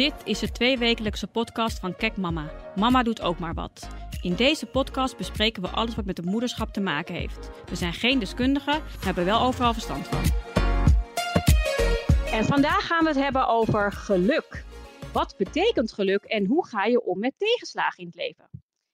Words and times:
Dit 0.00 0.14
is 0.24 0.38
de 0.38 0.52
tweewekelijkse 0.52 1.26
podcast 1.26 1.78
van 1.78 1.96
Kek 1.96 2.16
Mama. 2.16 2.50
Mama 2.76 3.02
doet 3.02 3.20
ook 3.20 3.38
maar 3.38 3.54
wat. 3.54 3.88
In 4.22 4.34
deze 4.34 4.66
podcast 4.66 5.16
bespreken 5.16 5.62
we 5.62 5.68
alles 5.68 5.94
wat 5.94 6.04
met 6.04 6.16
het 6.16 6.26
moederschap 6.26 6.72
te 6.72 6.80
maken 6.80 7.14
heeft. 7.14 7.50
We 7.66 7.76
zijn 7.76 7.92
geen 7.92 8.18
deskundigen, 8.18 8.82
hebben 9.04 9.24
wel 9.24 9.40
overal 9.40 9.72
verstand 9.72 10.08
van. 10.08 10.22
En 12.32 12.44
vandaag 12.44 12.86
gaan 12.86 13.02
we 13.02 13.08
het 13.08 13.18
hebben 13.18 13.48
over 13.48 13.92
geluk. 13.92 14.64
Wat 15.12 15.34
betekent 15.38 15.92
geluk 15.92 16.24
en 16.24 16.46
hoe 16.46 16.66
ga 16.66 16.84
je 16.84 17.02
om 17.02 17.18
met 17.18 17.34
tegenslagen 17.36 17.98
in 17.98 18.06
het 18.06 18.14
leven? 18.14 18.48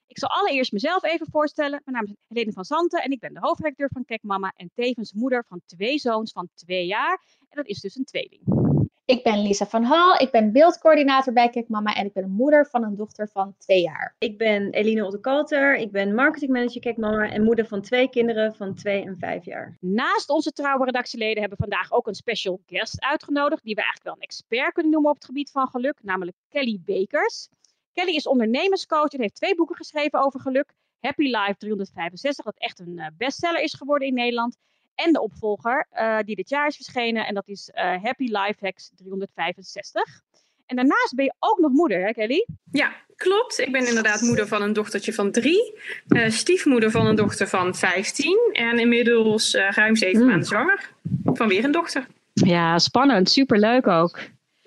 Ik 0.06 0.18
zal 0.18 0.28
allereerst 0.28 0.72
mezelf 0.72 1.04
even 1.04 1.26
voorstellen. 1.30 1.82
Mijn 1.84 1.96
naam 1.96 2.04
is 2.04 2.14
Helene 2.28 2.52
van 2.52 2.64
Zanten 2.64 3.02
en 3.02 3.10
ik 3.10 3.20
ben 3.20 3.34
de 3.34 3.40
hoofdredacteur 3.40 3.88
van 3.92 4.04
Kek 4.04 4.22
Mama 4.22 4.52
en 4.56 4.70
tevens 4.74 5.12
moeder 5.12 5.44
van 5.48 5.60
twee 5.66 5.98
zoons 5.98 6.32
van 6.32 6.48
twee 6.54 6.86
jaar. 6.86 7.22
En 7.48 7.56
dat 7.56 7.66
is 7.66 7.80
dus 7.80 7.96
een 7.96 8.04
tweeling. 8.04 8.66
Ik 9.06 9.22
ben 9.22 9.42
Lisa 9.42 9.66
van 9.66 9.82
Hal, 9.82 10.20
ik 10.20 10.30
ben 10.30 10.52
beeldcoördinator 10.52 11.32
bij 11.32 11.48
Kijk 11.48 11.68
Mama 11.68 11.94
en 11.94 12.06
ik 12.06 12.12
ben 12.12 12.22
een 12.22 12.30
moeder 12.30 12.66
van 12.66 12.82
een 12.82 12.96
dochter 12.96 13.28
van 13.28 13.54
twee 13.58 13.80
jaar. 13.80 14.14
Ik 14.18 14.38
ben 14.38 14.70
Eline 14.70 15.04
Ottekalter, 15.04 15.76
ik 15.76 15.92
ben 15.92 16.14
marketingmanager 16.14 16.80
Kijk 16.80 16.96
Mama 16.96 17.30
en 17.30 17.42
moeder 17.42 17.66
van 17.66 17.82
twee 17.82 18.08
kinderen 18.08 18.54
van 18.54 18.74
twee 18.74 19.04
en 19.04 19.16
vijf 19.18 19.44
jaar. 19.44 19.76
Naast 19.80 20.28
onze 20.28 20.52
trouwe 20.52 20.84
redactieleden 20.84 21.40
hebben 21.40 21.58
we 21.58 21.64
vandaag 21.68 21.92
ook 21.92 22.06
een 22.06 22.14
special 22.14 22.60
guest 22.66 23.00
uitgenodigd, 23.00 23.62
die 23.64 23.74
we 23.74 23.80
eigenlijk 23.80 24.10
wel 24.10 24.14
een 24.14 24.28
expert 24.28 24.72
kunnen 24.72 24.92
noemen 24.92 25.10
op 25.10 25.16
het 25.16 25.24
gebied 25.24 25.50
van 25.50 25.68
geluk, 25.68 25.98
namelijk 26.02 26.36
Kelly 26.48 26.80
Bekers. 26.84 27.48
Kelly 27.92 28.14
is 28.14 28.26
ondernemerscoach 28.26 29.10
en 29.10 29.20
heeft 29.20 29.34
twee 29.34 29.54
boeken 29.54 29.76
geschreven 29.76 30.24
over 30.24 30.40
geluk. 30.40 30.74
Happy 31.00 31.24
Life 31.24 31.56
365, 31.58 32.44
dat 32.44 32.58
echt 32.58 32.78
een 32.78 32.98
eh, 32.98 33.06
bestseller 33.16 33.62
is 33.62 33.74
geworden 33.74 34.08
in 34.08 34.14
Nederland. 34.14 34.56
En 34.96 35.12
de 35.12 35.20
opvolger, 35.20 35.86
uh, 35.94 36.18
die 36.24 36.36
dit 36.36 36.48
jaar 36.48 36.66
is 36.66 36.76
verschenen. 36.76 37.26
En 37.26 37.34
dat 37.34 37.48
is 37.48 37.70
uh, 37.74 37.82
Happy 37.82 38.24
Life 38.24 38.56
Hacks 38.60 38.90
365. 38.96 40.20
En 40.66 40.76
daarnaast 40.76 41.14
ben 41.14 41.24
je 41.24 41.34
ook 41.38 41.58
nog 41.58 41.72
moeder, 41.72 42.06
hè 42.06 42.12
Kelly? 42.12 42.46
Ja, 42.70 42.92
klopt. 43.16 43.58
Ik 43.58 43.72
ben 43.72 43.86
inderdaad 43.86 44.20
moeder 44.20 44.48
van 44.48 44.62
een 44.62 44.72
dochtertje 44.72 45.12
van 45.12 45.30
drie. 45.30 45.80
Uh, 46.08 46.28
stiefmoeder 46.28 46.90
van 46.90 47.06
een 47.06 47.14
dochter 47.14 47.48
van 47.48 47.74
15. 47.74 48.50
En 48.52 48.78
inmiddels 48.78 49.54
ruim 49.54 49.96
zeven 49.96 50.20
mm. 50.20 50.26
maanden 50.26 50.46
zwanger. 50.46 50.90
Van 51.24 51.48
weer 51.48 51.64
een 51.64 51.72
dochter. 51.72 52.06
Ja, 52.32 52.78
spannend. 52.78 53.30
Superleuk 53.30 53.86
ook. 53.86 54.20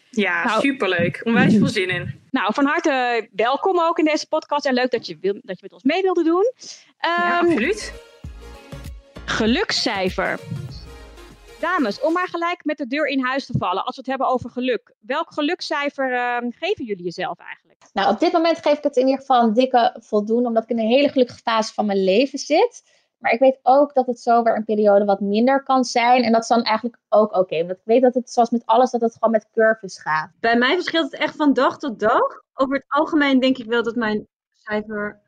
Ja, 0.10 0.46
nou, 0.46 0.62
superleuk. 0.62 1.22
Onwijs 1.24 1.56
veel 1.56 1.68
zin 1.68 1.90
in. 1.90 2.20
Nou, 2.32 2.54
van 2.54 2.66
harte 2.66 3.28
welkom 3.32 3.80
ook 3.80 4.00
in 4.00 4.06
deze 4.06 4.28
podcast. 4.28 4.66
En 4.66 4.74
leuk 4.74 4.92
dat 4.92 5.08
je, 5.08 5.18
wil, 5.22 5.34
dat 5.34 5.56
je 5.56 5.62
met 5.62 5.74
ons 5.74 5.84
mee 5.84 6.02
wilde 6.02 6.24
doen. 6.24 6.54
Um, 7.06 7.24
ja, 7.24 7.40
absoluut. 7.40 7.94
Gelukscijfer. 9.30 10.40
Dames, 11.60 12.02
om 12.02 12.14
maar 12.14 12.28
gelijk 12.28 12.66
met 12.66 12.78
de 12.78 12.88
deur 12.88 13.08
in 13.08 13.24
huis 13.24 13.46
te 13.46 13.58
vallen, 13.58 13.86
als 13.86 13.96
we 13.96 14.02
het 14.02 14.10
hebben 14.10 14.28
over 14.28 14.50
geluk. 14.50 14.94
Welk 15.00 15.34
gelukscijfer 15.34 16.12
uh, 16.12 16.38
geven 16.50 16.86
jullie 16.86 17.04
jezelf 17.04 17.38
eigenlijk? 17.38 17.84
Nou, 17.94 18.14
op 18.14 18.20
dit 18.20 18.32
moment 18.32 18.58
geef 18.62 18.78
ik 18.78 18.84
het 18.84 18.96
in 18.96 19.06
ieder 19.06 19.20
geval 19.20 19.44
een 19.44 19.54
dikke 19.54 19.96
voldoende, 20.00 20.48
omdat 20.48 20.64
ik 20.64 20.70
in 20.70 20.80
een 20.80 20.88
hele 20.88 21.10
gelukkige 21.10 21.40
fase 21.40 21.74
van 21.74 21.86
mijn 21.86 22.04
leven 22.04 22.40
zit. 22.40 22.84
Maar 23.18 23.32
ik 23.32 23.40
weet 23.40 23.60
ook 23.62 23.94
dat 23.94 24.08
het 24.08 24.20
zo 24.20 24.44
weer 24.44 24.56
een 24.56 24.66
periode 24.66 25.06
wat 25.06 25.20
minder 25.20 25.64
kan 25.64 25.84
zijn. 25.84 26.24
En 26.24 26.32
dat 26.32 26.42
is 26.42 26.48
dan 26.48 26.64
eigenlijk 26.64 26.98
ook 27.10 27.30
oké. 27.30 27.40
Okay, 27.40 27.66
want 27.66 27.78
ik 27.78 27.86
weet 27.86 28.02
dat 28.02 28.14
het 28.14 28.32
zoals 28.32 28.50
met 28.50 28.66
alles, 28.66 28.92
dat 28.92 29.02
het 29.02 29.14
gewoon 29.14 29.32
met 29.32 29.50
curves 29.54 30.02
gaat. 30.02 30.32
Bij 30.40 30.58
mij 30.58 30.74
verschilt 30.74 31.12
het 31.12 31.22
echt 31.22 31.36
van 31.36 31.54
dag 31.54 31.78
tot 31.78 32.00
dag. 32.00 32.42
Over 32.54 32.76
het 32.76 32.86
algemeen 32.88 33.40
denk 33.40 33.58
ik 33.58 33.66
wel 33.66 33.84
dat 33.84 33.96
mijn 33.96 34.28
cijfer 34.54 35.22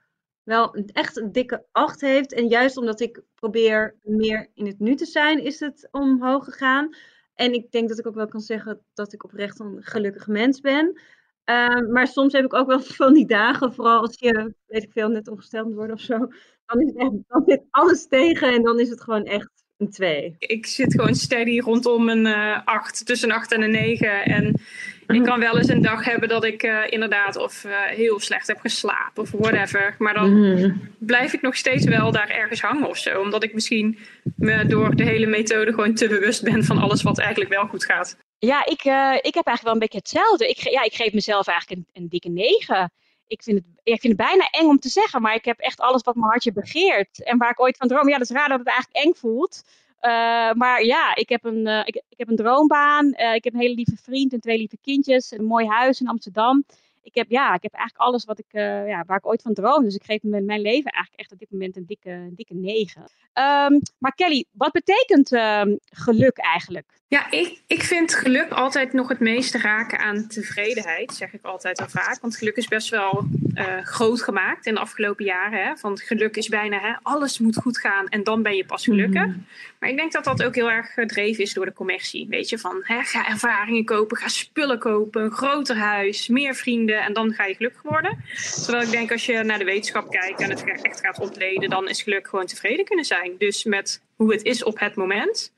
wel 0.43 0.73
echt 0.73 1.17
een 1.17 1.31
dikke 1.31 1.65
8 1.71 2.01
heeft. 2.01 2.33
En 2.33 2.47
juist 2.47 2.77
omdat 2.77 2.99
ik 2.99 3.21
probeer 3.35 3.95
meer 4.03 4.49
in 4.53 4.65
het 4.65 4.79
nu 4.79 4.95
te 4.95 5.05
zijn, 5.05 5.43
is 5.43 5.59
het 5.59 5.87
omhoog 5.91 6.43
gegaan. 6.43 6.95
En 7.33 7.53
ik 7.53 7.71
denk 7.71 7.89
dat 7.89 7.99
ik 7.99 8.07
ook 8.07 8.15
wel 8.15 8.27
kan 8.27 8.41
zeggen 8.41 8.81
dat 8.93 9.13
ik 9.13 9.23
oprecht 9.23 9.59
een 9.59 9.77
gelukkig 9.83 10.27
mens 10.27 10.59
ben. 10.59 11.01
Uh, 11.45 11.79
maar 11.91 12.07
soms 12.07 12.33
heb 12.33 12.45
ik 12.45 12.53
ook 12.53 12.67
wel 12.67 12.79
van 13.01 13.13
die 13.13 13.27
dagen, 13.27 13.73
vooral 13.73 14.01
als 14.01 14.19
je, 14.19 14.53
weet 14.65 14.83
ik 14.83 14.91
veel, 14.91 15.09
net 15.09 15.27
ongesteld 15.27 15.73
worden 15.73 15.95
of 15.95 16.01
zo. 16.01 16.17
Dan, 16.65 16.81
is 16.81 16.87
het 16.87 16.97
echt, 16.97 17.11
dan 17.27 17.43
zit 17.45 17.63
alles 17.69 18.07
tegen 18.07 18.53
en 18.53 18.63
dan 18.63 18.79
is 18.79 18.89
het 18.89 19.01
gewoon 19.01 19.23
echt 19.23 19.60
een 19.81 19.91
2. 19.91 20.35
Ik 20.39 20.65
zit 20.65 20.93
gewoon 20.93 21.15
steady 21.15 21.59
rondom 21.59 22.09
een 22.09 22.25
uh, 22.25 22.51
eh, 22.51 22.59
8, 22.65 23.05
tussen 23.05 23.29
een 23.29 23.35
8 23.35 23.51
en 23.51 23.61
een 23.61 23.71
9. 23.71 24.25
En 24.25 24.61
ik 25.07 25.23
kan 25.23 25.39
wel 25.39 25.57
eens 25.57 25.69
een 25.69 25.81
dag 25.81 26.05
hebben 26.05 26.29
dat 26.29 26.43
ik 26.43 26.63
uh, 26.63 26.79
inderdaad 26.89 27.35
of 27.35 27.63
uh, 27.63 27.71
heel 27.81 28.19
slecht 28.19 28.47
heb 28.47 28.59
geslapen 28.59 29.23
of 29.23 29.31
whatever. 29.31 29.95
Maar 29.97 30.13
dan 30.13 30.33
mm. 30.33 30.89
blijf 30.99 31.33
ik 31.33 31.41
nog 31.41 31.55
steeds 31.55 31.85
wel 31.85 32.11
daar 32.11 32.29
ergens 32.29 32.61
hangen 32.61 32.89
of 32.89 32.97
zo. 32.97 33.21
Omdat 33.21 33.43
ik 33.43 33.53
misschien 33.53 33.97
me 34.35 34.65
door 34.65 34.95
de 34.95 35.03
hele 35.03 35.25
methode 35.25 35.73
gewoon 35.73 35.93
te 35.93 36.07
bewust 36.07 36.43
ben 36.43 36.63
van 36.63 36.77
alles 36.77 37.01
wat 37.01 37.19
eigenlijk 37.19 37.51
wel 37.51 37.67
goed 37.67 37.85
gaat. 37.85 38.17
Ja, 38.39 38.65
ik, 38.65 38.85
uh, 38.85 39.13
ik 39.21 39.33
heb 39.33 39.45
eigenlijk 39.45 39.61
wel 39.61 39.73
een 39.73 39.79
beetje 39.79 39.97
hetzelfde. 39.97 40.47
Ik, 40.47 40.57
ja, 40.57 40.83
ik 40.83 40.93
geef 40.93 41.13
mezelf 41.13 41.47
eigenlijk 41.47 41.79
een, 41.79 42.01
een 42.01 42.09
dikke 42.09 42.29
9 42.29 42.91
ik 43.31 43.43
vind, 43.43 43.57
het, 43.57 43.65
ik 43.83 44.01
vind 44.01 44.17
het 44.17 44.27
bijna 44.27 44.47
eng 44.49 44.67
om 44.67 44.79
te 44.79 44.89
zeggen, 44.89 45.21
maar 45.21 45.35
ik 45.35 45.45
heb 45.45 45.59
echt 45.59 45.79
alles 45.79 46.01
wat 46.01 46.15
mijn 46.15 46.29
hartje 46.29 46.51
begeert. 46.51 47.23
En 47.23 47.37
waar 47.37 47.49
ik 47.49 47.59
ooit 47.59 47.77
van 47.77 47.87
droom. 47.87 48.09
Ja, 48.09 48.17
dat 48.17 48.29
is 48.29 48.35
raar 48.35 48.49
dat 48.49 48.59
het 48.59 48.67
eigenlijk 48.67 49.05
eng 49.05 49.13
voelt. 49.13 49.63
Uh, 50.01 50.53
maar 50.53 50.83
ja, 50.83 51.15
ik 51.15 51.29
heb 51.29 51.45
een, 51.45 51.67
uh, 51.67 51.79
ik, 51.79 51.95
ik, 51.95 52.17
heb 52.17 52.29
een 52.29 52.35
droombaan. 52.35 53.05
Uh, 53.05 53.33
ik 53.33 53.43
heb 53.43 53.53
een 53.53 53.59
hele 53.59 53.75
lieve 53.75 53.97
vriend 54.03 54.33
en 54.33 54.39
twee 54.39 54.57
lieve 54.57 54.77
kindjes. 54.81 55.31
Een 55.31 55.45
mooi 55.45 55.67
huis 55.67 56.01
in 56.01 56.07
Amsterdam. 56.07 56.63
Ik 57.01 57.15
heb, 57.15 57.29
ja, 57.29 57.53
ik 57.53 57.63
heb 57.63 57.73
eigenlijk 57.73 58.07
alles 58.07 58.25
wat 58.25 58.39
ik, 58.39 58.51
ja, 58.87 59.03
waar 59.05 59.17
ik 59.17 59.27
ooit 59.27 59.41
van 59.41 59.53
droom. 59.53 59.83
Dus 59.83 59.95
ik 59.95 60.03
geef 60.03 60.23
mijn 60.23 60.61
leven 60.61 60.91
eigenlijk 60.91 61.15
echt 61.15 61.31
op 61.31 61.39
dit 61.39 61.51
moment 61.51 61.75
een 61.75 61.85
dikke, 61.85 62.09
een 62.09 62.35
dikke 62.35 62.53
negen. 62.53 63.01
Um, 63.01 63.81
maar 63.97 64.15
Kelly, 64.15 64.45
wat 64.51 64.71
betekent 64.71 65.31
ehm, 65.31 65.75
geluk 65.85 66.37
eigenlijk? 66.37 67.00
Ja, 67.11 67.31
ik, 67.31 67.61
ik 67.67 67.83
vind 67.83 68.15
geluk 68.15 68.51
altijd 68.51 68.93
nog 68.93 69.07
het 69.07 69.19
meeste 69.19 69.57
raken 69.57 69.99
aan 69.99 70.27
tevredenheid, 70.27 71.13
zeg 71.13 71.33
ik 71.33 71.45
altijd 71.45 71.81
al 71.81 71.89
vaak. 71.89 72.21
Want 72.21 72.37
geluk 72.37 72.55
is 72.55 72.67
best 72.67 72.89
wel 72.89 73.27
uh, 73.55 73.65
groot 73.83 74.21
gemaakt 74.21 74.65
in 74.65 74.73
de 74.73 74.79
afgelopen 74.79 75.25
jaren. 75.25 75.63
Hè? 75.63 75.73
Want 75.81 76.01
geluk 76.01 76.35
is 76.35 76.47
bijna, 76.47 76.79
hè, 76.79 76.93
alles 77.01 77.39
moet 77.39 77.55
goed 77.55 77.77
gaan 77.77 78.07
en 78.07 78.23
dan 78.23 78.41
ben 78.41 78.55
je 78.55 78.65
pas 78.65 78.83
gelukkig. 78.83 79.25
Mm. 79.25 79.45
Maar 79.79 79.89
ik 79.89 79.97
denk 79.97 80.11
dat 80.11 80.23
dat 80.23 80.43
ook 80.43 80.55
heel 80.55 80.71
erg 80.71 80.93
gedreven 80.93 81.43
is 81.43 81.53
door 81.53 81.65
de 81.65 81.73
commercie. 81.73 82.27
Weet 82.29 82.49
je, 82.49 82.57
van 82.57 82.79
hè, 82.83 83.03
ga 83.03 83.27
ervaringen 83.29 83.85
kopen, 83.85 84.17
ga 84.17 84.27
spullen 84.27 84.79
kopen, 84.79 85.23
een 85.23 85.31
groter 85.31 85.77
huis, 85.77 86.27
meer 86.27 86.55
vrienden 86.55 87.03
en 87.03 87.13
dan 87.13 87.33
ga 87.33 87.45
je 87.45 87.55
gelukkig 87.55 87.81
worden. 87.81 88.23
Terwijl 88.63 88.83
ik 88.83 88.91
denk 88.91 89.11
als 89.11 89.25
je 89.25 89.43
naar 89.43 89.59
de 89.59 89.65
wetenschap 89.65 90.11
kijkt 90.11 90.41
en 90.41 90.49
het 90.49 90.63
echt 90.63 90.99
gaat 90.99 91.19
ontleden, 91.19 91.69
dan 91.69 91.89
is 91.89 92.01
geluk 92.01 92.27
gewoon 92.27 92.45
tevreden 92.45 92.85
kunnen 92.85 93.05
zijn. 93.05 93.35
Dus 93.37 93.63
met 93.63 94.01
hoe 94.15 94.31
het 94.31 94.43
is 94.43 94.63
op 94.63 94.79
het 94.79 94.95
moment. 94.95 95.51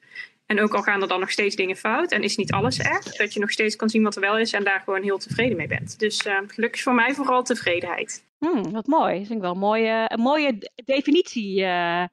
En 0.46 0.62
ook 0.62 0.74
al 0.74 0.82
gaan 0.82 1.02
er 1.02 1.08
dan 1.08 1.20
nog 1.20 1.32
steeds 1.32 1.56
dingen 1.56 1.76
fout 1.76 2.12
en 2.12 2.24
is 2.24 2.36
niet 2.36 2.52
alles 2.52 2.78
echt, 2.78 3.18
dat 3.18 3.34
je 3.34 3.40
nog 3.40 3.52
steeds 3.52 3.76
kan 3.76 3.90
zien 3.90 4.04
wat 4.04 4.16
er 4.16 4.22
wel 4.22 4.38
is 4.38 4.54
en 4.54 4.64
daar 4.64 4.80
gewoon 4.80 5.04
heel 5.04 5.18
tevreden 5.18 5.58
mee 5.58 5.68
bent. 5.68 6.00
Dus 6.00 6.26
uh, 6.26 6.38
geluk 6.48 6.74
is 6.74 6.84
voor 6.84 6.94
mij 6.94 7.14
vooral 7.14 7.44
tevredenheid. 7.44 8.26
Hmm, 8.38 8.72
wat 8.72 8.88
mooi. 8.88 9.18
Dat 9.18 9.28
vind 9.28 9.38
ik 9.38 9.42
wel 9.42 9.52
een 9.52 9.58
mooie, 9.58 10.06
een 10.08 10.20
mooie 10.20 10.72
definitie. 10.76 11.60
Uh, 11.60 12.06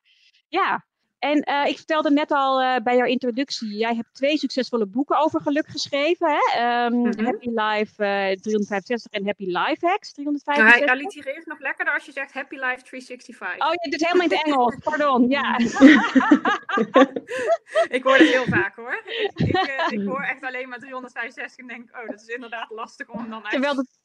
ja, 0.48 0.86
en 1.20 1.48
uh, 1.48 1.66
ik 1.66 1.76
vertelde 1.76 2.10
net 2.10 2.30
al 2.30 2.62
uh, 2.62 2.76
bij 2.82 2.96
jouw 2.96 3.06
introductie, 3.06 3.76
jij 3.76 3.94
hebt 3.94 4.14
twee 4.14 4.38
succesvolle 4.38 4.86
boeken 4.86 5.18
over 5.18 5.40
geluk 5.40 5.66
geschreven. 5.66 6.28
Hè? 6.28 6.38
Um, 6.84 6.92
mm 6.92 7.04
-hmm. 7.04 7.24
Happy 7.24 7.48
Life 7.48 8.02
uh, 8.02 8.40
365 8.40 9.12
en 9.12 9.24
Happy 9.24 9.44
Life 9.44 9.86
Hacks 9.86 10.12
365. 10.12 10.56
Nou, 10.56 10.68
hij 10.78 10.86
allitereert 10.86 11.46
nog 11.46 11.60
lekkerder 11.60 11.94
als 11.94 12.04
je 12.04 12.12
zegt 12.12 12.32
Happy 12.32 12.54
Life 12.54 12.82
365. 12.82 13.66
Oh, 13.66 13.72
je 13.72 13.90
doet 13.90 14.06
helemaal 14.06 14.26
in 14.26 14.32
het 14.32 14.44
Engels, 14.44 14.76
pardon. 14.90 15.28
Ja. 15.28 15.58
ik 17.96 18.02
hoor 18.02 18.16
het 18.16 18.28
heel 18.28 18.44
vaak 18.44 18.76
hoor. 18.76 19.02
Ik, 19.34 19.86
ik, 19.90 20.06
hoor 20.06 20.22
echt 20.22 20.44
alleen 20.44 20.68
maar 20.68 20.78
365 20.78 21.56
en 21.56 21.66
denk, 21.66 21.96
oh, 21.96 22.08
dat 22.08 22.20
is 22.20 22.26
inderdaad 22.26 22.70
lastig 22.70 23.08
om 23.08 23.30
dan 23.30 23.42
Terwijl 23.42 23.76
het, 23.76 23.98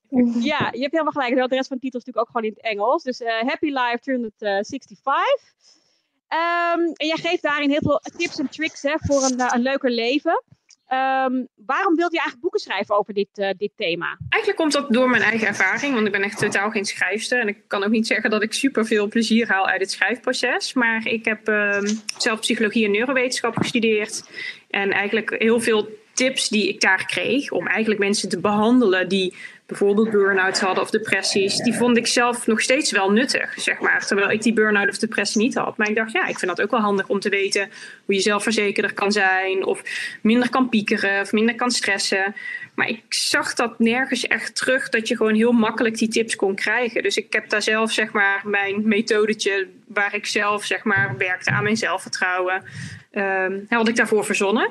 ja, 0.43 0.69
je 0.71 0.81
hebt 0.81 0.91
helemaal 0.91 1.11
gelijk. 1.11 1.49
De 1.49 1.55
rest 1.55 1.67
van 1.67 1.77
de 1.77 1.83
titels 1.83 2.05
natuurlijk 2.05 2.17
ook 2.17 2.27
gewoon 2.27 2.43
in 2.43 2.53
het 2.55 2.61
Engels. 2.61 3.03
Dus 3.03 3.19
Happy 3.19 3.69
Life 3.69 3.99
365. 3.99 5.84
Um, 6.29 6.93
en 6.93 7.07
jij 7.07 7.17
geeft 7.17 7.41
daarin 7.41 7.69
heel 7.69 7.81
veel 7.81 8.01
tips 8.17 8.39
en 8.39 8.49
tricks 8.49 8.81
hè, 8.81 8.95
voor 8.97 9.23
een, 9.23 9.53
een 9.53 9.61
leuker 9.61 9.91
leven. 9.91 10.43
Um, 10.89 11.47
waarom 11.55 11.95
wilde 11.95 12.15
je 12.15 12.19
eigenlijk 12.19 12.39
boeken 12.39 12.59
schrijven 12.59 12.97
over 12.97 13.13
dit, 13.13 13.27
uh, 13.35 13.49
dit 13.57 13.71
thema? 13.75 14.17
Eigenlijk 14.29 14.61
komt 14.61 14.71
dat 14.71 14.93
door 14.93 15.09
mijn 15.09 15.21
eigen 15.21 15.47
ervaring, 15.47 15.93
want 15.93 16.05
ik 16.05 16.11
ben 16.11 16.21
echt 16.21 16.37
totaal 16.37 16.69
geen 16.69 16.85
schrijfster. 16.85 17.39
En 17.39 17.47
ik 17.47 17.57
kan 17.67 17.83
ook 17.83 17.89
niet 17.89 18.07
zeggen 18.07 18.29
dat 18.29 18.43
ik 18.43 18.53
super 18.53 18.85
veel 18.85 19.07
plezier 19.07 19.47
haal 19.47 19.67
uit 19.67 19.81
het 19.81 19.91
schrijfproces. 19.91 20.73
Maar 20.73 21.07
ik 21.07 21.25
heb 21.25 21.47
um, 21.47 22.01
zelf 22.17 22.39
psychologie 22.39 22.85
en 22.85 22.91
neurowetenschap 22.91 23.57
gestudeerd. 23.57 24.29
En 24.69 24.91
eigenlijk 24.91 25.35
heel 25.37 25.59
veel 25.59 25.89
tips 26.15 26.49
die 26.49 26.67
ik 26.69 26.81
daar 26.81 27.05
kreeg 27.05 27.51
om 27.51 27.67
eigenlijk 27.67 27.99
mensen 27.99 28.29
te 28.29 28.39
behandelen 28.39 29.07
die 29.07 29.33
bijvoorbeeld 29.65 30.11
burn-outs 30.11 30.59
hadden 30.59 30.83
of 30.83 30.89
depressies, 30.89 31.57
die 31.57 31.73
vond 31.73 31.97
ik 31.97 32.07
zelf 32.07 32.47
nog 32.47 32.61
steeds 32.61 32.91
wel 32.91 33.11
nuttig, 33.11 33.53
zeg 33.55 33.79
maar. 33.79 34.05
Terwijl 34.05 34.29
ik 34.29 34.41
die 34.41 34.53
burn-out 34.53 34.89
of 34.89 34.97
depressie 34.97 35.41
niet 35.41 35.55
had. 35.55 35.77
Maar 35.77 35.89
ik 35.89 35.95
dacht, 35.95 36.11
ja, 36.11 36.25
ik 36.25 36.39
vind 36.39 36.55
dat 36.55 36.65
ook 36.65 36.71
wel 36.71 36.79
handig 36.79 37.07
om 37.07 37.19
te 37.19 37.29
weten 37.29 37.69
hoe 38.05 38.15
je 38.15 38.21
zelfverzekerder 38.21 38.93
kan 38.93 39.11
zijn, 39.11 39.65
of 39.65 39.81
minder 40.21 40.49
kan 40.49 40.69
piekeren, 40.69 41.21
of 41.21 41.31
minder 41.31 41.55
kan 41.55 41.71
stressen. 41.71 42.35
Maar 42.75 42.87
ik 42.87 43.03
zag 43.09 43.53
dat 43.53 43.79
nergens 43.79 44.27
echt 44.27 44.55
terug 44.55 44.89
dat 44.89 45.07
je 45.07 45.15
gewoon 45.15 45.35
heel 45.35 45.51
makkelijk 45.51 45.97
die 45.97 46.09
tips 46.09 46.35
kon 46.35 46.55
krijgen. 46.55 47.03
Dus 47.03 47.17
ik 47.17 47.33
heb 47.33 47.49
daar 47.49 47.61
zelf, 47.61 47.91
zeg 47.91 48.11
maar, 48.11 48.41
mijn 48.43 48.87
methodetje 48.87 49.67
waar 49.87 50.15
ik 50.15 50.25
zelf, 50.25 50.63
zeg 50.63 50.83
maar, 50.83 51.15
werkte 51.17 51.51
aan 51.51 51.63
mijn 51.63 51.77
zelfvertrouwen, 51.77 52.63
um, 53.11 53.65
had 53.69 53.87
ik 53.87 53.95
daarvoor 53.95 54.25
verzonnen. 54.25 54.69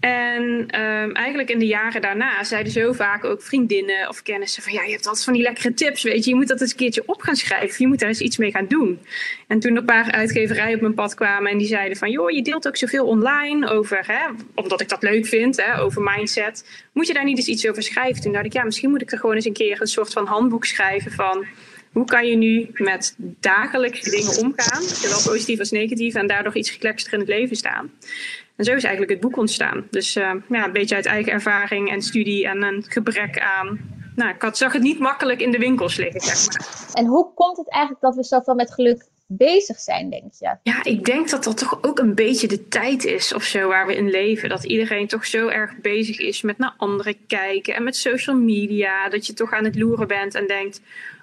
En 0.00 0.66
ehm, 0.66 1.10
eigenlijk 1.10 1.50
in 1.50 1.58
de 1.58 1.66
jaren 1.66 2.00
daarna 2.00 2.44
zeiden 2.44 2.72
zo 2.72 2.92
vaak 2.92 3.24
ook 3.24 3.42
vriendinnen 3.42 4.08
of 4.08 4.22
kennissen 4.22 4.62
van 4.62 4.72
ja, 4.72 4.82
je 4.82 4.90
hebt 4.90 5.06
altijd 5.06 5.24
van 5.24 5.32
die 5.32 5.42
lekkere 5.42 5.74
tips, 5.74 6.02
weet 6.02 6.24
je, 6.24 6.30
je 6.30 6.36
moet 6.36 6.48
dat 6.48 6.60
eens 6.60 6.70
een 6.70 6.76
keertje 6.76 7.02
op 7.06 7.20
gaan 7.20 7.36
schrijven, 7.36 7.76
je 7.78 7.86
moet 7.86 7.98
daar 7.98 8.08
eens 8.08 8.20
iets 8.20 8.36
mee 8.36 8.50
gaan 8.50 8.66
doen. 8.68 9.00
En 9.46 9.60
toen 9.60 9.76
een 9.76 9.84
paar 9.84 10.12
uitgeverijen 10.12 10.74
op 10.74 10.80
mijn 10.80 10.94
pad 10.94 11.14
kwamen 11.14 11.50
en 11.50 11.58
die 11.58 11.66
zeiden 11.66 11.96
van 11.96 12.10
joh, 12.10 12.30
je 12.30 12.42
deelt 12.42 12.66
ook 12.66 12.76
zoveel 12.76 13.06
online 13.06 13.68
over, 13.68 14.04
hè, 14.06 14.26
omdat 14.54 14.80
ik 14.80 14.88
dat 14.88 15.02
leuk 15.02 15.26
vind, 15.26 15.56
hè, 15.56 15.80
over 15.80 16.02
mindset, 16.02 16.64
moet 16.92 17.06
je 17.06 17.14
daar 17.14 17.24
niet 17.24 17.38
eens 17.38 17.48
iets 17.48 17.68
over 17.68 17.82
schrijven? 17.82 18.22
Toen 18.22 18.32
dacht 18.32 18.44
ik 18.44 18.52
ja, 18.52 18.64
misschien 18.64 18.90
moet 18.90 19.02
ik 19.02 19.12
er 19.12 19.18
gewoon 19.18 19.34
eens 19.34 19.44
een 19.44 19.52
keer 19.52 19.80
een 19.80 19.86
soort 19.86 20.12
van 20.12 20.26
handboek 20.26 20.64
schrijven 20.64 21.12
van 21.12 21.46
hoe 21.92 22.04
kan 22.04 22.26
je 22.26 22.36
nu 22.36 22.70
met 22.72 23.14
dagelijkse 23.18 24.10
dingen 24.10 24.38
omgaan, 24.38 24.82
zowel 24.82 25.32
positief 25.32 25.58
als 25.58 25.70
negatief, 25.70 26.14
en 26.14 26.26
daardoor 26.26 26.56
iets 26.56 26.70
geklekster 26.70 27.12
in 27.12 27.18
het 27.18 27.28
leven 27.28 27.56
staan. 27.56 27.90
En 28.56 28.64
zo 28.64 28.74
is 28.74 28.82
eigenlijk 28.82 29.12
het 29.12 29.20
boek 29.20 29.36
ontstaan. 29.36 29.86
Dus 29.90 30.16
uh, 30.16 30.32
ja, 30.48 30.64
een 30.64 30.72
beetje 30.72 30.94
uit 30.94 31.06
eigen 31.06 31.32
ervaring 31.32 31.90
en 31.90 32.02
studie 32.02 32.48
en 32.48 32.62
een 32.62 32.84
gebrek 32.88 33.40
aan. 33.40 33.78
Nou, 34.16 34.34
ik 34.34 34.42
had, 34.42 34.56
zag 34.56 34.72
het 34.72 34.82
niet 34.82 34.98
makkelijk 34.98 35.40
in 35.40 35.50
de 35.50 35.58
winkels 35.58 35.96
liggen, 35.96 36.20
zeg 36.20 36.46
maar. 36.46 36.88
En 36.92 37.06
hoe 37.06 37.32
komt 37.34 37.56
het 37.56 37.70
eigenlijk 37.70 38.02
dat 38.02 38.14
we 38.14 38.24
zoveel 38.24 38.54
met 38.54 38.74
geluk 38.74 39.06
bezig 39.26 39.78
zijn, 39.78 40.10
denk 40.10 40.32
je? 40.38 40.56
Ja, 40.62 40.84
ik 40.84 41.04
denk 41.04 41.30
dat 41.30 41.44
dat 41.44 41.58
toch 41.58 41.78
ook 41.82 41.98
een 41.98 42.14
beetje 42.14 42.48
de 42.48 42.68
tijd 42.68 43.04
is 43.04 43.34
of 43.34 43.42
zo 43.42 43.68
waar 43.68 43.86
we 43.86 43.96
in 43.96 44.10
leven. 44.10 44.48
Dat 44.48 44.64
iedereen 44.64 45.06
toch 45.06 45.26
zo 45.26 45.48
erg 45.48 45.76
bezig 45.76 46.18
is 46.18 46.42
met 46.42 46.58
naar 46.58 46.74
anderen 46.76 47.26
kijken 47.26 47.74
en 47.74 47.82
met 47.82 47.96
social 47.96 48.36
media. 48.36 49.08
Dat 49.08 49.26
je 49.26 49.32
toch 49.32 49.52
aan 49.52 49.64
het 49.64 49.76
loeren 49.76 50.08
bent 50.08 50.34
en 50.34 50.46
denkt, 50.46 50.80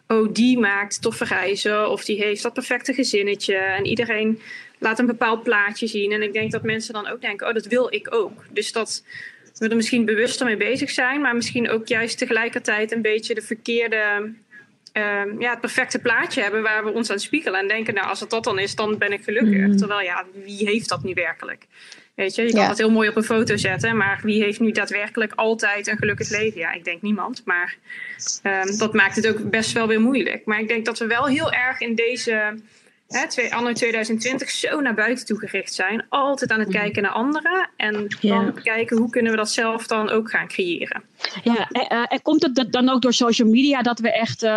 oh, 0.08 0.34
die 0.34 0.60
maakt 0.60 1.02
toffe 1.02 1.26
reizen 1.26 1.90
of 1.90 2.06
die 2.06 2.24
heeft 2.24 2.44
dat 2.44 2.54
perfecte 2.54 2.94
gezinnetje. 2.94 3.56
En 3.56 3.86
iedereen 3.86 4.42
laat 4.80 5.00
een 5.00 5.06
bepaald 5.06 5.44
plaatje 5.44 5.88
zien. 5.88 6.12
En 6.12 6.22
ik 6.22 6.34
denk 6.34 6.52
dat 6.52 6.64
mensen 6.64 6.94
dan 6.94 7.08
ook 7.08 7.22
denken, 7.22 7.48
oh, 7.48 7.54
dat 7.54 7.66
wil 7.66 7.94
ik 7.94 8.14
ook. 8.14 8.46
Dus 8.50 8.72
dat 8.72 9.04
we 9.58 9.70
er 9.70 9.76
misschien 9.76 10.06
bewuster 10.06 10.46
mee 10.46 10.58
bezig 10.58 10.92
zijn, 10.92 11.22
maar 11.22 11.36
misschien 11.36 11.70
ook 11.70 11.88
juist 11.88 12.18
tegelijkertijd 12.18 12.92
een 12.92 13.02
beetje 13.02 13.36
de 13.36 13.42
verkeerde, 13.42 14.32
ehm, 14.92 15.42
ja, 15.42 15.50
het 15.50 15.62
perfecte 15.62 16.00
plaatje 16.00 16.42
hebben 16.42 16.62
waar 16.62 16.84
we 16.84 16.92
ons 16.92 17.10
aan 17.10 17.20
spiegelen 17.20 17.60
en 17.60 17.68
denken, 17.68 17.94
nou, 17.94 18.08
als 18.08 18.20
het 18.20 18.30
dat 18.30 18.44
dan 18.44 18.60
is, 18.60 18.76
dan 18.76 18.98
ben 18.98 19.12
ik 19.12 19.24
gelukkig. 19.24 19.68
Mm. 19.68 19.78
Terwijl, 19.78 20.02
ja, 20.02 20.26
wie 20.44 20.70
heeft 20.70 20.90
dat 20.90 21.04
nu 21.04 21.14
werkelijk? 21.14 21.66
Weet 22.16 22.36
je, 22.36 22.42
je 22.42 22.52
kan 22.52 22.62
ja. 22.62 22.68
het 22.68 22.78
heel 22.78 22.92
mooi 22.92 23.10
op 23.10 23.16
een 23.16 23.24
foto 23.24 23.58
zetten, 23.58 23.98
maar 23.98 24.20
wie 24.24 24.44
heeft 24.44 24.60
nu 24.60 24.72
daadwerkelijk 24.72 25.34
altijd 25.34 25.88
een 25.88 25.98
gelukkig 25.98 26.30
leven? 26.30 26.60
Ja, 26.60 26.74
ik 26.74 26.84
denk 26.84 27.02
niemand, 27.02 27.42
maar 27.46 27.78
um, 28.44 28.78
dat 28.78 28.94
maakt 28.94 29.16
het 29.16 29.28
ook 29.28 29.50
best 29.50 29.72
wel 29.72 29.88
weer 29.88 30.02
moeilijk. 30.02 30.46
Maar 30.46 30.60
ik 30.60 30.68
denk 30.68 30.86
dat 30.86 31.00
we 31.00 31.08
wel 31.08 31.26
heel 31.26 31.52
erg 31.52 31.80
in 31.80 31.96
deze 31.96 32.60
hè, 33.08 33.28
twee, 33.28 33.54
anno 33.54 33.74
2020 33.74 34.50
zo 34.50 34.82
naar 34.82 34.94
buiten 34.94 35.26
toe 35.26 35.40
gericht 35.40 35.74
zijn. 35.74 36.06
Altijd 36.10 36.52
aan 36.52 36.60
het 36.60 36.68
mhm. 36.68 36.78
kijken 36.78 37.02
naar 37.02 37.12
anderen. 37.12 37.70
En 37.78 38.08
dan 38.22 38.54
kijken 38.64 38.98
hoe 38.98 39.10
kunnen 39.10 39.32
we 39.32 39.38
dat 39.38 39.52
zelf 39.52 39.88
dan 39.88 40.10
ook 40.10 40.30
gaan 40.30 40.48
creëren. 40.48 41.04
Ja, 41.44 41.68
en, 41.70 42.08
en 42.08 42.22
komt 42.22 42.42
het 42.44 42.72
dan 42.72 42.90
ook 42.90 43.02
door 43.02 43.14
social 43.14 43.50
media 43.50 43.82
dat 43.82 44.00
we 44.00 44.12
echt 44.12 44.44
uh, 44.44 44.50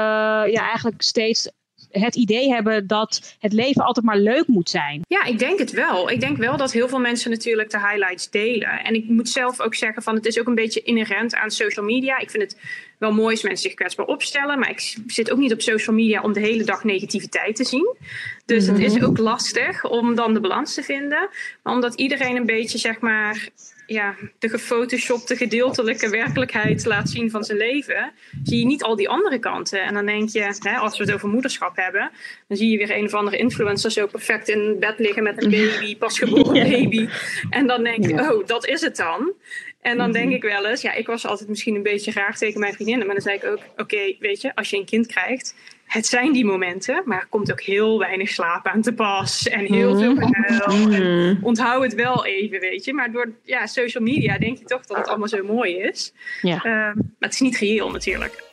ja, 0.53 0.69
eigenlijk 0.69 1.03
steeds 1.03 1.51
het 1.91 2.17
idee 2.17 2.49
hebben 2.49 2.87
dat 2.87 3.37
het 3.39 3.53
leven 3.53 3.85
altijd 3.85 4.07
maar 4.07 4.19
leuk 4.19 4.47
moet 4.47 4.71
zijn. 4.71 5.01
Ja, 5.09 5.25
ik 5.25 5.39
denk 5.39 5.59
het 5.59 5.71
wel. 5.71 6.11
Ik 6.11 6.21
denk 6.21 6.37
wel 6.37 6.57
dat 6.57 6.73
heel 6.73 6.89
veel 6.89 6.99
mensen 6.99 7.31
natuurlijk 7.31 7.71
de 7.71 7.79
highlights 7.79 8.31
delen. 8.31 8.85
En 8.85 8.95
ik 8.95 9.09
moet 9.09 9.29
zelf 9.29 9.61
ook 9.61 9.75
zeggen 9.75 10.03
van 10.03 10.15
het 10.15 10.27
is 10.27 10.41
ook 10.41 10.47
een 10.47 10.55
beetje 10.55 10.83
inherent 10.83 11.35
aan 11.35 11.51
social 11.51 11.85
media. 11.85 12.19
Ik 12.19 12.31
vind 12.31 12.43
het 12.43 12.57
wel 12.99 13.13
mooi 13.13 13.31
als 13.31 13.43
mensen 13.43 13.69
zich 13.69 13.75
kwetsbaar 13.75 14.07
opstellen. 14.07 14.59
Maar 14.59 14.71
ik 14.71 14.97
zit 15.07 15.31
ook 15.31 15.39
niet 15.39 15.53
op 15.53 15.61
social 15.61 15.97
media 15.97 16.23
om 16.23 16.33
de 16.33 16.41
hele 16.41 16.65
dag 16.65 16.85
negativiteit 16.85 17.57
te 17.57 17.65
zien. 17.65 17.97
Dus 18.45 18.67
het 18.67 18.79
is 18.79 18.95
mhm. 18.95 19.05
ook 19.05 19.19
lastig 19.19 19.85
om 19.85 20.15
dan 20.15 20.35
de 20.35 20.41
balans 20.41 20.75
te 20.75 20.83
vinden. 20.83 21.29
Maar 21.63 21.75
omdat 21.75 21.95
iedereen 21.95 22.37
een 22.37 22.47
beetje 22.47 22.79
zeg 22.79 23.01
maar 23.01 23.49
ja, 23.91 24.15
de 24.39 24.49
gefotoshopte 24.49 25.37
gedeeltelijke 25.37 26.11
werkelijkheid 26.11 26.85
laat 26.85 27.09
zien 27.09 27.31
van 27.31 27.45
zijn 27.45 27.59
leven, 27.59 28.13
zie 28.43 28.59
je 28.59 28.65
niet 28.65 28.83
al 28.83 28.97
die 28.97 29.09
andere 29.09 29.39
kanten. 29.39 29.83
En 29.83 29.95
dan 29.95 30.07
denk 30.07 30.29
je, 30.29 30.57
hè, 30.59 30.77
als 30.77 30.99
we 30.99 31.05
het 31.05 31.13
over 31.13 31.29
moederschap 31.29 31.77
hebben, 31.77 32.11
dan 32.49 32.57
zie 32.57 32.71
je 32.71 32.79
weer 32.79 32.97
een 32.97 33.05
of 33.05 33.15
andere 33.15 33.37
influencer 33.37 33.91
zo 33.91 34.07
perfect 34.07 34.49
in 34.49 34.77
bed 34.81 34.99
liggen 34.99 35.23
met 35.23 35.43
een 35.43 35.51
baby, 35.51 35.97
pasgeboren 35.97 36.71
baby. 36.71 37.09
En 37.51 37.67
dan 37.67 37.83
denk 37.83 38.07
je, 38.07 38.33
oh, 38.33 38.47
dat 38.47 38.67
is 38.67 38.81
het 38.81 38.97
dan. 38.97 39.33
En 39.81 39.97
dan 39.97 40.13
denk 40.13 40.27
mhm. 40.27 40.35
ik 40.35 40.43
wel 40.43 40.67
eens, 40.67 40.83
ja, 40.83 40.93
ik 40.93 41.07
was 41.07 41.27
altijd 41.27 41.49
misschien 41.49 41.75
een 41.75 41.83
beetje 41.83 42.11
graag 42.11 42.39
tegen 42.39 42.61
mijn 42.61 42.73
vriendinnen, 42.75 43.07
maar 43.07 43.15
dan 43.15 43.25
zei 43.25 43.37
ik 43.37 43.45
ook, 43.45 43.61
oké, 43.77 44.17
weet 44.19 44.41
je, 44.41 44.55
als 44.55 44.71
je 44.71 44.77
een 44.77 44.85
kind 44.85 45.07
krijgt, 45.07 45.55
het 45.89 46.07
zijn 46.07 46.33
die 46.33 46.45
momenten, 46.45 47.03
maar 47.05 47.21
er 47.21 47.27
komt 47.27 47.53
ook 47.53 47.61
heel 47.61 47.99
weinig 47.99 48.29
slaap 48.29 48.67
aan 48.67 48.83
te 48.83 48.93
pas 48.93 49.49
en 49.49 49.65
heel 49.65 49.99
veel 49.99 50.15
mhm. 50.15 50.33
gehuil. 50.33 50.89
Mm. 50.89 51.39
Onthoud 51.43 51.83
het 51.83 51.95
wel 51.95 52.27
even, 52.27 52.61
weet 52.61 52.85
je. 52.85 52.93
Maar 52.93 53.13
door 53.13 53.33
ja, 53.43 53.67
social 53.67 54.05
media 54.05 54.39
denk 54.39 54.59
je 54.59 54.65
toch 54.65 54.87
dat 54.87 54.97
het 54.97 55.09
allemaal 55.09 55.29
zo 55.29 55.45
mooi 55.45 55.77
is. 55.77 56.13
Ja. 56.43 56.57
Uh, 56.57 56.63
maar 56.63 56.95
het 57.19 57.33
is 57.33 57.41
niet 57.41 57.57
geheel 57.57 57.91
natuurlijk. 57.91 58.45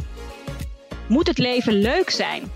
Moet 1.07 1.27
het 1.27 1.37
leven 1.37 1.73
leuk 1.73 2.09
zijn? 2.09 2.51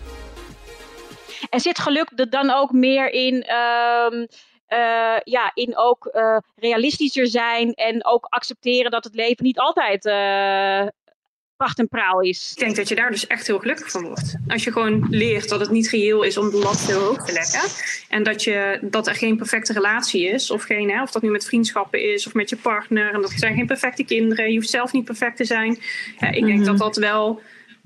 En 1.50 1.60
zit 1.60 1.80
geluk 1.80 2.12
er 2.16 2.30
dan 2.30 2.50
ook 2.50 2.72
meer 2.72 3.12
in, 3.12 3.34
uh, 3.34 4.26
uh, 4.70 5.18
ja, 5.24 5.52
in 5.54 5.78
ook 5.78 6.10
uh, 6.14 6.38
realistischer 6.56 7.28
zijn 7.28 7.74
en 7.74 8.06
ook 8.06 8.26
accepteren 8.26 8.92
dat 8.92 9.04
het 9.04 9.16
leven 9.16 9.44
niet 9.44 9.60
altijd 9.60 10.06
uh, 10.06 10.88
pracht 11.60 11.80
en 11.80 11.88
praal 11.88 12.22
is. 12.22 12.52
Ik 12.52 12.60
denk 12.60 12.76
dat 12.76 12.88
je 12.88 12.96
daar 12.96 13.12
dus 13.12 13.28
echt 13.28 13.48
heel 13.48 13.60
gelukkig 13.60 13.92
van 13.92 14.04
wordt. 14.04 14.36
Als 14.48 14.64
je 14.64 14.72
gewoon 14.72 15.08
leert 15.10 15.50
dat 15.50 15.60
het 15.60 15.70
niet 15.70 15.90
reëel 15.90 16.24
is 16.24 16.38
om 16.38 16.50
de 16.50 16.58
lat 16.58 16.80
heel 16.80 17.00
hoog 17.00 17.26
te 17.26 17.32
leggen. 17.32 17.62
En 18.10 18.24
dat, 18.24 18.44
je, 18.44 18.80
dat 18.82 19.08
er 19.08 19.16
geen 19.16 19.38
perfecte 19.38 19.74
relatie 19.74 20.28
is. 20.28 20.52
Of, 20.52 20.64
geen, 20.64 20.90
hè, 20.90 21.02
of 21.02 21.12
dat 21.12 21.22
nu 21.22 21.30
met 21.30 21.46
vriendschappen 21.46 22.14
is 22.14 22.28
of 22.28 22.34
met 22.34 22.50
je 22.50 22.56
partner. 22.56 23.14
En 23.14 23.22
dat 23.22 23.32
er 23.32 23.40
zijn 23.40 23.56
geen 23.56 23.66
perfecte 23.66 24.04
kinderen. 24.04 24.50
Je 24.50 24.56
hoeft 24.56 24.70
zelf 24.70 24.94
niet 24.94 25.06
perfect 25.06 25.38
te 25.38 25.46
zijn. 25.46 25.72
Ik 26.20 26.46
denk 26.46 26.60
mhm. 26.60 26.64
dat 26.64 26.78
dat 26.78 26.96
wel 26.96 27.42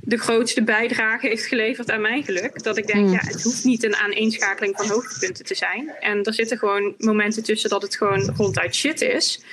de 0.05 0.17
grootste 0.17 0.63
bijdrage 0.63 1.27
heeft 1.27 1.45
geleverd 1.45 1.91
aan 1.91 2.01
mijn 2.01 2.23
geluk. 2.23 2.63
Dat 2.63 2.77
ik 2.77 2.87
denk, 2.87 3.05
mhm. 3.05 3.13
ja, 3.13 3.19
het 3.21 3.43
hoeft 3.43 3.63
niet 3.63 3.83
een 3.83 3.95
aaneenschakeling 3.95 4.75
van 4.75 4.87
hoogtepunten 4.87 5.45
te 5.45 5.55
zijn. 5.55 5.91
En 5.99 6.23
er 6.23 6.33
zitten 6.33 6.57
gewoon 6.57 6.93
momenten 6.97 7.43
tussen 7.43 7.69
dat 7.69 7.81
het 7.81 7.95
gewoon 7.95 8.33
ronduit 8.35 8.75
shit 8.75 9.01
is. 9.01 9.43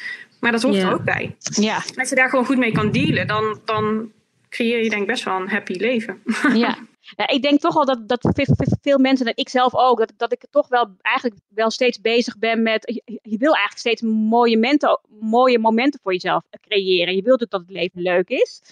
Maar 0.40 0.52
dat 0.52 0.62
hoort 0.62 0.76
er 0.76 0.92
ook 0.92 1.04
bij. 1.04 1.36
Ja. 1.38 1.82
Als 1.96 2.08
je 2.08 2.14
daar 2.14 2.28
gewoon 2.28 2.46
goed 2.46 2.58
mee 2.58 2.72
kan 2.72 2.90
dealen, 2.90 3.26
dan, 3.26 3.60
dan 3.64 4.12
creëer 4.48 4.82
je 4.82 4.90
denk 4.90 5.02
ik 5.02 5.08
best 5.08 5.24
wel 5.24 5.40
een 5.40 5.48
happy 5.48 5.72
leven. 5.72 6.22
Ja. 6.54 6.76
Ja, 7.16 7.28
ik 7.28 7.42
denk 7.42 7.60
toch 7.60 7.74
wel 7.74 7.84
dat, 7.84 8.08
dat 8.08 8.46
veel 8.80 8.98
mensen, 8.98 9.26
en 9.26 9.32
ik 9.36 9.48
zelf 9.48 9.74
ook, 9.74 9.98
dat, 9.98 10.12
dat 10.16 10.32
ik 10.32 10.44
toch 10.50 10.68
wel 10.68 10.96
eigenlijk 11.02 11.40
wel 11.48 11.70
steeds 11.70 12.00
bezig 12.00 12.38
ben 12.38 12.62
met. 12.62 13.02
Je, 13.04 13.38
wil 13.38 13.54
eigenlijk 13.54 13.78
steeds 13.78 14.02
mooie 14.02 14.54
momenten, 14.54 15.00
mooie 15.20 15.58
momenten 15.58 16.00
voor 16.02 16.12
jezelf 16.12 16.42
creëren. 16.60 17.16
Je 17.16 17.22
wilt 17.22 17.42
ook 17.42 17.50
dat 17.50 17.60
het 17.60 17.70
leven 17.70 18.02
leuk 18.02 18.28
is. 18.28 18.62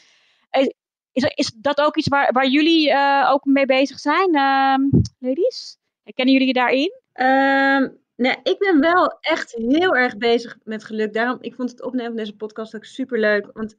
Is, 1.12 1.32
is 1.34 1.52
dat 1.56 1.80
ook 1.80 1.96
iets 1.96 2.08
waar, 2.08 2.32
waar 2.32 2.48
jullie 2.48 2.88
uh, 2.90 3.28
ook 3.32 3.44
mee 3.44 3.66
bezig 3.66 3.98
zijn, 3.98 4.28
uh, 4.34 5.00
ladies? 5.18 5.78
Herkennen 6.02 6.34
jullie 6.34 6.48
je 6.48 6.52
daarin? 6.52 6.92
Um, 7.14 7.98
Nee, 8.18 8.36
ik 8.42 8.58
ben 8.58 8.80
wel 8.80 9.18
echt 9.20 9.52
heel 9.52 9.96
erg 9.96 10.16
bezig 10.16 10.58
met 10.64 10.84
geluk. 10.84 11.12
Daarom, 11.12 11.38
ik 11.40 11.54
vond 11.54 11.70
het 11.70 11.82
opnemen 11.82 12.06
van 12.06 12.16
deze 12.16 12.36
podcast 12.36 12.76
ook 12.76 12.84
super 12.84 13.18
leuk. 13.18 13.50
Want 13.52 13.76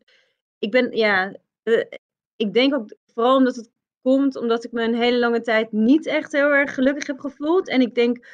ik 0.59 0.71
ben, 0.71 0.91
ja, 0.97 1.35
uh, 1.63 1.83
ik 2.35 2.53
denk 2.53 2.75
ook 2.75 2.93
vooral 3.13 3.35
omdat 3.35 3.55
het 3.55 3.71
komt, 4.01 4.35
omdat 4.35 4.63
ik 4.63 4.71
me 4.71 4.83
een 4.83 4.95
hele 4.95 5.17
lange 5.17 5.41
tijd 5.41 5.71
niet 5.71 6.05
echt 6.05 6.31
heel 6.31 6.49
erg 6.49 6.73
gelukkig 6.73 7.07
heb 7.07 7.19
gevoeld. 7.19 7.69
En 7.69 7.81
ik 7.81 7.95
denk 7.95 8.27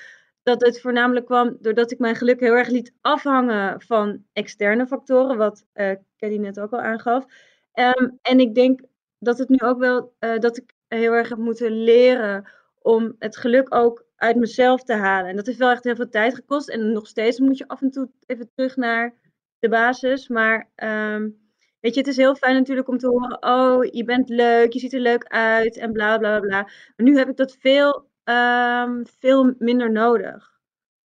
dat 0.44 0.62
het 0.62 0.82
voornamelijk 0.82 1.26
kwam 1.26 1.58
doordat 1.60 1.92
ik 1.92 2.00
mijn 2.00 2.16
geluk 2.16 2.40
heel 2.40 2.54
erg 2.54 2.68
liet 2.68 2.94
afhangen 3.02 3.82
van 3.82 4.26
externe 4.34 4.88
factoren, 4.88 5.38
wat 5.38 5.66
uh, 5.74 5.92
Kelly 6.18 6.38
net 6.38 6.60
ook 6.60 6.72
al 6.72 6.82
aangaf. 6.82 7.26
Um, 7.74 8.20
en 8.22 8.40
ik 8.40 8.56
denk 8.56 8.82
dat 9.20 9.38
het 9.38 9.50
nu 9.50 9.58
ook 9.60 9.80
wel, 9.80 10.14
uh, 10.20 10.38
dat 10.40 10.58
ik 10.58 10.74
heel 10.88 11.12
erg 11.12 11.30
heb 11.30 11.38
moeten 11.38 11.72
leren 11.72 12.48
om 12.86 13.16
het 13.20 13.38
geluk 13.38 13.76
ook 13.76 14.06
uit 14.16 14.36
mezelf 14.36 14.84
te 14.84 14.94
halen. 14.94 15.30
En 15.30 15.36
dat 15.36 15.46
heeft 15.46 15.58
wel 15.58 15.72
echt 15.72 15.84
heel 15.84 15.96
veel 15.96 16.10
tijd 16.10 16.36
gekost. 16.36 16.70
En 16.70 16.92
nog 16.92 17.08
steeds 17.08 17.40
moet 17.40 17.58
je 17.58 17.68
af 17.68 17.82
en 17.82 17.92
toe 17.92 18.10
even 18.26 18.50
terug 18.56 18.76
naar 18.76 19.14
de 19.60 19.70
basis. 19.70 20.28
Maar 20.28 20.70
um, 20.76 21.38
weet 21.80 21.94
je, 21.94 22.00
het 22.00 22.10
is 22.10 22.18
heel 22.18 22.36
fijn 22.36 22.56
natuurlijk 22.56 22.88
om 22.88 22.98
te 22.98 23.08
horen: 23.08 23.44
oh, 23.44 23.84
je 23.84 24.04
bent 24.04 24.30
leuk, 24.30 24.74
je 24.74 24.80
ziet 24.80 24.94
er 24.94 25.00
leuk 25.00 25.24
uit 25.24 25.78
en 25.78 25.92
bla 25.92 26.18
bla 26.18 26.40
bla. 26.40 26.62
Maar 26.62 27.06
nu 27.06 27.18
heb 27.18 27.30
ik 27.30 27.38
dat 27.38 27.58
veel, 27.60 28.10
um, 28.24 29.06
veel 29.20 29.54
minder 29.58 29.92
nodig. 29.92 30.60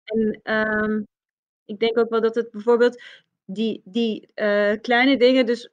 En 0.04 0.40
um, 0.54 1.06
ik 1.64 1.78
denk 1.78 1.98
ook 1.98 2.10
wel 2.10 2.20
dat 2.20 2.34
het 2.34 2.50
bijvoorbeeld 2.50 3.02
die, 3.44 3.82
die 3.84 4.32
uh, 4.34 4.72
kleine 4.80 5.16
dingen, 5.16 5.46
dus 5.46 5.70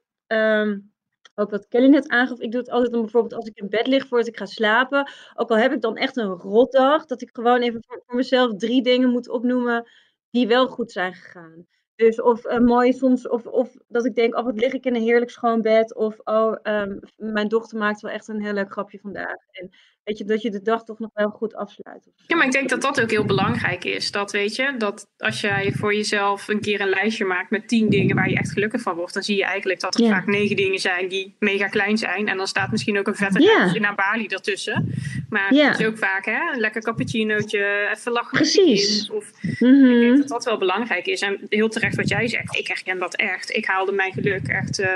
ook 1.38 1.50
wat 1.50 1.68
Kelly 1.68 1.86
net 1.88 2.08
aangaf, 2.08 2.38
ik 2.40 2.50
doe 2.52 2.60
het 2.60 2.70
altijd 2.70 2.92
dan 2.92 3.00
bijvoorbeeld 3.00 3.34
als 3.34 3.46
ik 3.46 3.56
in 3.58 3.68
bed 3.68 3.86
lig 3.86 4.06
voordat 4.06 4.28
ik 4.28 4.36
ga 4.36 4.46
slapen. 4.46 5.10
Ook 5.34 5.50
al 5.50 5.56
heb 5.56 5.72
ik 5.72 5.80
dan 5.80 5.96
echt 5.96 6.16
een 6.16 6.28
rotdag, 6.28 7.06
dat 7.06 7.22
ik 7.22 7.30
gewoon 7.32 7.60
even 7.60 7.84
voor, 7.86 8.16
mezelf 8.16 8.56
drie 8.56 8.82
dingen 8.82 9.10
moet 9.10 9.28
opnoemen 9.28 9.88
die 10.30 10.46
wel 10.46 10.68
goed 10.68 10.92
zijn 10.92 11.14
gegaan. 11.14 11.66
Dus 11.98 12.20
of 12.20 12.44
uh, 12.44 12.58
mooi 12.58 12.92
soms, 12.92 13.28
of, 13.28 13.46
of 13.46 13.76
dat 13.88 14.04
ik 14.04 14.14
denk, 14.14 14.36
oh 14.36 14.44
wat 14.44 14.60
lig 14.60 14.72
ik 14.72 14.84
in 14.84 14.94
een 14.94 15.02
heerlijk 15.02 15.30
schoon 15.30 15.62
bed. 15.62 15.94
Of 15.94 16.16
oh, 16.24 16.56
um, 16.62 16.98
mijn 17.16 17.48
dochter 17.48 17.78
maakt 17.78 18.00
wel 18.00 18.10
echt 18.10 18.28
een 18.28 18.42
heel 18.42 18.52
leuk 18.52 18.72
grapje 18.72 18.98
vandaag. 18.98 19.36
En 19.50 19.70
weet 20.04 20.18
je, 20.18 20.24
dat 20.24 20.42
je 20.42 20.50
de 20.50 20.62
dag 20.62 20.84
toch 20.84 20.98
nog 20.98 21.10
wel 21.14 21.28
goed 21.30 21.54
afsluit. 21.54 22.08
Ja, 22.26 22.36
maar 22.36 22.46
ik 22.46 22.52
denk 22.52 22.68
dat 22.68 22.80
dat 22.82 23.00
ook 23.00 23.10
heel 23.10 23.24
belangrijk 23.24 23.84
is. 23.84 24.10
Dat 24.10 24.32
weet 24.32 24.56
je, 24.56 24.74
dat 24.78 25.08
als 25.16 25.40
jij 25.40 25.72
voor 25.72 25.94
jezelf 25.94 26.48
een 26.48 26.60
keer 26.60 26.80
een 26.80 26.88
lijstje 26.88 27.24
maakt 27.24 27.50
met 27.50 27.68
tien 27.68 27.88
dingen 27.88 28.16
waar 28.16 28.30
je 28.30 28.36
echt 28.36 28.52
gelukkig 28.52 28.80
van 28.80 28.94
wordt, 28.96 29.14
dan 29.14 29.22
zie 29.22 29.36
je 29.36 29.44
eigenlijk 29.44 29.80
dat 29.80 29.94
er 29.94 30.04
Ja. 30.04 30.10
vaak 30.10 30.26
negen 30.26 30.56
dingen 30.56 30.78
zijn 30.78 31.08
die 31.08 31.36
mega 31.38 31.66
klein 31.66 31.98
zijn. 31.98 32.28
En 32.28 32.36
dan 32.36 32.46
staat 32.46 32.70
misschien 32.70 32.98
ook 32.98 33.06
een 33.06 33.14
vette 33.14 33.40
Ja. 33.42 33.58
reisje 33.58 33.78
naar 33.78 33.94
Bali 33.94 34.26
ertussen. 34.26 34.92
Maar 35.28 35.54
Ja. 35.54 35.68
het 35.70 35.80
is 35.80 35.86
ook 35.86 35.98
vaak 35.98 36.24
hè, 36.24 36.52
een 36.52 36.60
lekker 36.60 36.82
cappuccinootje, 36.82 37.88
even 37.94 38.12
lachen 38.12 38.36
Precies. 38.38 39.10
Of 39.10 39.32
Mhm. 39.42 39.84
ik 39.90 40.00
denk 40.00 40.18
dat 40.18 40.28
dat 40.28 40.44
wel 40.44 40.58
belangrijk 40.58 41.06
is. 41.06 41.20
En 41.20 41.40
heel 41.48 41.68
terecht 41.68 41.96
wat 41.96 42.08
jij 42.08 42.28
zegt, 42.28 42.56
ik 42.56 42.66
herken 42.68 42.98
dat 42.98 43.14
echt. 43.16 43.54
Ik 43.54 43.66
haalde 43.66 43.92
mijn 43.92 44.12
geluk 44.12 44.48
echt. 44.48 44.78
eh, 44.78 44.92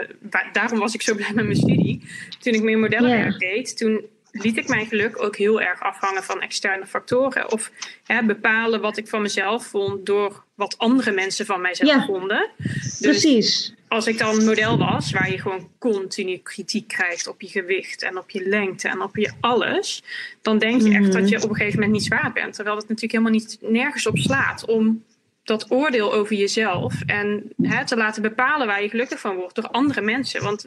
daarom 0.53 0.79
was 0.79 0.95
ik 0.95 1.03
zo 1.03 1.15
blij 1.17 1.33
met 1.35 1.45
mijn 1.45 1.57
studie. 1.57 2.03
Toen 2.39 2.53
ik 2.55 2.63
meer 2.63 2.79
modellenwerk 2.79 3.39
deed, 3.39 3.77
toen 3.77 4.01
liet 4.31 4.57
ik 4.57 4.69
mijn 4.69 4.87
geluk 4.87 5.23
ook 5.23 5.37
heel 5.37 5.61
erg 5.61 5.81
afhangen 5.81 6.23
van 6.23 6.41
externe 6.41 6.87
factoren. 6.87 7.53
Of 7.53 7.71
hè, 8.07 8.23
bepalen 8.25 8.81
wat 8.81 8.97
ik 8.97 9.09
van 9.09 9.23
mezelf 9.23 9.67
vond 9.67 10.07
door 10.07 10.45
wat 10.55 10.79
andere 10.79 11.11
mensen 11.13 11.47
van 11.47 11.61
mijzelf 11.61 11.91
Ja. 11.91 12.05
vonden. 12.07 12.51
Dus 12.59 12.99
Precies. 13.01 13.75
Als 13.93 14.07
ik 14.07 14.19
dan 14.19 14.45
model 14.45 14.79
was, 14.79 15.13
waar 15.13 15.31
je 15.31 15.39
gewoon 15.39 15.69
continu 15.79 16.37
kritiek 16.37 16.89
krijgt 16.89 17.27
op 17.27 17.41
je 17.41 17.49
gewicht 17.49 18.03
en 18.03 18.19
op 18.19 18.31
je 18.31 18.49
lengte 18.49 18.89
en 18.89 19.03
op 19.03 19.17
je 19.17 19.33
alles, 19.41 20.03
dan 20.43 20.59
denk 20.59 20.83
je 20.83 20.91
echt 20.91 21.01
Mhm. 21.01 21.11
dat 21.13 21.29
je 21.29 21.43
op 21.43 21.49
een 21.51 21.57
gegeven 21.57 21.75
moment 21.81 21.93
niet 21.99 22.05
zwaar 22.07 22.31
bent. 22.35 22.55
Terwijl 22.55 22.77
dat 22.77 22.85
natuurlijk 22.89 23.13
helemaal 23.13 23.33
niet 23.33 23.59
nergens 23.61 24.07
op 24.07 24.19
slaat 24.19 24.65
om 24.65 25.05
dat 25.45 25.71
oordeel 25.71 26.13
over 26.13 26.37
jezelf 26.37 26.95
en 27.07 27.53
hè, 27.63 27.87
te 27.87 27.97
laten 27.97 28.23
bepalen 28.23 28.67
waar 28.67 28.83
je 28.83 28.89
gelukkig 28.89 29.21
van 29.21 29.37
wordt 29.37 29.55
door 29.55 29.69
andere 29.69 30.01
mensen. 30.01 30.43
Want 30.43 30.67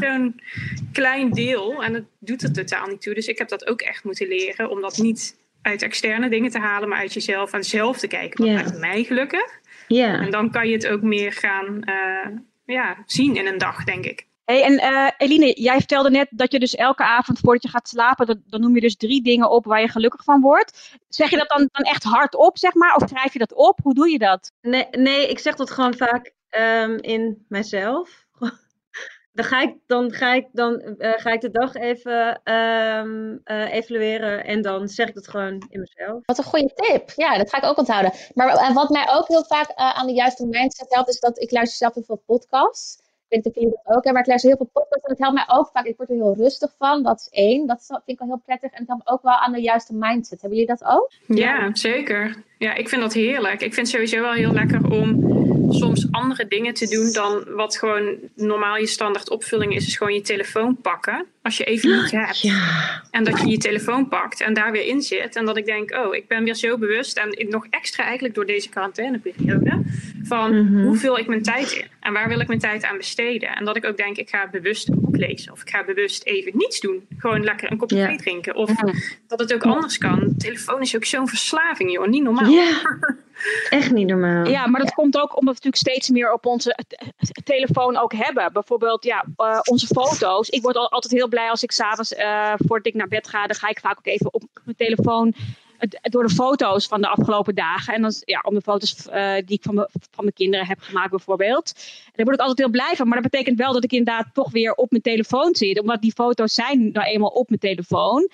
zo'n 0.00 0.40
klein 0.92 1.30
deel 1.30 1.82
en 1.82 1.94
het 1.94 2.04
doet 2.18 2.42
er 2.42 2.52
totaal 2.52 2.86
niet 2.86 3.02
toe. 3.02 3.14
Dus 3.14 3.26
ik 3.26 3.38
heb 3.38 3.48
dat 3.48 3.66
ook 3.66 3.80
echt 3.80 4.04
moeten 4.04 4.28
leren 4.28 4.70
om 4.70 4.80
dat 4.80 4.96
niet 4.96 5.36
uit 5.62 5.82
externe 5.82 6.28
dingen 6.28 6.50
te 6.50 6.58
halen, 6.58 6.88
maar 6.88 6.98
uit 6.98 7.12
jezelf 7.12 7.52
en 7.52 7.64
zelf 7.64 7.98
te 7.98 8.06
kijken. 8.06 8.38
Wat 8.44 8.48
Ja. 8.48 8.54
maakt 8.62 8.78
mij 8.78 9.04
gelukkig? 9.04 9.60
Ja. 9.88 10.20
En 10.20 10.30
dan 10.30 10.50
kan 10.50 10.68
je 10.68 10.72
het 10.74 10.86
ook 10.88 11.02
meer 11.02 11.32
gaan 11.32 11.82
eh, 11.84 12.26
ja, 12.64 13.02
zien 13.06 13.36
in 13.36 13.46
een 13.46 13.58
dag, 13.58 13.84
denk 13.84 14.04
ik. 14.04 14.30
Hey, 14.44 14.62
en 14.62 14.78
eh, 14.78 15.10
Eline, 15.16 15.60
jij 15.60 15.78
vertelde 15.78 16.10
net 16.10 16.28
dat 16.30 16.52
je 16.52 16.58
dus 16.58 16.74
elke 16.74 17.04
avond 17.04 17.38
voordat 17.38 17.62
je 17.62 17.68
gaat 17.68 17.88
slapen, 17.88 18.26
dan, 18.26 18.42
dan 18.46 18.60
noem 18.60 18.74
je 18.74 18.80
dus 18.80 18.96
drie 18.96 19.22
dingen 19.22 19.50
op 19.50 19.64
waar 19.64 19.80
je 19.80 19.88
gelukkig 19.88 20.24
van 20.24 20.40
wordt. 20.40 20.98
Zeg 21.08 21.30
je 21.30 21.36
dat 21.36 21.48
dan, 21.48 21.68
dan 21.72 21.84
echt 21.84 22.02
hardop, 22.02 22.58
zeg 22.58 22.74
maar? 22.74 22.94
Of 22.94 23.08
schrijf 23.08 23.32
je 23.32 23.38
dat 23.38 23.54
op? 23.54 23.78
Hoe 23.82 23.94
doe 23.94 24.10
je 24.10 24.18
dat? 24.18 24.52
Nee, 24.60 24.86
nee, 24.90 25.28
ik 25.28 25.38
zeg 25.38 25.54
dat 25.54 25.70
gewoon 25.70 25.94
vaak 25.94 26.32
ehm, 26.48 26.96
in 27.00 27.44
mijzelf. 27.48 28.21
Dan 29.34 29.44
ga 29.44 29.60
ik, 29.60 29.76
dan 29.86 30.12
ga 30.12 30.32
ik, 30.34 30.48
dan, 30.52 30.80
eh, 30.80 31.12
ga 31.16 31.30
ik 31.30 31.40
de 31.40 31.50
dag 31.50 31.74
even 31.74 32.40
ehm, 32.44 33.36
eh, 33.44 33.74
evalueren 33.74 34.44
en 34.44 34.62
dan 34.62 34.88
zeg 34.88 35.08
ik 35.08 35.14
dat 35.14 35.28
gewoon 35.28 35.66
in 35.68 35.80
mezelf. 35.80 36.20
Wat 36.24 36.38
een 36.38 36.44
goede 36.44 36.72
tip. 36.74 37.10
Ja, 37.16 37.38
dat 37.38 37.50
ga 37.50 37.56
ik 37.58 37.64
ook 37.64 37.78
onthouden. 37.78 38.12
Maar 38.34 38.72
wat 38.72 38.90
mij 38.90 39.08
ook 39.10 39.28
heel 39.28 39.44
vaak 39.44 39.68
eh, 39.68 39.98
aan 39.98 40.06
de 40.06 40.12
juiste 40.12 40.46
mindset 40.46 40.94
helpt, 40.94 41.08
is 41.08 41.20
dat 41.20 41.38
ik 41.38 41.50
luister 41.50 41.76
zelf 41.76 41.94
heel 41.94 42.02
veel 42.02 42.22
podcasts. 42.26 43.00
Ik 43.28 43.28
weet 43.28 43.44
niet 43.44 43.54
of 43.54 43.62
jullie 43.62 43.78
dat 43.82 43.96
ook 43.96 44.04
hebben, 44.04 44.12
maar 44.12 44.22
ik 44.22 44.28
luister 44.28 44.50
heel 44.50 44.58
veel 44.58 44.70
podcasts 44.72 45.04
en 45.04 45.10
het 45.10 45.18
helpt 45.18 45.34
mij 45.34 45.56
ook 45.56 45.70
vaak. 45.72 45.84
Ik 45.84 45.96
word 45.96 46.08
er 46.08 46.14
heel 46.14 46.34
rustig 46.36 46.74
van, 46.78 47.02
dat 47.02 47.20
is 47.20 47.28
één. 47.30 47.66
Dat 47.66 47.84
vind 47.86 48.02
ik 48.04 48.20
al 48.20 48.26
heel 48.26 48.42
prettig. 48.44 48.70
En 48.70 48.78
het 48.78 48.88
helpt 48.88 49.04
me 49.04 49.12
ook 49.12 49.22
wel 49.22 49.32
aan 49.32 49.52
de 49.52 49.60
juiste 49.60 49.94
mindset. 49.94 50.40
Hebben 50.40 50.58
jullie 50.58 50.76
dat 50.76 50.88
ook? 50.88 51.10
Ja, 51.26 51.74
zeker. 51.74 52.44
Ja, 52.62 52.74
ik 52.74 52.88
vind 52.88 53.00
dat 53.02 53.12
heerlijk. 53.12 53.62
Ik 53.62 53.74
vind 53.74 53.76
het 53.76 53.88
sowieso 53.88 54.20
wel 54.20 54.32
heel 54.32 54.52
lekker 54.52 54.90
om 54.90 55.30
soms 55.70 56.06
andere 56.10 56.46
dingen 56.48 56.74
te 56.74 56.88
doen 56.88 57.12
dan 57.12 57.44
wat 57.56 57.76
gewoon 57.76 58.14
normaal 58.36 58.76
je 58.76 58.86
standaard 58.86 59.30
opvulling 59.30 59.74
is. 59.74 59.86
Is 59.86 59.96
gewoon 59.96 60.14
je 60.14 60.20
telefoon 60.20 60.76
pakken. 60.82 61.26
Als 61.42 61.56
je 61.56 61.64
even 61.64 61.90
niet 62.02 62.10
hebt. 62.20 62.40
Ja. 62.40 63.02
En 63.10 63.24
dat 63.24 63.40
je 63.40 63.48
je 63.48 63.58
telefoon 63.58 64.08
pakt 64.08 64.40
en 64.40 64.54
daar 64.54 64.72
weer 64.72 64.86
in 64.86 65.02
zit. 65.02 65.36
En 65.36 65.44
dat 65.44 65.56
ik 65.56 65.64
denk, 65.66 65.90
oh, 66.06 66.14
ik 66.14 66.28
ben 66.28 66.44
weer 66.44 66.54
zo 66.54 66.78
bewust. 66.78 67.16
En 67.18 67.46
nog 67.48 67.66
extra 67.70 68.04
eigenlijk 68.04 68.34
door 68.34 68.46
deze 68.46 68.68
quarantaineperiode. 68.68 69.82
Van 70.24 70.64
Mhm. 70.64 70.82
hoe 70.82 70.96
vul 70.96 71.18
ik 71.18 71.26
mijn 71.26 71.42
tijd 71.42 71.72
in? 71.72 71.84
En 72.00 72.12
waar 72.12 72.28
wil 72.28 72.40
ik 72.40 72.46
mijn 72.46 72.58
tijd 72.60 72.84
aan 72.84 72.96
besteden? 72.96 73.48
En 73.56 73.64
dat 73.64 73.76
ik 73.76 73.84
ook 73.84 73.96
denk, 73.96 74.16
ik 74.16 74.28
ga 74.28 74.48
bewust 74.50 74.88
een 74.88 75.00
boek 75.00 75.16
lezen. 75.16 75.52
Of 75.52 75.60
ik 75.62 75.70
ga 75.70 75.84
bewust 75.84 76.24
even 76.24 76.52
niets 76.54 76.80
doen. 76.80 77.06
Gewoon 77.18 77.44
lekker 77.44 77.70
een 77.70 77.76
kopje 77.78 77.96
Ja. 77.96 78.06
thee 78.06 78.16
drinken. 78.16 78.54
Of 78.54 78.70
dat 79.26 79.38
het 79.38 79.54
ook 79.54 79.62
anders 79.62 79.98
kan. 79.98 80.18
De 80.18 80.36
telefoon 80.36 80.80
is 80.80 80.96
ook 80.96 81.04
zo'n 81.04 81.28
verslaving, 81.28 81.92
joh. 81.92 82.06
Niet 82.06 82.22
normaal. 82.22 82.50
Ja. 82.54 82.80
Echt 83.78 83.90
niet 83.90 84.06
normaal. 84.06 84.46
Ja, 84.46 84.66
maar 84.66 84.80
dat 84.80 84.94
komt 84.94 85.16
ook 85.16 85.36
omdat 85.36 85.54
we 85.58 85.60
natuurlijk 85.64 85.76
steeds 85.76 86.08
meer 86.10 86.32
op 86.32 86.46
onze 86.46 86.78
telefoon 87.44 87.96
ook 87.96 88.12
hebben. 88.14 88.52
Bijvoorbeeld, 88.52 89.04
ja, 89.04 89.24
eh, 89.36 89.58
onze 89.70 89.86
foto's. 89.86 90.48
Ik 90.48 90.62
word 90.62 90.76
al, 90.76 90.90
altijd 90.90 91.12
heel 91.12 91.28
blij 91.28 91.50
als 91.50 91.62
ik 91.62 91.72
s'avonds, 91.72 92.14
eh 92.14 92.52
voordat 92.56 92.86
ik 92.86 92.94
naar 92.94 93.08
bed 93.08 93.28
ga, 93.28 93.46
dan 93.46 93.56
ga 93.56 93.68
ik 93.68 93.80
vaak 93.80 93.98
ook 93.98 94.06
even 94.06 94.34
op 94.34 94.42
mijn 94.64 94.76
telefoon 94.76 95.34
het- 95.78 95.98
door 96.02 96.22
de 96.22 96.34
foto's 96.34 96.86
van 96.86 97.00
de 97.00 97.08
afgelopen 97.08 97.54
dagen. 97.54 97.94
En 97.94 98.02
dan, 98.02 98.12
ja, 98.24 98.40
om 98.44 98.54
de 98.54 98.60
foto's 98.60 99.06
eh, 99.08 99.34
die 99.34 99.56
ik 99.56 99.62
van, 99.62 99.74
me, 99.74 99.88
van 99.92 100.24
mijn 100.24 100.32
kinderen 100.32 100.66
heb 100.66 100.80
gemaakt 100.80 101.10
bijvoorbeeld. 101.10 101.72
En 102.04 102.12
daar 102.12 102.24
word 102.24 102.36
ik 102.36 102.40
altijd 102.40 102.58
heel 102.58 102.70
blij 102.70 102.96
van. 102.96 103.08
Maar 103.08 103.22
dat 103.22 103.30
betekent 103.30 103.58
wel 103.58 103.72
dat 103.72 103.84
ik 103.84 103.92
inderdaad 103.92 104.26
toch 104.32 104.50
weer 104.50 104.74
op 104.74 104.90
mijn 104.90 105.02
telefoon 105.02 105.54
zit. 105.54 105.80
Omdat 105.80 106.00
die 106.02 106.12
foto's 106.12 106.54
zijn 106.54 106.90
nou 106.92 107.06
eenmaal 107.06 107.28
op 107.30 107.48
mijn 107.48 107.60
telefoon. 107.60 108.28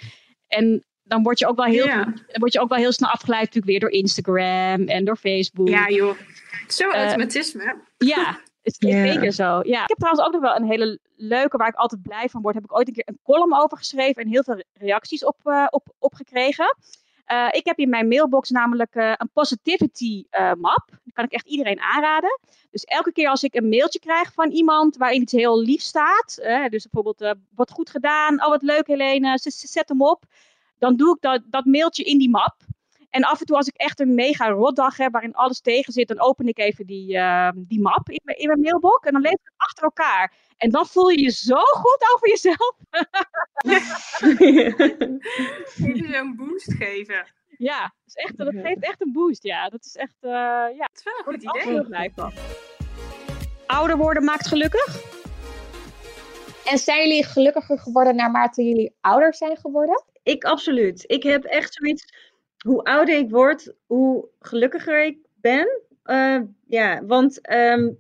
En 0.49 0.85
dan 1.09 1.23
word 1.23 1.39
je 1.39 1.47
ook 1.47 1.57
wel 1.57 1.65
heel, 1.65 1.87
Ja. 1.87 2.05
dan 2.05 2.15
word 2.33 2.53
je 2.53 2.61
ook 2.61 2.69
wel 2.69 2.79
heel 2.79 2.93
snel 2.93 3.11
afgeleid 3.11 3.41
natuurlijk 3.45 3.67
weer 3.67 3.81
door 3.81 3.91
Instagram 3.91 4.89
en 4.89 5.05
door 5.05 5.17
Facebook. 5.17 5.69
Ja, 5.69 5.89
joh. 5.89 6.17
Zo 6.69 6.91
Eh, 6.91 7.03
automatisme. 7.05 7.77
Ja, 7.99 8.41
is 8.63 8.77
Ja. 8.79 9.07
zeker 9.07 9.33
zo. 9.33 9.45
Ja. 9.63 9.83
Ik 9.83 9.89
heb 9.89 9.99
trouwens 9.99 10.27
ook 10.27 10.33
nog 10.33 10.41
wel 10.41 10.57
een 10.57 10.69
hele 10.71 10.99
leuke 11.17 11.57
waar 11.57 11.69
ik 11.69 11.75
altijd 11.75 12.03
blij 12.03 12.29
van 12.29 12.43
word. 12.43 12.55
Heb 12.55 12.65
ik 12.65 12.77
ooit 12.77 12.89
een 12.89 12.95
keer 12.95 13.07
een 13.09 13.19
column 13.23 13.57
over 13.63 13.77
geschreven 13.79 14.23
en 14.23 14.29
heel 14.29 14.43
veel 14.43 14.63
reacties 14.73 15.25
op, 15.25 15.37
eh, 15.43 15.67
op, 15.71 15.87
op 15.99 16.15
gekregen. 16.15 16.77
Eh, 17.25 17.47
ik 17.51 17.65
heb 17.65 17.79
in 17.79 17.89
mijn 17.89 18.09
mailbox 18.09 18.51
namelijk 18.51 18.95
eh, 18.95 19.13
een 19.17 19.31
positivity 19.33 20.25
eh, 20.31 20.53
map. 20.59 20.89
Die 21.05 21.13
kan 21.13 21.25
ik 21.25 21.33
echt 21.33 21.47
iedereen 21.47 21.81
aanraden. 21.81 22.41
Dus 22.71 22.85
elke 22.85 23.13
keer 23.13 23.29
als 23.29 23.43
ik 23.43 23.55
een 23.55 23.69
mailtje 23.69 23.99
krijg 23.99 24.33
van 24.33 24.51
iemand 24.51 24.97
waarin 24.97 25.23
iets 25.23 25.33
heel 25.33 25.61
lief 25.61 25.81
staat. 25.81 26.35
dus 26.71 26.89
bijvoorbeeld, 26.91 27.37
wat 27.55 27.71
goed 27.71 27.91
gedaan. 27.91 28.43
Oh, 28.45 28.49
wat 28.49 28.63
leuk 28.63 28.87
Helene. 28.87 29.39
Z- 29.39 29.47
Zet 29.47 29.89
hem 29.89 30.03
op. 30.03 30.25
Dan 30.79 30.97
doe 30.97 31.15
ik 31.15 31.21
dat, 31.21 31.43
dat 31.47 31.65
mailtje 31.65 32.05
in 32.05 32.19
die 32.19 32.31
map. 32.31 32.57
En 33.11 33.23
af 33.25 33.41
en 33.41 33.47
toe 33.47 33.57
als 33.57 33.67
ik 33.67 33.77
echt 33.77 34.01
een 34.01 34.15
mega 34.15 34.49
rotdag 34.49 34.97
heb 34.97 35.13
waarin 35.13 35.35
alles 35.35 35.61
tegen 35.61 35.93
zit, 35.93 36.09
dan 36.09 36.21
open 36.21 36.47
ik 36.49 36.59
even 36.59 36.87
die, 36.87 37.17
eh, 37.17 37.49
die 37.57 37.81
map 37.81 38.11
in, 38.11 38.21
mijn- 38.23 38.39
in 38.39 38.47
mijn 38.47 38.61
mailbox 38.61 39.07
en 39.07 39.13
dan 39.13 39.23
lees 39.23 39.33
ik 39.33 39.39
het 39.43 39.53
achter 39.57 39.85
elkaar. 39.85 40.33
En 40.57 40.71
dan 40.71 40.87
voel 40.87 41.09
je 41.09 41.23
je 41.23 41.31
zo 41.31 41.57
goed 41.61 42.13
over 42.15 42.29
jezelf. 42.29 42.73
Even 45.79 46.13
zo'n 46.13 46.37
boost 46.37 46.73
geven. 46.73 47.27
Ja, 47.59 47.81
dat, 47.81 47.93
is 48.07 48.15
echt, 48.15 48.37
dat 48.37 48.49
geeft 48.55 48.83
echt 48.83 49.01
een 49.01 49.13
boost. 49.13 49.43
Ja, 49.43 49.69
dat 49.69 49.85
is 49.85 49.97
echt, 49.97 50.17
eh, 50.21 50.31
ja, 50.31 50.89
Dat 50.93 50.97
is 50.97 51.03
wel 51.05 51.15
een 51.19 51.25
goed 51.25 51.43
idee. 51.43 51.63
heel 51.75 51.85
blij 51.85 52.13
van. 52.15 52.33
Ouder 53.67 53.97
worden 53.97 54.25
maakt 54.25 54.47
gelukkig. 54.47 55.17
En 56.71 56.79
zijn 56.79 57.09
jullie 57.09 57.25
gelukkiger 57.25 57.79
geworden 57.79 58.17
naarmate 58.17 58.63
jullie 58.63 58.95
ouder 59.01 59.35
zijn 59.35 59.57
geworden? 59.57 60.05
Ik 60.23 60.45
absoluut. 60.45 61.05
Ik 61.07 61.23
heb 61.23 61.45
echt 61.45 61.75
zoiets. 61.75 62.05
Hoe 62.59 62.83
ouder 62.83 63.17
ik 63.19 63.31
word, 63.31 63.75
hoe 63.87 64.29
gelukkiger 64.41 65.05
ik 65.05 65.19
ben. 65.35 65.83
Eh, 66.03 66.41
ja, 66.67 67.05
want. 67.05 67.41
ehm, 67.41 67.91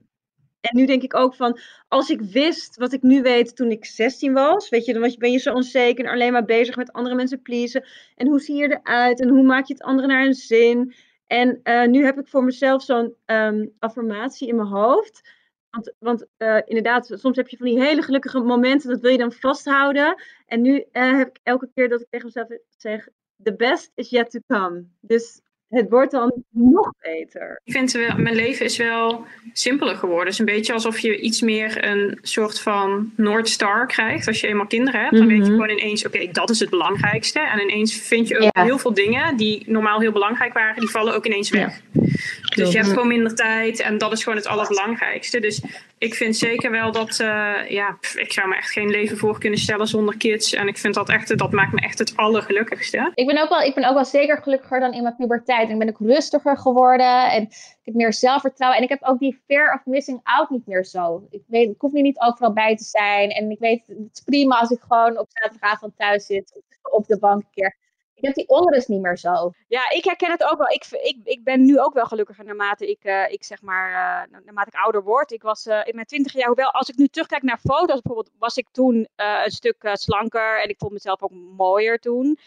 en 0.61 0.77
nu 0.77 0.87
denk 0.87 1.03
ik 1.03 1.15
ook 1.15 1.35
van. 1.35 1.59
Als 1.89 2.11
ik 2.11 2.21
wist 2.21 2.77
wat 2.77 2.93
ik 2.93 3.03
nu 3.03 3.23
weet 3.23 3.57
toen 3.57 3.71
ik 3.71 3.85
16 3.85 4.33
was. 4.33 4.69
Weet 4.69 4.85
je, 4.85 4.93
dan 4.93 5.15
ben 5.19 5.33
je 5.33 5.39
zo 5.39 5.55
onzeker 5.55 6.05
en 6.05 6.11
alleen 6.11 6.33
maar 6.33 6.45
bezig 6.45 6.77
met 6.77 6.93
andere 6.93 7.15
mensen 7.15 7.43
pleasen. 7.43 7.87
En 8.17 8.27
hoe 8.27 8.41
zie 8.41 8.57
je 8.57 8.81
eruit 8.83 9.21
en 9.21 9.29
hoe 9.29 9.43
maak 9.43 9.67
je 9.67 9.73
het 9.73 9.83
anderen 9.83 10.11
naar 10.11 10.27
een 10.27 10.35
zin. 10.35 10.95
En 11.27 11.61
eh, 11.63 11.87
nu 11.87 12.05
heb 12.05 12.19
ik 12.19 12.29
voor 12.29 12.45
mezelf 12.45 12.83
zo'n 12.83 13.15
ehm, 13.25 13.67
affirmatie 13.79 14.49
in 14.49 14.57
mijn 14.57 14.69
hoofd. 14.69 15.31
Want, 15.71 15.95
want 15.99 16.27
eh, 16.37 16.59
inderdaad, 16.65 17.11
soms 17.13 17.37
heb 17.37 17.49
je 17.49 17.57
van 17.57 17.67
die 17.67 17.81
hele 17.81 18.03
gelukkige 18.03 18.41
momenten, 18.41 18.91
dat 18.91 19.01
wil 19.01 19.11
je 19.11 19.19
dan 19.19 19.33
vasthouden. 19.33 20.23
En 20.47 20.61
nu 20.61 20.85
eh, 20.93 21.17
heb 21.17 21.29
ik 21.29 21.41
elke 21.43 21.71
keer 21.75 21.89
dat 21.89 22.01
ik 22.01 22.07
tegen 22.11 22.27
mezelf 22.27 22.49
zeg, 22.77 23.09
the 23.43 23.55
best 23.55 23.93
is 23.95 24.11
yet 24.11 24.31
to 24.31 24.41
come. 24.47 24.85
Dus 25.01 25.41
het 25.69 25.87
wordt 25.91 26.11
dan 26.11 26.33
nog 26.51 26.93
beter. 27.01 27.61
Ik 27.65 27.73
vind 27.73 27.93
wel, 27.93 28.17
mijn 28.17 28.35
leven 28.35 28.65
is 28.65 28.77
wel 28.77 29.25
simpeler 29.53 29.97
geworden. 29.97 30.25
Het 30.25 30.33
is 30.33 30.39
een 30.39 30.45
beetje 30.45 30.73
alsof 30.73 30.99
je 30.99 31.19
iets 31.21 31.41
meer 31.41 31.85
een 31.85 32.19
soort 32.23 32.61
van 32.61 33.13
North 33.17 33.49
Star 33.49 33.87
krijgt. 33.87 34.27
Als 34.27 34.41
je 34.41 34.47
eenmaal 34.47 34.67
kinderen 34.67 35.01
hebt, 35.01 35.17
dan 35.17 35.27
weet 35.27 35.37
je 35.37 35.43
Mhm. 35.43 35.51
gewoon 35.53 35.69
ineens, 35.79 36.07
oké, 36.07 36.29
dat 36.33 36.51
is 36.51 36.61
het 36.61 36.71
belangrijkste. 36.71 37.41
En 37.41 37.61
ineens 37.61 37.95
vind 38.01 38.29
je 38.29 38.37
ook 38.37 38.51
Ja. 38.55 38.63
heel 38.65 38.79
veel 38.79 38.95
dingen 38.95 39.37
die 39.37 39.63
normaal 39.67 40.01
heel 40.01 40.13
belangrijk 40.13 40.53
waren, 40.53 40.81
die 40.81 40.91
vallen 40.91 41.15
ook 41.15 41.27
ineens 41.27 41.51
weg. 41.51 41.81
Dus 41.93 42.17
Dus 42.55 42.73
je 42.73 42.77
hebt 42.79 42.89
gewoon 42.91 43.09
minder 43.09 43.35
tijd 43.35 43.81
en 43.81 43.99
dat 43.99 44.13
is 44.13 44.23
gewoon 44.23 44.39
het 44.39 44.47
allerbelangrijkste. 44.47 45.41
Dus 45.41 45.63
ik 45.99 46.15
vind 46.15 46.37
zeker 46.37 46.71
wel 46.71 46.93
dat, 46.93 47.21
eh, 47.21 47.55
ja, 47.69 47.97
pff, 48.01 48.17
ik 48.17 48.33
zou 48.33 48.49
me 48.49 48.57
echt 48.57 48.71
geen 48.71 48.91
leven 48.91 49.17
voor 49.17 49.39
kunnen 49.39 49.59
stellen 49.59 49.87
zonder 49.87 50.17
kids. 50.17 50.55
En 50.55 50.69
ik 50.69 50.79
vind 50.79 50.95
dat 50.95 51.09
echt, 51.09 51.39
dat 51.39 51.53
maakt 51.53 51.73
me 51.73 51.81
echt 51.81 51.99
het 51.99 52.17
allergelukkigste. 52.17 53.11
Ik 53.15 53.27
ben, 53.27 53.43
ook 53.43 53.49
wel, 53.49 53.61
ik 53.61 53.75
ben 53.75 53.89
ook 53.89 53.95
wel 53.95 54.05
zeker 54.05 54.39
gelukkiger 54.43 54.81
dan 54.81 54.93
in 54.93 55.03
mijn 55.03 55.17
puberteit. 55.17 55.58
En 55.63 55.71
ik 55.71 55.79
ben 55.79 55.89
ook 55.89 56.09
rustiger 56.09 56.59
geworden. 56.59 57.31
En 57.31 57.43
ik 57.43 57.79
heb 57.83 57.95
meer 57.95 58.13
zelfvertrouwen. 58.13 58.79
En 58.79 58.85
ik 58.85 58.91
heb 58.91 59.03
ook 59.03 59.19
die 59.19 59.43
fear 59.47 59.75
of 59.75 59.87
missing 59.87 60.21
out 60.23 60.51
niet 60.51 60.67
meer 60.67 60.85
zo. 60.85 61.27
Ik, 61.31 61.43
weet, 61.47 61.71
ik 61.71 61.81
hoef 61.81 61.93
nu 61.93 62.01
niet 62.01 62.21
overal 62.21 62.53
bij 62.53 62.77
te 62.77 62.85
zijn. 62.85 63.31
En 63.31 63.51
ik 63.51 63.59
weet, 63.59 63.87
het 63.87 64.11
is 64.13 64.21
prima 64.21 64.59
als 64.59 64.71
ik 64.71 64.81
gewoon 64.81 65.19
op 65.19 65.27
zaterdagavond 65.29 65.97
thuis 65.97 66.27
zit. 66.27 66.63
Op 66.83 67.07
de 67.07 67.19
bank 67.19 67.43
een 67.43 67.51
keer. 67.51 67.77
Ik 68.19 68.25
heb 68.25 68.35
die 68.35 68.49
onrust 68.49 68.89
niet 68.89 69.01
meer 69.01 69.19
zo. 69.19 69.51
Ja, 69.69 69.91
ik 69.91 70.05
herken 70.05 70.31
het 70.31 70.45
ook 70.45 70.59
wel. 70.59 70.69
Ik, 70.69 70.87
ik, 70.91 71.17
ik 71.25 71.45
ben 71.45 71.65
nu 71.65 71.81
ook 71.81 71.95
wel 71.95 72.05
gelukkiger 72.05 72.45
naarmate 72.45 72.91
ik, 72.91 73.05
uh, 73.05 73.31
ik 73.31 73.45
zeg 73.45 73.63
maar, 73.63 73.91
uh, 73.91 74.41
naarmate 74.45 74.71
ik 74.73 74.81
ouder 74.81 75.03
word. 75.03 75.33
Ik 75.33 75.43
was 75.43 75.67
uh, 75.67 75.81
in 75.85 75.95
mijn 75.95 76.07
twintig 76.07 76.33
jaar, 76.33 76.47
hoewel 76.47 76.71
als 76.71 76.89
ik 76.89 76.97
nu 76.97 77.07
terugkijk 77.07 77.43
naar 77.43 77.59
foto's 77.59 78.01
bijvoorbeeld, 78.01 78.31
was 78.39 78.57
ik 78.57 78.69
toen 78.73 79.09
een 79.17 79.51
stuk 79.51 79.91
slanker 79.93 80.63
en 80.63 80.69
ik 80.69 80.79
vond 80.79 80.93
mezelf 80.93 81.23
ook 81.23 81.33
mooier 81.57 81.99
toen. 81.99 82.39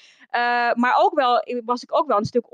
maar 0.73 0.95
ook 0.97 1.13
wel, 1.13 1.43
was 1.65 1.83
ik 1.83 1.95
ook 1.95 2.07
wel 2.07 2.17
een 2.17 2.25
stuk 2.25 2.45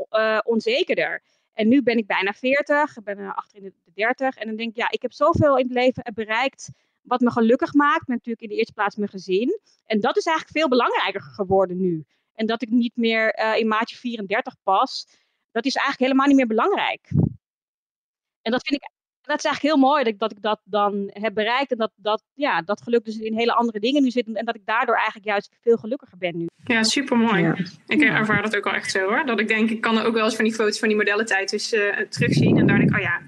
onzekerder. 0.43 1.21
En 1.53 1.67
nu 1.67 1.83
ben 1.83 1.97
ik 1.97 2.07
bijna 2.07 2.33
40, 2.33 2.97
ik 2.97 3.03
ben 3.03 3.35
achter 3.35 3.57
in 3.57 3.63
de 3.63 3.91
30 3.93 4.35
en 4.35 4.47
dan 4.47 4.55
denk 4.55 4.69
ik, 4.69 4.75
ja, 4.75 4.91
ik 4.91 5.01
heb 5.01 5.13
zoveel 5.13 5.57
in 5.57 5.65
het 5.65 5.73
leven 5.73 6.11
bereikt 6.13 6.69
wat 7.01 7.19
me 7.19 7.31
gelukkig 7.31 7.73
maakt. 7.73 8.07
Natuurlijk 8.07 8.41
in 8.41 8.49
de 8.49 8.55
eerste 8.55 8.73
plaats 8.73 8.95
mijn 8.95 9.09
gezin. 9.09 9.59
En 9.85 9.99
dat 9.99 10.17
is 10.17 10.25
eigenlijk 10.25 10.57
veel 10.57 10.69
belangrijker 10.69 11.21
geworden 11.21 11.77
nu. 11.79 12.05
En 12.37 12.45
dat 12.45 12.61
ik 12.61 12.69
niet 12.69 12.95
meer 12.95 13.39
uh, 13.39 13.57
in 13.57 13.67
maatje 13.67 13.95
34 13.95 14.55
pas. 14.63 15.07
Dat 15.51 15.65
is 15.65 15.75
eigenlijk 15.75 16.05
helemaal 16.05 16.27
niet 16.27 16.35
meer 16.35 16.55
belangrijk. 16.55 17.09
En 18.41 18.51
dat 18.51 18.67
vind 18.67 18.81
ik 18.81 18.89
dat 19.21 19.37
is 19.37 19.45
eigenlijk 19.45 19.75
heel 19.75 19.89
mooi 19.89 20.03
dat 20.03 20.13
ik 20.13 20.19
dat, 20.19 20.31
ik 20.31 20.41
dat 20.41 20.61
dan 20.63 21.09
heb 21.13 21.33
bereikt. 21.33 21.71
En 21.71 21.77
dat, 21.77 21.91
dat, 21.95 22.23
ja, 22.33 22.61
dat 22.61 22.81
geluk 22.81 23.05
dus 23.05 23.17
in 23.17 23.37
hele 23.37 23.53
andere 23.53 23.79
dingen 23.79 24.03
nu 24.03 24.09
zit. 24.09 24.33
En 24.33 24.45
dat 24.45 24.55
ik 24.55 24.65
daardoor 24.65 24.95
eigenlijk 24.95 25.25
juist 25.25 25.55
veel 25.61 25.77
gelukkiger 25.77 26.17
ben 26.17 26.37
nu. 26.37 26.45
Ja, 26.63 26.83
super 26.83 27.17
mooi. 27.17 27.41
Ja. 27.41 27.57
Ik 27.87 28.01
ervaar 28.01 28.41
dat 28.41 28.55
ook 28.55 28.63
wel 28.63 28.73
echt 28.73 28.91
zo 28.91 28.99
hoor. 28.99 29.25
Dat 29.25 29.39
ik 29.39 29.47
denk, 29.47 29.69
ik 29.69 29.81
kan 29.81 29.97
er 29.97 30.05
ook 30.05 30.13
wel 30.13 30.23
eens 30.23 30.35
van 30.35 30.45
die 30.45 30.53
foto's 30.53 30.79
van 30.79 30.87
die 30.87 30.97
modellentijd 30.97 31.49
dus, 31.49 31.73
uh, 31.73 31.99
terugzien. 31.99 32.57
En 32.57 32.67
daar 32.67 32.77
denk 32.77 32.89
ik, 32.89 32.95
oh 32.95 33.01
ja, 33.01 33.21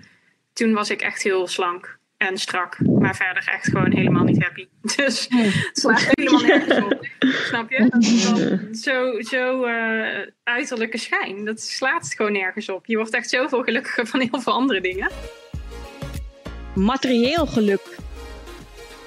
toen 0.53 0.73
was 0.73 0.89
ik 0.89 1.01
echt 1.01 1.23
heel 1.23 1.47
slank 1.47 1.98
en 2.19 2.37
strak. 2.37 2.79
Maar 2.79 3.15
verder 3.15 3.47
echt 3.47 3.65
gewoon 3.65 3.91
helemaal 3.91 4.23
niet 4.23 4.43
happy. 4.43 4.67
Dus 4.95 5.27
het 5.29 5.69
slaat 5.77 6.11
helemaal 6.11 6.41
nergens 6.41 6.83
op. 6.85 7.07
Snap 7.19 7.69
je? 7.69 8.67
Zo 8.71 9.21
zo 9.21 9.65
uh, 9.65 10.27
uiterlijke 10.43 10.97
schijn. 10.97 11.45
Dat 11.45 11.61
slaat 11.61 12.13
gewoon 12.13 12.31
nergens 12.31 12.69
op. 12.69 12.85
Je 12.85 12.95
wordt 12.95 13.13
echt 13.13 13.29
zoveel 13.29 13.63
gelukkiger 13.63 14.07
van 14.07 14.19
heel 14.19 14.41
veel 14.41 14.53
andere 14.53 14.81
dingen. 14.81 15.11
Materieel 16.75 17.45
geluk. 17.45 17.97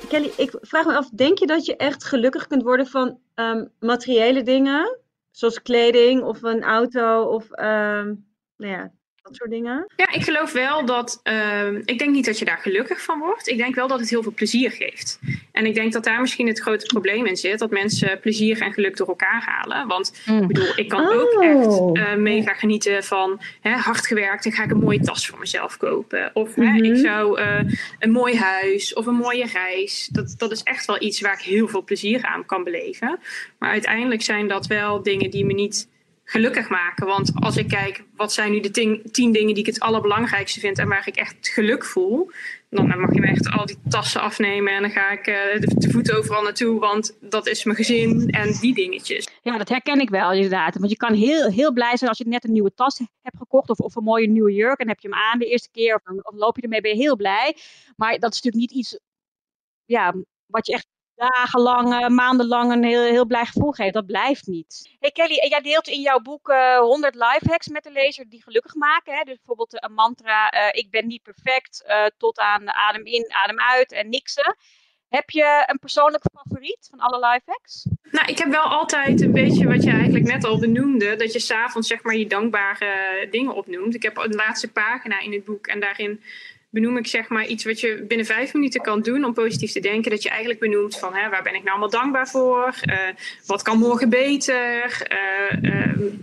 Kelly, 0.09 0.31
ik 0.37 0.53
vraag 0.61 0.87
me 0.87 0.97
af, 0.97 1.11
denk 1.11 1.39
je 1.39 1.47
dat 1.47 1.67
je 1.67 1.77
echt 1.77 2.05
gelukkig 2.05 2.47
kunt 2.47 2.63
worden 2.63 2.87
van 2.87 3.19
um, 3.35 3.69
materiële 3.81 4.43
dingen? 4.43 4.99
Zoals 5.31 5.63
kleding 5.63 6.23
of 6.23 6.43
een 6.43 6.63
auto 6.63 7.23
of 7.23 7.45
um, 7.51 8.27
nou 8.57 8.73
ja, 8.73 8.93
dat 9.23 9.37
soort 9.37 9.51
dingen? 9.51 9.93
Ja, 9.97 10.13
ik 10.13 10.23
geloof 10.23 10.53
wel 10.53 10.85
dat. 10.85 11.21
Uh, 11.25 11.73
ik 11.85 11.99
denk 11.99 12.11
niet 12.11 12.25
dat 12.25 12.39
je 12.39 12.45
daar 12.45 12.59
gelukkig 12.59 13.03
van 13.03 13.19
wordt. 13.19 13.49
Ik 13.49 13.57
denk 13.57 13.75
wel 13.75 13.89
dat 13.89 14.01
het 14.01 14.11
heel 14.11 14.23
veel 14.23 14.33
plezier 14.33 14.71
geeft. 14.71 15.21
En 15.53 15.67
ik 15.67 15.75
denk 15.75 15.93
dat 15.93 16.05
daar 16.05 16.21
misschien 16.21 16.47
het 16.47 16.61
grote 16.61 16.87
probleem 16.87 17.27
in 17.27 17.37
zit. 17.37 17.59
Dat 17.59 17.71
mensen 17.71 18.21
plezier 18.21 18.61
en 18.61 18.73
geluk 18.73 18.97
door 18.97 19.09
elkaar 19.09 19.43
halen. 19.43 19.87
Want 19.87 20.23
mm. 20.27 20.41
ik 20.41 20.47
bedoel, 20.47 20.73
ik 20.77 20.89
kan 20.89 21.09
oh. 21.09 21.21
ook 21.21 21.43
echt 21.43 21.81
uh, 21.99 22.15
mega 22.15 22.55
genieten 22.55 23.05
van 23.05 23.41
hè, 23.61 23.71
hard 23.71 24.07
gewerkt. 24.07 24.45
Dan 24.45 24.53
ga 24.53 24.65
ik 24.65 24.71
een 24.71 24.79
mooie 24.79 25.01
tas 25.01 25.27
voor 25.27 25.39
mezelf 25.39 25.77
kopen. 25.77 26.31
Of 26.35 26.57
mm 26.57 26.65
-hmm. 26.65 26.75
hè, 26.75 26.83
ik 26.83 26.93
mhm. 26.93 27.01
zou 27.01 27.41
uh, 27.41 27.61
een 27.99 28.11
mooi 28.11 28.37
huis 28.37 28.95
of 28.95 29.07
een 29.07 29.15
mooie 29.15 29.47
reis. 29.47 30.09
Dat, 30.13 30.35
dat 30.37 30.53
is 30.53 30.63
echt 30.63 30.87
wel 30.87 31.03
iets 31.03 31.21
waar 31.21 31.33
ik 31.33 31.45
heel 31.45 31.69
veel 31.69 31.83
plezier 31.83 32.23
aan 32.23 32.47
kan 32.47 32.65
beleven. 32.65 33.19
Maar 33.59 33.71
uiteindelijk 33.71 34.23
zijn 34.23 34.49
dat 34.49 34.67
wel 34.67 35.03
dingen 35.03 35.31
die 35.31 35.45
me 35.45 35.53
niet 35.53 35.91
gelukkig 36.33 36.69
maken. 36.69 37.07
Want 37.07 37.33
als 37.35 37.57
ik 37.57 37.69
kijk, 37.69 38.05
wat 38.17 38.33
zijn 38.33 38.53
nu 38.53 38.61
de 38.61 38.71
tien, 38.71 39.33
dingen 39.33 39.55
die 39.55 39.59
ik 39.59 39.67
het 39.67 39.81
allerbelangrijkste 39.81 40.61
vind 40.61 40.79
en 40.79 40.89
waar 40.89 41.09
ik 41.09 41.17
echt 41.17 41.49
geluk 41.49 41.85
voel, 41.85 42.31
dan 42.71 43.01
mag 43.01 43.15
je 43.15 43.21
me 43.21 43.27
echt 43.27 43.51
al 43.51 43.67
die 43.67 43.79
tassen 43.89 44.21
afnemen 44.21 44.73
en 44.73 44.81
dan 44.81 44.91
ga 44.91 45.11
ik 45.11 45.27
uh, 45.27 45.61
de, 45.61 45.75
de 45.77 45.91
voeten 45.91 46.17
overal 46.17 46.43
naartoe, 46.43 46.81
want 46.81 47.17
dat 47.21 47.47
is 47.47 47.65
mijn 47.65 47.77
gezin 47.77 48.31
en 48.31 48.53
die 48.61 48.75
dingetjes. 48.75 49.29
Ja, 49.43 49.59
dat 49.59 49.69
herken 49.69 50.01
ik 50.01 50.11
wel 50.11 50.33
inderdaad. 50.33 50.79
Want 50.79 50.91
je 50.91 50.97
kan 50.97 51.15
heel, 51.15 51.51
heel 51.51 51.73
blij 51.73 51.97
zijn 51.97 52.11
als 52.11 52.19
je 52.19 52.29
net 52.29 52.45
een 52.45 52.53
nieuwe 52.53 52.75
tas 52.75 52.99
hebt 52.99 53.39
gekocht 53.39 53.71
of, 53.71 53.79
of 53.79 53.97
een 53.97 54.05
mooie 54.05 54.29
nieuwe 54.29 54.53
jurk 54.53 54.81
en 54.81 54.89
heb 54.89 55.01
je 55.01 55.09
hem 55.09 55.19
aan 55.19 55.39
de 55.39 55.47
eerste 55.47 55.71
keer 55.71 55.95
of, 55.95 56.03
of 56.23 56.35
loop 56.35 56.57
je 56.57 56.63
ermee, 56.63 56.81
ben 56.81 56.97
je 56.97 57.03
heel 57.03 57.17
blij. 57.17 57.57
Maar 57.97 58.19
dat 58.19 58.33
is 58.33 58.43
natuurlijk 58.43 58.71
niet 58.71 58.81
iets 58.81 58.99
ja, 59.85 60.15
wat 60.47 60.67
je 60.67 60.73
echt 60.73 60.87
dagenlang, 61.29 61.93
uh, 61.93 62.09
maandenlang 62.09 62.73
een 62.73 62.85
heel, 62.85 63.03
heel 63.03 63.27
blij 63.27 63.45
gevoel 63.45 63.71
geeft. 63.71 63.95
Dat 63.95 64.07
blijft 64.07 64.47
niet. 64.47 64.97
Hey 64.99 65.11
Kelly, 65.11 65.35
jij 65.49 65.61
deelt 65.61 65.89
in 65.89 66.01
jouw 66.01 66.19
boek 66.19 66.49
uh, 66.49 66.79
100 66.79 67.15
lifehacks 67.15 67.69
met 67.69 67.83
de 67.83 67.91
lezer 67.91 68.29
die 68.29 68.43
gelukkig 68.43 68.75
maken. 68.75 69.15
Hè? 69.15 69.23
Dus 69.23 69.37
bijvoorbeeld 69.37 69.85
een 69.85 69.93
mantra, 69.93 70.55
uh, 70.55 70.69
ik 70.73 70.91
ben 70.91 71.07
niet 71.07 71.23
perfect, 71.23 71.85
uh, 71.87 72.07
tot 72.19 72.39
aan 72.39 72.71
adem 72.71 73.05
in, 73.05 73.27
adem 73.45 73.61
uit 73.61 73.93
en 73.93 74.09
niksen. 74.09 74.57
Heb 75.09 75.31
je 75.31 75.65
een 75.67 75.79
persoonlijke 75.79 76.31
favoriet 76.35 76.89
van 76.91 76.99
alle 76.99 77.27
lifehacks? 77.27 77.87
Nou, 78.11 78.27
ik 78.27 78.39
heb 78.39 78.49
wel 78.49 78.63
altijd 78.63 79.21
een 79.21 79.33
beetje 79.33 79.67
wat 79.67 79.83
je 79.83 79.91
eigenlijk 79.91 80.25
net 80.25 80.45
al 80.45 80.59
benoemde. 80.59 81.17
Dat 81.17 81.33
je 81.33 81.39
s'avonds 81.39 81.89
zeg 81.89 82.03
maar 82.03 82.17
je 82.17 82.27
dankbare 82.27 83.27
dingen 83.31 83.55
opnoemt. 83.55 83.95
Ik 83.95 84.03
heb 84.03 84.17
een 84.17 84.35
laatste 84.35 84.73
pagina 84.73 85.21
in 85.21 85.33
het 85.33 85.45
boek 85.45 85.67
en 85.67 85.81
daarin 85.81 86.23
benoem 86.73 86.97
ik 86.97 87.07
zeg 87.07 87.29
maar 87.29 87.47
iets 87.47 87.65
wat 87.65 87.81
je 87.81 88.05
binnen 88.09 88.27
vijf 88.27 88.53
minuten 88.55 88.81
kan 88.81 89.03
doen 89.03 89.25
om 89.25 89.33
positief 89.33 89.73
te 89.73 89.81
denken. 89.81 90.11
Dat 90.11 90.23
je 90.23 90.29
eigenlijk 90.29 90.61
benoemt 90.61 90.99
van 90.99 91.15
hè, 91.15 91.29
waar 91.31 91.43
ben 91.43 91.55
ik 91.55 91.63
nou 91.63 91.71
allemaal 91.71 92.01
dankbaar 92.01 92.29
voor? 92.29 92.75
Uh, 92.85 92.97
wat 93.47 93.63
kan 93.63 93.79
morgen 93.79 94.09
beter? 94.09 95.07
Uh, 95.13 95.63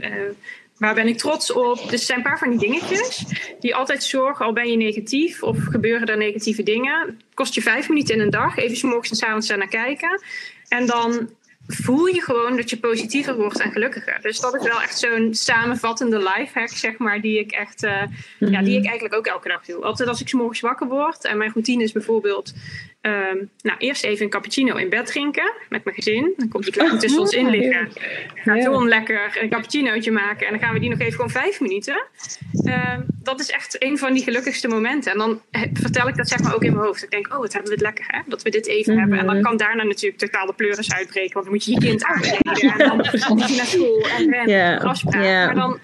uh, 0.02 0.30
waar 0.78 0.94
ben 0.94 1.08
ik 1.08 1.18
trots 1.18 1.52
op? 1.52 1.78
Dus 1.90 2.00
er 2.00 2.06
zijn 2.06 2.18
een 2.18 2.24
paar 2.24 2.38
van 2.40 2.50
die 2.50 2.60
dingetjes 2.60 3.26
die 3.60 3.76
altijd 3.76 4.04
zorgen, 4.04 4.46
al 4.46 4.54
ben 4.54 4.72
je 4.72 4.78
negatief 4.78 5.44
of 5.44 5.58
gebeuren 5.64 6.08
er 6.08 6.18
negatieve 6.18 6.64
dingen. 6.64 7.22
Kost 7.34 7.54
je 7.54 7.62
vijf 7.62 7.90
minuten 7.90 8.16
in 8.16 8.22
een 8.22 8.30
dag, 8.30 8.58
even 8.58 8.90
morgens 8.90 9.20
en 9.20 9.28
avonds 9.28 9.48
naar 9.48 9.68
kijken. 9.68 10.22
En 10.68 10.86
dan 10.86 11.30
voel 11.74 12.06
je 12.06 12.22
gewoon 12.22 12.56
dat 12.56 12.70
je 12.70 12.80
positiever 12.80 13.36
wordt 13.36 13.60
en 13.60 13.72
gelukkiger. 13.72 14.20
Dus 14.22 14.40
dat 14.40 14.56
is 14.56 14.68
wel 14.68 14.82
echt 14.82 15.00
zo'n 15.00 15.34
samenvattende 15.34 16.18
lifehack, 16.18 16.70
zeg 16.70 16.98
maar, 16.98 17.22
die 17.22 17.40
ik 17.40 17.52
echt, 17.52 17.84
uh, 17.84 18.02
mm-hmm. 18.02 18.58
ja, 18.58 18.62
die 18.62 18.78
ik 18.78 18.86
eigenlijk 18.86 19.16
ook 19.16 19.26
elke 19.26 19.48
dag 19.48 19.66
doe. 19.66 19.84
Altijd 19.84 20.10
als 20.10 20.22
ik 20.22 20.28
s 20.28 20.34
morgens 20.34 20.60
wakker 20.60 20.88
word 20.88 21.26
en 21.26 21.38
mijn 21.38 21.52
routine 21.54 21.84
is 21.84 21.92
bijvoorbeeld 21.92 22.54
Um, 23.02 23.50
nou, 23.62 23.78
eerst 23.78 24.04
even 24.04 24.24
een 24.24 24.32
cappuccino 24.32 24.76
in 24.76 24.90
bed 24.90 25.06
drinken 25.06 25.52
met 25.70 25.84
mijn 25.84 25.96
gezin. 25.96 26.34
Dan 26.38 26.50
komt 26.50 26.64
die 26.64 26.74
kleine 26.74 26.98
tussen 26.98 27.20
ons 27.20 27.32
in 27.32 27.50
liggen. 27.50 27.92
Gaat. 28.36 28.64
John 28.64 28.88
lekker 28.88 29.38
een 29.42 29.50
cappuccinootje 29.50 30.12
maken. 30.12 30.46
En 30.46 30.52
dan 30.52 30.62
gaan 30.62 30.74
we 30.74 30.80
die 30.80 30.90
nog 30.90 31.00
even 31.00 31.14
gewoon 31.14 31.30
vijf 31.30 31.60
minuten. 31.60 32.04
Um, 32.66 33.06
dat 33.24 33.40
is 33.40 33.50
echt 33.50 33.84
een 33.84 33.98
van 33.98 34.14
die 34.14 34.24
gelukkigste 34.24 34.68
momenten. 34.68 35.12
En 35.12 35.18
dan 35.18 35.42
vertel 35.74 36.08
ik 36.08 36.16
dat 36.16 36.28
zeg 36.28 36.40
maar 36.40 36.56
ook 36.56 36.64
in 36.64 36.74
mijn 36.74 36.86
hoofd. 36.86 37.04
Ik 37.04 37.12
denk, 37.12 37.28
oh, 37.34 37.40
wat 37.40 37.54
hebben 37.54 37.72
we 37.72 37.76
het 37.76 37.86
lekker 37.86 38.06
hè. 38.08 38.22
Dat 38.26 38.42
we 38.42 38.50
dit 38.50 38.68
even 38.68 38.94
mm 38.94 39.00
-hmm. 39.00 39.10
hebben. 39.10 39.28
En 39.28 39.34
dan 39.34 39.44
kan 39.44 39.58
daarna 39.58 39.84
natuurlijk 39.84 40.22
totaal 40.22 40.46
de 40.46 40.54
pleuris 40.54 40.94
uitbreken. 40.94 41.34
Want 41.34 41.46
dan 41.46 41.54
moet 41.54 41.66
je 41.66 41.72
je 41.72 41.80
kind 41.80 42.04
aankleden. 42.04 42.72
En 42.72 42.78
dan 42.78 42.96
moet 42.98 43.50
je 43.50 43.56
naar 43.56 43.66
school 43.66 44.08
en 44.18 44.32
rennen. 44.32 44.50
Yeah. 44.50 44.96
Yeah. 45.10 45.46
Maar 45.46 45.56
dan 45.56 45.80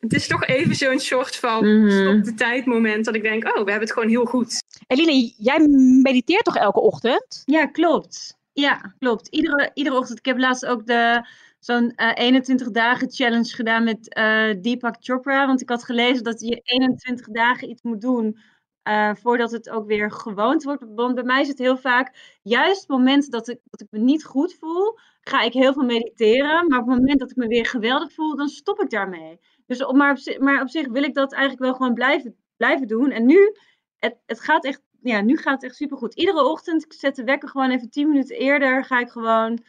het 0.00 0.12
is 0.12 0.26
toch 0.26 0.46
even 0.46 0.74
zo'n 0.74 0.98
soort 0.98 1.36
van 1.36 1.64
mm 1.64 1.88
-hmm. 1.88 1.90
stop 1.90 2.24
de 2.24 2.34
tijd 2.34 2.66
moment 2.66 3.04
dat 3.04 3.14
ik 3.14 3.22
denk, 3.22 3.44
oh, 3.44 3.52
we 3.52 3.70
hebben 3.70 3.80
het 3.80 3.92
gewoon 3.92 4.08
heel 4.08 4.24
goed. 4.24 4.62
Eline, 4.86 5.32
jij 5.36 5.58
mediteert 6.02 6.44
toch 6.44 6.56
elke 6.56 6.80
ochtend? 6.80 7.42
Ja, 7.44 7.66
klopt. 7.66 8.36
Ja, 8.52 8.94
klopt. 8.98 9.28
Iedere, 9.28 9.70
iedere 9.74 9.96
ochtend. 9.96 10.18
Ik 10.18 10.24
heb 10.24 10.38
laatst 10.38 10.66
ook 10.66 10.86
de, 10.86 11.26
zo'n 11.58 11.92
uh, 11.96 12.10
21 12.14 12.70
dagen 12.70 13.10
challenge 13.10 13.54
gedaan 13.54 13.84
met 13.84 14.16
uh, 14.18 14.62
Deepak 14.62 14.96
Chopra. 14.98 15.46
Want 15.46 15.60
ik 15.60 15.68
had 15.68 15.84
gelezen 15.84 16.24
dat 16.24 16.40
je 16.40 16.60
21 16.62 17.26
dagen 17.26 17.70
iets 17.70 17.82
moet 17.82 18.00
doen 18.00 18.38
uh, 18.88 19.14
voordat 19.14 19.50
het 19.50 19.70
ook 19.70 19.86
weer 19.86 20.12
gewoond 20.12 20.62
wordt. 20.62 20.84
Want 20.94 21.14
bij 21.14 21.24
mij 21.24 21.40
is 21.40 21.48
het 21.48 21.58
heel 21.58 21.76
vaak, 21.76 22.38
juist 22.42 22.80
het 22.80 22.88
moment 22.88 23.30
dat 23.30 23.48
ik, 23.48 23.60
dat 23.64 23.80
ik 23.80 23.86
me 23.90 23.98
niet 23.98 24.24
goed 24.24 24.56
voel, 24.60 24.98
ga 25.20 25.42
ik 25.42 25.52
heel 25.52 25.72
veel 25.72 25.84
mediteren. 25.84 26.68
Maar 26.68 26.80
op 26.80 26.88
het 26.88 26.98
moment 26.98 27.18
dat 27.18 27.30
ik 27.30 27.36
me 27.36 27.46
weer 27.46 27.66
geweldig 27.66 28.12
voel, 28.12 28.36
dan 28.36 28.48
stop 28.48 28.80
ik 28.80 28.90
daarmee. 28.90 29.38
Dus 29.68 29.84
op, 29.84 29.96
maar, 29.96 30.60
op, 30.60 30.68
zich 30.68 30.88
wil 30.88 31.02
ik 31.02 31.14
dat 31.14 31.32
eigenlijk 31.32 31.62
wel 31.62 31.74
gewoon 31.74 31.94
blijven, 31.94 32.36
blijven 32.56 32.86
doen. 32.86 33.10
En 33.10 33.26
nu, 33.26 33.56
het, 33.96 34.16
het 34.26 34.40
gaat 34.40 34.64
echt, 34.64 34.82
ja, 35.02 35.20
nu 35.20 35.36
gaat 35.36 35.54
het 35.54 35.62
echt 35.62 35.76
supergoed. 35.76 36.14
Iedere 36.14 36.44
ochtend, 36.44 36.84
ik 36.84 36.92
zet 36.92 37.16
de 37.16 37.24
wekker 37.24 37.48
gewoon 37.48 37.70
even 37.70 37.90
10 37.90 38.08
minuten 38.08 38.36
eerder, 38.36 38.84
ga 38.84 38.98
ik 38.98 39.10
gewoon 39.10 39.64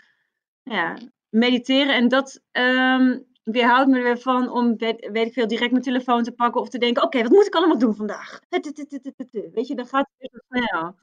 ja, 0.63 0.97
mediteren. 1.29 1.95
En 1.95 2.07
dat 2.07 2.41
um, 2.51 3.25
weerhoudt 3.43 3.89
me 3.89 3.97
er 3.97 4.03
weer 4.03 4.19
van 4.19 4.49
om, 4.49 4.77
weet, 4.77 5.09
ik 5.11 5.33
veel, 5.33 5.47
direct 5.47 5.71
mijn 5.71 5.83
telefoon 5.83 6.23
te 6.23 6.31
pakken 6.31 6.61
of 6.61 6.69
te 6.69 6.77
denken, 6.77 7.03
oké, 7.03 7.21
wat 7.21 7.31
moet 7.31 7.47
ik 7.47 7.55
allemaal 7.55 7.79
doen 7.79 7.95
vandaag? 7.95 8.39
Weet 8.49 9.67
je, 9.67 9.75
dan 9.75 9.87
gaat 9.87 10.09
het 10.17 10.31
weer 10.31 10.43
snel. 10.49 10.95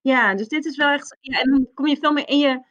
Ja, 0.00 0.34
dus 0.34 0.48
dit 0.48 0.64
is 0.64 0.76
wel 0.76 0.90
echt, 0.90 1.16
ja, 1.20 1.40
en 1.40 1.50
dan 1.50 1.68
kom 1.74 1.86
je 1.86 1.96
veel 1.96 2.12
meer 2.12 2.28
in 2.28 2.38
je... 2.38 2.62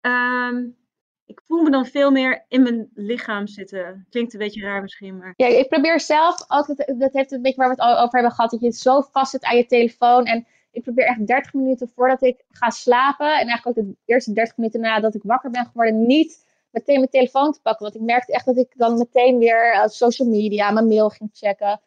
Um, 0.00 0.82
ik 1.26 1.40
voel 1.46 1.62
me 1.62 1.70
dan 1.70 1.86
veel 1.86 2.10
meer 2.10 2.44
in 2.48 2.62
mijn 2.62 2.90
lichaam 2.94 3.46
zitten. 3.46 4.06
Klinkt 4.10 4.32
een 4.32 4.38
beetje 4.38 4.62
raar 4.62 4.82
misschien, 4.82 5.18
maar... 5.18 5.34
Ja, 5.36 5.46
ik 5.46 5.68
probeer 5.68 6.00
zelf 6.00 6.44
altijd, 6.46 6.94
dat 6.98 7.12
heeft 7.12 7.32
een 7.32 7.42
beetje 7.42 7.56
waar 7.56 7.76
we 7.76 7.82
het 7.82 7.98
over 7.98 8.10
hebben 8.10 8.32
gehad, 8.32 8.50
dat 8.50 8.60
je 8.60 8.72
zo 8.72 9.00
vast 9.00 9.30
zit 9.30 9.44
aan 9.44 9.56
je 9.56 9.66
telefoon. 9.66 10.24
En 10.24 10.46
ik 10.70 10.82
probeer 10.82 11.06
echt 11.06 11.26
30 11.26 11.52
minuten 11.52 11.90
voordat 11.94 12.22
ik 12.22 12.44
ga 12.50 12.70
slapen, 12.70 13.26
en 13.26 13.46
eigenlijk 13.46 13.66
ook 13.66 13.84
de 13.84 13.96
eerste 14.04 14.32
30 14.32 14.56
minuten 14.56 14.80
nadat 14.80 15.14
ik 15.14 15.22
wakker 15.22 15.50
ben 15.50 15.66
geworden, 15.66 16.06
niet 16.06 16.44
meteen 16.70 16.98
mijn 16.98 17.10
telefoon 17.10 17.52
te 17.52 17.60
pakken. 17.60 17.82
Want 17.82 17.94
ik 17.94 18.02
merkte 18.02 18.32
echt 18.32 18.46
dat 18.46 18.56
ik 18.56 18.72
dan 18.76 18.98
meteen 18.98 19.38
weer 19.38 19.74
uh, 19.74 19.86
social 19.86 20.28
media, 20.28 20.70
mijn 20.70 20.86
mail 20.86 21.08
ging 21.08 21.30
checken, 21.32 21.80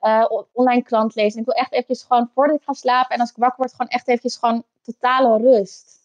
uh, 0.00 0.26
online 0.52 0.82
klant 0.82 1.14
lezen. 1.14 1.40
Ik 1.40 1.46
wil 1.46 1.54
echt 1.54 1.72
eventjes 1.72 2.02
gewoon, 2.02 2.30
voordat 2.34 2.56
ik 2.56 2.62
ga 2.62 2.72
slapen 2.72 3.14
en 3.14 3.20
als 3.20 3.30
ik 3.30 3.36
wakker 3.36 3.58
word, 3.58 3.70
gewoon 3.70 3.88
echt 3.88 4.08
eventjes 4.08 4.36
gewoon 4.36 4.64
totale 4.82 5.38
rust. 5.38 5.95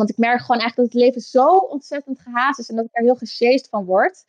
Want 0.00 0.12
ik 0.12 0.18
merk 0.18 0.40
gewoon 0.40 0.60
eigenlijk 0.60 0.92
dat 0.92 1.00
het 1.00 1.10
leven 1.10 1.20
zo 1.20 1.56
ontzettend 1.56 2.20
gehaast 2.20 2.58
is 2.58 2.68
en 2.68 2.76
dat 2.76 2.84
ik 2.84 2.96
er 2.96 3.02
heel 3.02 3.14
gesjeest 3.14 3.68
van 3.68 3.84
word. 3.84 4.24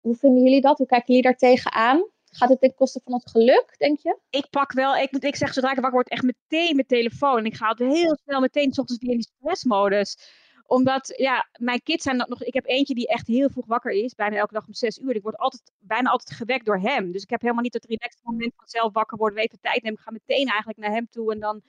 Hoe 0.00 0.14
vinden 0.14 0.42
jullie 0.42 0.60
dat? 0.60 0.78
Hoe 0.78 0.86
kijken 0.86 1.06
jullie 1.06 1.22
daar 1.22 1.36
tegenaan? 1.36 2.04
Gaat 2.24 2.48
het 2.48 2.60
ten 2.60 2.74
koste 2.74 3.00
van 3.04 3.12
ons 3.12 3.30
geluk, 3.30 3.74
denk 3.78 3.98
je? 3.98 4.18
Ik 4.30 4.50
pak 4.50 4.72
wel, 4.72 4.96
ik, 4.96 5.10
ik 5.10 5.36
zeg 5.36 5.52
zodra 5.52 5.70
ik 5.70 5.74
wakker 5.74 5.92
word, 5.92 6.08
echt 6.08 6.22
meteen 6.22 6.74
mijn 6.74 6.86
telefoon. 6.86 7.38
En 7.38 7.44
ik 7.44 7.54
ga 7.54 7.66
altijd 7.66 7.92
heel 7.92 8.18
snel 8.24 8.40
meteen 8.40 8.72
s 8.72 8.78
ochtends 8.78 9.02
weer 9.02 9.12
in 9.12 9.18
die 9.18 9.32
stressmodus 9.36 10.16
omdat, 10.70 11.12
ja, 11.16 11.48
mijn 11.58 11.82
kids 11.82 12.04
zijn 12.04 12.16
nog. 12.16 12.42
Ik 12.42 12.54
heb 12.54 12.66
eentje 12.66 12.94
die 12.94 13.08
echt 13.08 13.26
heel 13.26 13.50
vroeg 13.50 13.66
wakker 13.66 13.92
is, 13.92 14.14
bijna 14.14 14.36
elke 14.36 14.54
dag 14.54 14.66
om 14.66 14.74
zes 14.74 14.98
uur. 14.98 15.14
Ik 15.14 15.22
word 15.22 15.36
altijd, 15.36 15.72
bijna 15.78 16.10
altijd 16.10 16.38
gewekt 16.38 16.64
door 16.64 16.78
hem. 16.78 17.12
Dus 17.12 17.22
ik 17.22 17.30
heb 17.30 17.40
helemaal 17.40 17.62
niet 17.62 17.74
het 17.74 17.84
relaxed 17.84 18.20
moment 18.22 18.52
van 18.56 18.68
zelf 18.68 18.92
wakker 18.92 19.18
worden, 19.18 19.38
even 19.38 19.60
tijd 19.60 19.82
nemen. 19.82 19.98
Ik 19.98 20.04
ga 20.04 20.10
meteen 20.10 20.46
eigenlijk 20.46 20.78
naar 20.78 20.90
hem 20.90 21.08
toe 21.08 21.32
en 21.32 21.40
dan, 21.40 21.62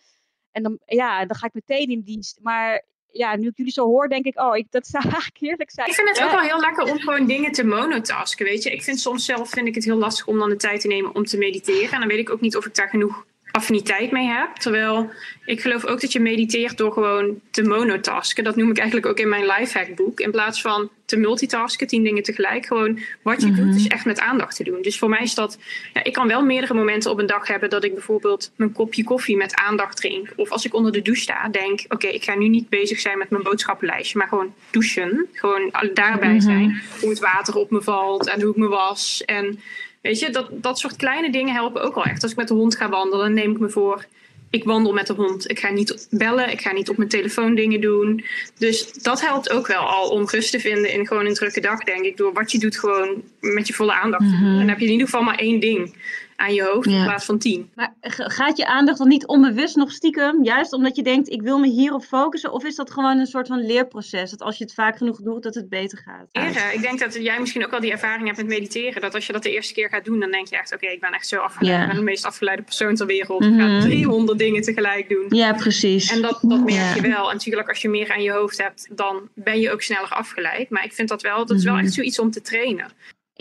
en 0.51 0.63
dan, 0.63 0.79
ja, 0.85 1.25
dan 1.25 1.37
ga 1.37 1.47
ik 1.47 1.53
meteen 1.53 1.89
in 1.89 2.01
dienst. 2.01 2.39
Maar 2.41 2.85
ja, 3.11 3.35
nu 3.35 3.47
ik 3.47 3.57
jullie 3.57 3.71
zo 3.71 3.85
hoor, 3.85 4.07
denk 4.07 4.25
ik, 4.25 4.39
oh, 4.39 4.57
ik, 4.57 4.67
dat 4.69 4.87
zou 4.87 5.03
eigenlijk 5.13 5.37
heerlijk 5.39 5.71
zijn. 5.71 5.87
Ik 5.87 5.93
vind 5.93 6.09
het 6.09 6.23
ook 6.23 6.31
wel 6.31 6.39
heel 6.39 6.59
lekker 6.59 6.83
om 6.83 6.99
gewoon 6.99 7.25
dingen 7.25 7.51
te 7.51 7.65
monotasken, 7.65 8.45
weet 8.45 8.63
je. 8.63 8.71
Ik 8.71 8.83
vind 8.83 8.99
soms 8.99 9.25
zelf 9.25 9.49
vind 9.49 9.67
ik 9.67 9.75
het 9.75 9.83
heel 9.83 9.97
lastig 9.97 10.27
om 10.27 10.37
dan 10.37 10.49
de 10.49 10.55
tijd 10.55 10.81
te 10.81 10.87
nemen 10.87 11.15
om 11.15 11.25
te 11.25 11.37
mediteren. 11.37 11.91
En 11.91 11.99
dan 11.99 12.07
weet 12.07 12.19
ik 12.19 12.29
ook 12.29 12.41
niet 12.41 12.57
of 12.57 12.65
ik 12.65 12.75
daar 12.75 12.89
genoeg 12.89 13.25
affiniteit 13.51 14.11
mee 14.11 14.27
heb. 14.27 14.55
Terwijl 14.55 15.11
ik 15.51 15.61
geloof 15.61 15.85
ook 15.85 16.01
dat 16.01 16.11
je 16.11 16.19
mediteert 16.19 16.77
door 16.77 16.91
gewoon 16.93 17.39
te 17.51 17.63
monotasken. 17.63 18.43
Dat 18.43 18.55
noem 18.55 18.69
ik 18.69 18.77
eigenlijk 18.77 19.07
ook 19.07 19.19
in 19.19 19.29
mijn 19.29 19.45
lifehack 19.45 19.95
boek. 19.95 20.19
In 20.19 20.31
plaats 20.31 20.61
van 20.61 20.89
te 21.05 21.17
multitasken, 21.17 21.87
tien 21.87 22.03
dingen 22.03 22.23
tegelijk. 22.23 22.65
Gewoon 22.65 22.99
wat 23.21 23.41
je 23.41 23.51
doet 23.51 23.65
Mhm. 23.65 23.75
is 23.75 23.87
echt 23.87 24.05
met 24.05 24.19
aandacht 24.19 24.55
te 24.55 24.63
doen. 24.63 24.81
Dus 24.81 24.97
voor 24.99 25.09
mij 25.09 25.21
is 25.21 25.35
dat... 25.35 25.57
Ja, 25.93 26.03
ik 26.03 26.13
kan 26.13 26.27
wel 26.27 26.43
meerdere 26.45 26.73
momenten 26.73 27.11
op 27.11 27.19
een 27.19 27.25
dag 27.25 27.47
hebben 27.47 27.69
dat 27.69 27.83
ik 27.83 27.93
bijvoorbeeld 27.93 28.51
mijn 28.55 28.71
kopje 28.71 29.03
koffie 29.03 29.37
met 29.37 29.55
aandacht 29.55 29.97
drink. 29.97 30.33
Of 30.35 30.49
als 30.51 30.65
ik 30.65 30.73
onder 30.73 30.91
de 30.91 31.01
douche 31.01 31.21
sta, 31.21 31.49
denk 31.49 31.79
oké, 31.89 32.07
ik 32.07 32.23
ga 32.23 32.35
nu 32.35 32.47
niet 32.47 32.69
bezig 32.69 32.99
zijn 32.99 33.17
met 33.17 33.29
mijn 33.29 33.43
boodschappenlijstje. 33.43 34.17
Maar 34.17 34.27
gewoon 34.27 34.53
douchen. 34.69 35.27
Gewoon 35.33 35.73
daarbij 35.93 36.29
Mhm. 36.33 36.39
zijn. 36.41 36.81
Hoe 37.01 37.09
het 37.09 37.19
water 37.19 37.55
op 37.55 37.71
me 37.71 37.81
valt 37.81 38.27
en 38.27 38.41
hoe 38.41 38.51
ik 38.51 38.57
me 38.57 38.67
was. 38.67 39.23
En 39.25 39.59
Weet 40.01 40.19
je, 40.19 40.29
dat, 40.29 40.47
dat 40.51 40.79
soort 40.79 40.95
kleine 40.95 41.31
dingen 41.31 41.53
helpen 41.53 41.81
ook 41.81 41.95
wel 41.95 42.03
echt. 42.03 42.21
Als 42.23 42.31
ik 42.31 42.37
met 42.37 42.47
de 42.47 42.53
hond 42.53 42.75
ga 42.77 42.89
wandelen, 42.89 43.33
neem 43.33 43.51
ik 43.51 43.59
me 43.59 43.69
voor. 43.69 44.05
Ik 44.51 44.63
wandel 44.63 44.93
met 44.93 45.07
de 45.07 45.13
hond. 45.13 45.49
Ik 45.49 45.59
ga 45.59 45.69
niet 45.69 46.07
bellen. 46.09 46.51
Ik 46.51 46.61
ga 46.61 46.71
niet 46.71 46.89
op 46.89 46.97
mijn 46.97 47.09
telefoon 47.09 47.55
dingen 47.55 47.81
doen. 47.81 48.23
Dus 48.57 48.93
dat 48.93 49.21
helpt 49.21 49.49
ook 49.49 49.67
wel 49.67 49.81
al 49.81 50.09
om 50.09 50.27
rust 50.29 50.51
te 50.51 50.59
vinden 50.59 50.91
in 50.91 51.07
gewoon 51.07 51.25
een 51.25 51.33
drukke 51.33 51.61
dag, 51.61 51.79
denk 51.83 52.05
ik. 52.05 52.17
Door 52.17 52.33
wat 52.33 52.51
je 52.51 52.59
doet 52.59 52.79
gewoon 52.79 53.21
met 53.39 53.67
je 53.67 53.73
volle 53.73 53.93
aandacht. 53.93 54.29
doen. 54.29 54.57
Dan 54.57 54.67
heb 54.67 54.79
je 54.79 54.85
in 54.85 54.91
ieder 54.91 55.05
geval 55.05 55.23
maar 55.23 55.37
één 55.37 55.59
ding 55.59 55.95
aan 56.41 56.53
je 56.53 56.63
hoofd 56.63 56.87
in 56.87 56.93
Ja. 56.93 57.03
plaats 57.03 57.25
van 57.25 57.37
tien. 57.37 57.71
Maar 57.75 57.93
gaat 58.09 58.57
je 58.57 58.65
aandacht 58.65 58.97
dan 58.97 59.07
niet 59.07 59.25
onbewust 59.27 59.75
nog 59.75 59.91
stiekem, 59.91 60.43
juist 60.43 60.73
omdat 60.73 60.95
je 60.95 61.03
denkt, 61.03 61.29
ik 61.29 61.41
wil 61.41 61.59
me 61.59 61.67
hierop 61.67 62.03
focussen? 62.03 62.51
Of 62.51 62.63
is 62.63 62.75
dat 62.75 62.91
gewoon 62.91 63.17
een 63.19 63.25
soort 63.25 63.47
van 63.47 63.65
leerproces, 63.65 64.29
dat 64.31 64.41
als 64.41 64.57
je 64.57 64.63
het 64.63 64.73
vaak 64.73 64.97
genoeg 64.97 65.21
doet, 65.21 65.43
dat 65.43 65.55
het 65.55 65.69
beter 65.69 65.97
gaat? 65.97 66.27
Eren. 66.31 66.73
Ik 66.73 66.81
denk 66.81 66.99
dat 66.99 67.13
jij 67.15 67.39
misschien 67.39 67.65
ook 67.65 67.71
wel 67.71 67.79
die 67.79 67.91
ervaring 67.91 68.25
hebt 68.25 68.37
met 68.37 68.47
mediteren. 68.47 69.01
Dat 69.01 69.15
als 69.15 69.25
je 69.27 69.33
dat 69.33 69.43
de 69.43 69.51
eerste 69.51 69.73
keer 69.73 69.89
gaat 69.89 70.05
doen, 70.05 70.19
dan 70.19 70.31
denk 70.31 70.47
je 70.47 70.57
echt... 70.57 70.73
oké, 70.73 70.87
ik 70.87 70.99
ben 70.99 71.11
echt 71.11 71.27
zo 71.27 71.37
afgeleid. 71.37 71.75
Ja. 71.75 71.81
Ik 71.81 71.87
ben 71.87 71.95
de 71.97 72.03
meest 72.03 72.25
afgeleide 72.25 72.61
persoon 72.63 72.95
ter 72.95 73.05
wereld. 73.05 73.43
Ik 73.43 73.49
Mhm. 73.51 73.59
ga 73.59 73.81
300 73.81 74.39
dingen 74.39 74.61
tegelijk 74.61 75.09
doen. 75.09 75.25
Ja, 75.29 75.53
precies. 75.53 76.11
En 76.11 76.21
dat, 76.21 76.39
dat 76.41 76.59
merk 76.59 76.69
Ja. 76.69 76.95
je 76.95 77.01
wel. 77.01 77.27
En 77.29 77.35
natuurlijk, 77.35 77.69
als 77.69 77.81
je 77.81 77.89
meer 77.89 78.11
aan 78.13 78.21
je 78.23 78.31
hoofd 78.31 78.57
hebt, 78.57 78.87
dan 78.97 79.29
ben 79.35 79.59
je 79.59 79.71
ook 79.71 79.81
sneller 79.81 80.09
afgeleid. 80.09 80.69
Maar 80.69 80.85
ik 80.85 80.93
vind 80.93 81.09
dat 81.09 81.21
wel, 81.21 81.45
dat 81.45 81.57
is 81.57 81.63
wel 81.63 81.73
Mhm. 81.75 81.83
echt 81.83 81.93
zoiets 81.93 82.19
om 82.19 82.31
te 82.31 82.41
trainen. 82.41 82.85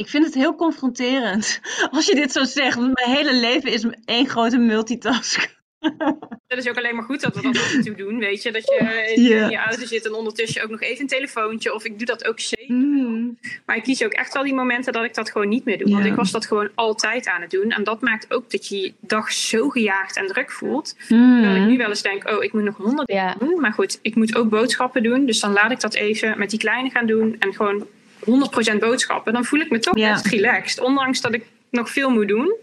Ik 0.00 0.08
vind 0.08 0.24
het 0.24 0.34
heel 0.34 0.54
confronterend 0.54 1.60
als 1.90 2.06
je 2.06 2.14
dit 2.14 2.32
zo 2.32 2.44
zegt, 2.44 2.76
want 2.76 2.94
mijn 2.94 3.16
hele 3.16 3.34
leven 3.34 3.72
is 3.72 3.84
één 4.04 4.26
grote 4.28 4.58
multitask. 4.58 5.58
Dat 6.46 6.58
is 6.58 6.68
ook 6.68 6.76
alleen 6.76 6.94
maar 6.94 7.04
goed 7.04 7.20
dat 7.20 7.34
we 7.34 7.42
dat 7.42 7.56
af 7.56 7.74
en 7.74 7.82
toe 7.82 7.94
doen, 7.94 8.18
weet 8.18 8.42
je. 8.42 8.52
Dat 8.52 8.64
je 8.64 9.12
in, 9.14 9.22
je 9.50 9.56
auto 9.56 9.86
zit 9.86 10.06
en 10.06 10.14
ondertussen 10.14 10.62
ook 10.62 10.70
nog 10.70 10.80
even 10.80 11.00
een 11.00 11.06
telefoontje. 11.06 11.74
Of 11.74 11.84
ik 11.84 11.98
doe 11.98 12.06
dat 12.06 12.26
ook 12.26 12.40
zeker. 12.40 12.74
Mm. 12.74 13.38
Maar 13.66 13.76
ik 13.76 13.82
kies 13.82 14.04
ook 14.04 14.12
echt 14.12 14.34
wel 14.34 14.42
die 14.42 14.54
momenten 14.54 14.92
dat 14.92 15.04
ik 15.04 15.14
dat 15.14 15.30
gewoon 15.30 15.48
niet 15.48 15.64
meer 15.64 15.78
doe. 15.78 15.90
Want 15.90 16.04
ik 16.04 16.14
was 16.14 16.30
dat 16.30 16.46
gewoon 16.46 16.68
altijd 16.74 17.26
aan 17.28 17.40
het 17.40 17.50
doen. 17.50 17.70
En 17.70 17.84
dat 17.84 18.00
maakt 18.00 18.32
ook 18.34 18.50
dat 18.50 18.68
je 18.68 18.80
je 18.80 18.92
dag 19.00 19.32
zo 19.32 19.68
gejaagd 19.68 20.16
en 20.16 20.26
druk 20.26 20.50
voelt. 20.50 20.96
Mm. 21.08 21.40
Terwijl 21.42 21.62
ik 21.62 21.68
nu 21.68 21.76
wel 21.76 21.88
eens 21.88 22.02
denk, 22.02 22.30
oh, 22.30 22.42
ik 22.44 22.52
moet 22.52 22.62
nog 22.62 22.76
honderd 22.76 23.08
dingen 23.08 23.24
Ja. 23.24 23.46
doen. 23.46 23.60
Maar 23.60 23.72
goed, 23.72 23.98
ik 24.02 24.14
moet 24.14 24.36
ook 24.36 24.48
boodschappen 24.48 25.02
doen. 25.02 25.26
Dus 25.26 25.40
dan 25.40 25.52
laat 25.52 25.70
ik 25.70 25.80
dat 25.80 25.94
even 25.94 26.38
met 26.38 26.50
die 26.50 26.58
kleine 26.58 26.90
gaan 26.90 27.06
doen. 27.06 27.36
En 27.38 27.54
gewoon 27.54 27.86
100% 28.24 28.78
boodschappen. 28.78 29.33
Dan 29.33 29.44
voel 29.44 29.61
ik 29.61 29.70
me 29.70 29.78
toch 29.78 29.96
Ja. 29.98 30.12
best 30.12 30.26
relaxed. 30.26 30.80
Ondanks 30.80 31.20
dat 31.20 31.35
ik 31.35 31.46
nog 31.70 31.90
veel 31.90 32.11
moet 32.11 32.28
doen. 32.28 32.56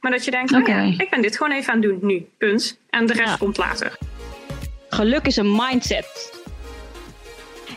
Maar 0.00 0.10
dat 0.10 0.24
je 0.24 0.30
denkt, 0.30 0.52
oh 0.52 0.98
ik 0.98 1.10
ben 1.10 1.22
dit 1.22 1.36
gewoon 1.36 1.52
even 1.52 1.72
aan 1.72 1.80
het 1.82 1.88
doen 1.90 1.98
nu. 2.02 2.28
Punt. 2.38 2.80
En 2.90 3.06
de 3.06 3.12
rest 3.12 3.28
Ja. 3.30 3.36
komt 3.36 3.56
later. 3.56 3.98
Geluk 4.88 5.26
is 5.26 5.36
een 5.36 5.52
mindset. 5.56 6.38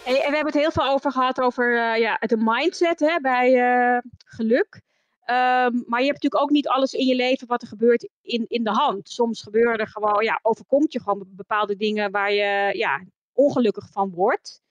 Hey, 0.03 0.13
en 0.21 0.29
we 0.29 0.35
hebben 0.35 0.53
het 0.53 0.61
heel 0.61 0.71
veel 0.71 0.87
over 0.89 1.11
gehad 1.11 1.39
over 1.41 1.77
eh, 1.77 1.99
ja, 1.99 2.17
de 2.19 2.37
mindset 2.39 2.99
hè, 2.99 3.19
bij 3.21 3.53
eh, 3.53 3.97
geluk. 4.25 4.81
Ehm, 5.25 5.71
maar 5.85 5.99
je 5.99 6.05
hebt 6.07 6.21
natuurlijk 6.23 6.41
ook 6.41 6.49
niet 6.49 6.67
alles 6.67 6.93
in 6.93 7.05
je 7.05 7.15
leven 7.15 7.47
wat 7.47 7.61
er 7.61 7.67
gebeurt 7.67 8.09
in, 8.21 8.45
in 8.47 8.63
de 8.63 8.69
hand. 8.71 9.09
Soms 9.09 9.41
gebeuren 9.41 9.77
er 9.77 9.87
gewoon, 9.87 10.23
ja, 10.23 10.39
overkomt 10.41 10.93
je 10.93 11.01
gewoon 11.01 11.23
bepaalde 11.29 11.75
dingen 11.75 12.11
waar 12.11 12.33
je 12.33 12.77
ja, 12.77 13.01
ongelukkig 13.33 13.87
van 13.91 14.11
wordt. 14.13 14.61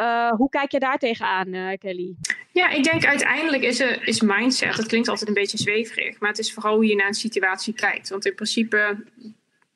Eh, 0.00 0.30
hoe 0.30 0.48
kijk 0.48 0.70
je 0.72 0.78
daar 0.78 0.98
tegenaan, 0.98 1.52
eh 1.52 1.78
Kelly? 1.78 2.14
Ja, 2.52 2.68
ik 2.70 2.84
denk 2.84 3.04
uiteindelijk 3.06 3.62
is, 3.62 3.80
er, 3.80 4.06
is 4.08 4.20
mindset. 4.20 4.76
Dat 4.76 4.86
klinkt 4.86 5.08
altijd 5.08 5.28
een 5.28 5.34
beetje 5.34 5.58
zweverig. 5.58 6.20
Maar 6.20 6.28
het 6.28 6.38
is 6.38 6.52
vooral 6.52 6.74
hoe 6.74 6.86
je 6.86 6.94
naar 6.94 7.06
een 7.06 7.14
situatie 7.14 7.74
kijkt. 7.74 8.08
Want 8.08 8.26
in 8.26 8.34
principe, 8.34 9.04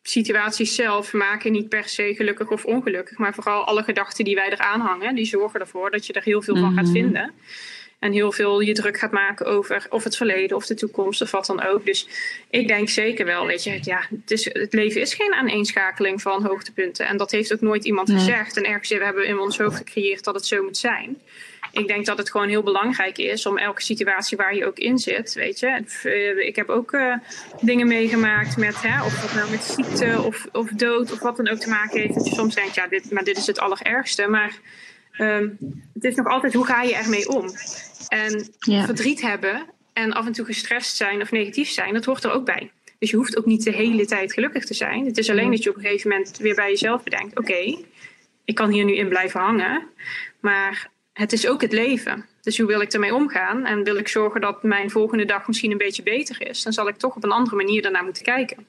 situaties 0.03 0.75
zelf 0.75 1.13
maken 1.13 1.53
niet 1.53 1.69
per 1.69 1.89
se 1.89 2.15
gelukkig 2.15 2.51
of 2.51 2.65
ongelukkig. 2.65 3.19
Maar 3.19 3.35
vooral 3.35 3.65
alle 3.65 3.83
gedachten 3.83 4.25
die 4.25 4.35
wij 4.35 4.51
eraan 4.53 4.81
hangen, 4.81 5.15
die 5.15 5.25
zorgen 5.25 5.61
ervoor 5.61 5.91
dat 5.91 6.07
je 6.07 6.13
er 6.13 6.23
heel 6.23 6.43
veel 6.43 6.57
van 6.57 6.75
gaat 6.75 6.85
Mhm. 6.85 6.93
vinden. 6.93 7.33
En 8.05 8.13
heel 8.13 8.33
veel 8.33 8.61
je 8.61 8.73
druk 8.73 8.99
gaat 8.99 9.11
maken 9.11 9.47
over 9.47 9.87
of 9.91 10.05
het 10.05 10.17
verleden 10.17 10.57
of 10.57 10.67
de 10.67 10.75
toekomst 10.75 11.23
of 11.23 11.31
wat 11.31 11.47
dan 11.47 11.63
ook. 11.65 11.85
Dus 11.85 12.09
ik 12.51 12.69
denk 12.69 12.89
zeker 12.89 13.25
wel, 13.25 13.47
weet 13.47 13.65
je, 13.65 13.71
het- 13.71 13.85
ja, 13.85 14.07
het, 14.11 14.31
is, 14.31 14.45
het 14.53 14.73
leven 14.73 15.01
is 15.01 15.15
geen 15.15 15.35
aaneenschakeling 15.35 16.23
van 16.23 16.45
hoogtepunten. 16.47 17.07
En 17.07 17.17
dat 17.17 17.31
heeft 17.31 17.53
ook 17.53 17.61
nooit 17.61 17.85
iemand 17.85 18.09
Nee. 18.09 18.17
gezegd. 18.19 18.57
En 18.57 18.65
ergens 18.65 18.89
hebben 18.89 19.23
we 19.23 19.29
in 19.29 19.39
ons 19.39 19.59
hoofd 19.59 19.77
gecreëerd 19.77 20.25
dat 20.25 20.35
het 20.35 20.47
zo 20.47 20.63
moet 20.63 20.77
zijn. 20.77 21.21
Ik 21.73 21.87
denk 21.87 22.07
dat 22.07 22.19
het 22.19 22.31
gewoon 22.31 22.49
heel 22.49 22.63
belangrijk 22.63 23.19
is 23.19 23.47
om 23.47 23.59
elke 23.59 23.83
situatie 23.83 24.37
waar 24.37 24.55
je 24.57 24.67
ook 24.67 24.79
in 24.79 24.99
zit, 24.99 25.35
weet 25.35 25.59
je. 25.59 25.83
Eh, 26.03 26.47
Ik 26.47 26.57
heb 26.57 26.69
ook 26.69 26.93
eh, 26.93 27.15
dingen 27.61 27.87
meegemaakt 27.89 28.57
met, 28.57 28.83
hè, 28.83 29.05
of 29.05 29.21
dat 29.21 29.35
nou 29.35 29.51
met 29.51 29.63
ziekte 29.65 30.23
of, 30.23 30.47
of 30.53 30.69
dood 30.69 31.13
of 31.13 31.19
wat 31.19 31.37
dan 31.37 31.49
ook 31.49 31.59
te 31.59 31.69
maken 31.69 32.01
heeft. 32.01 32.15
Dat 32.15 32.29
je 32.29 32.35
soms 32.35 32.55
denkt, 32.55 32.75
ja, 32.75 32.87
dit, 32.87 33.11
maar 33.11 33.25
dit 33.25 33.37
is 33.37 33.47
het 33.47 33.59
allerergste. 33.59 34.27
Maar 34.27 34.53
ehm, 35.17 35.49
het 35.95 36.05
is 36.05 36.15
nog 36.15 36.27
altijd, 36.27 36.55
hoe 36.55 36.67
ga 36.67 36.83
je 36.83 36.95
ermee 36.95 37.29
om? 37.29 37.49
En 38.09 38.49
verdriet 38.85 39.21
hebben 39.21 39.67
en 39.93 40.13
af 40.13 40.27
en 40.27 40.33
toe 40.33 40.45
gestrest 40.45 40.97
zijn 40.97 41.21
of 41.21 41.31
negatief 41.31 41.69
zijn, 41.69 41.95
dat 41.95 42.05
hoort 42.05 42.25
er 42.25 42.33
ook 42.33 42.45
bij. 42.45 42.71
Dus 42.99 43.11
je 43.11 43.17
hoeft 43.17 43.37
ook 43.37 43.47
niet 43.47 43.65
de 43.65 43.73
hele 43.73 44.07
tijd 44.07 44.33
gelukkig 44.33 44.65
te 44.65 44.75
zijn. 44.75 45.07
Het 45.07 45.19
is 45.19 45.31
alleen 45.31 45.51
dat 45.51 45.63
je 45.63 45.71
op 45.71 45.77
een 45.77 45.83
gegeven 45.83 46.11
moment 46.11 46.37
weer 46.39 46.55
bij 46.55 46.69
jezelf 46.71 47.03
bedenkt: 47.03 47.39
oké, 47.39 47.77
ik 48.45 48.55
kan 48.55 48.71
hier 48.71 48.85
nu 48.85 48.95
in 48.97 49.09
blijven 49.09 49.41
hangen, 49.41 49.87
maar 50.41 50.91
het 51.13 51.33
is 51.33 51.47
ook 51.47 51.61
het 51.61 51.73
leven. 51.73 52.27
Dus 52.41 52.59
hoe 52.59 52.67
wil 52.67 52.81
ik 52.81 52.93
ermee 52.93 53.15
omgaan? 53.15 53.65
En 53.65 53.85
wil 53.85 53.97
ik 53.97 54.09
zorgen 54.09 54.41
dat 54.41 54.63
mijn 54.63 54.91
volgende 54.91 55.25
dag 55.25 55.47
misschien 55.47 55.71
een 55.71 55.79
beetje 55.79 56.03
beter 56.03 56.49
is? 56.49 56.63
Dan 56.63 56.73
zal 56.73 56.89
ik 56.89 56.97
toch 56.97 57.17
op 57.17 57.25
een 57.25 57.31
andere 57.33 57.57
manier 57.57 57.83
daarnaar 57.83 58.05
moeten 58.05 58.23
kijken. 58.23 58.67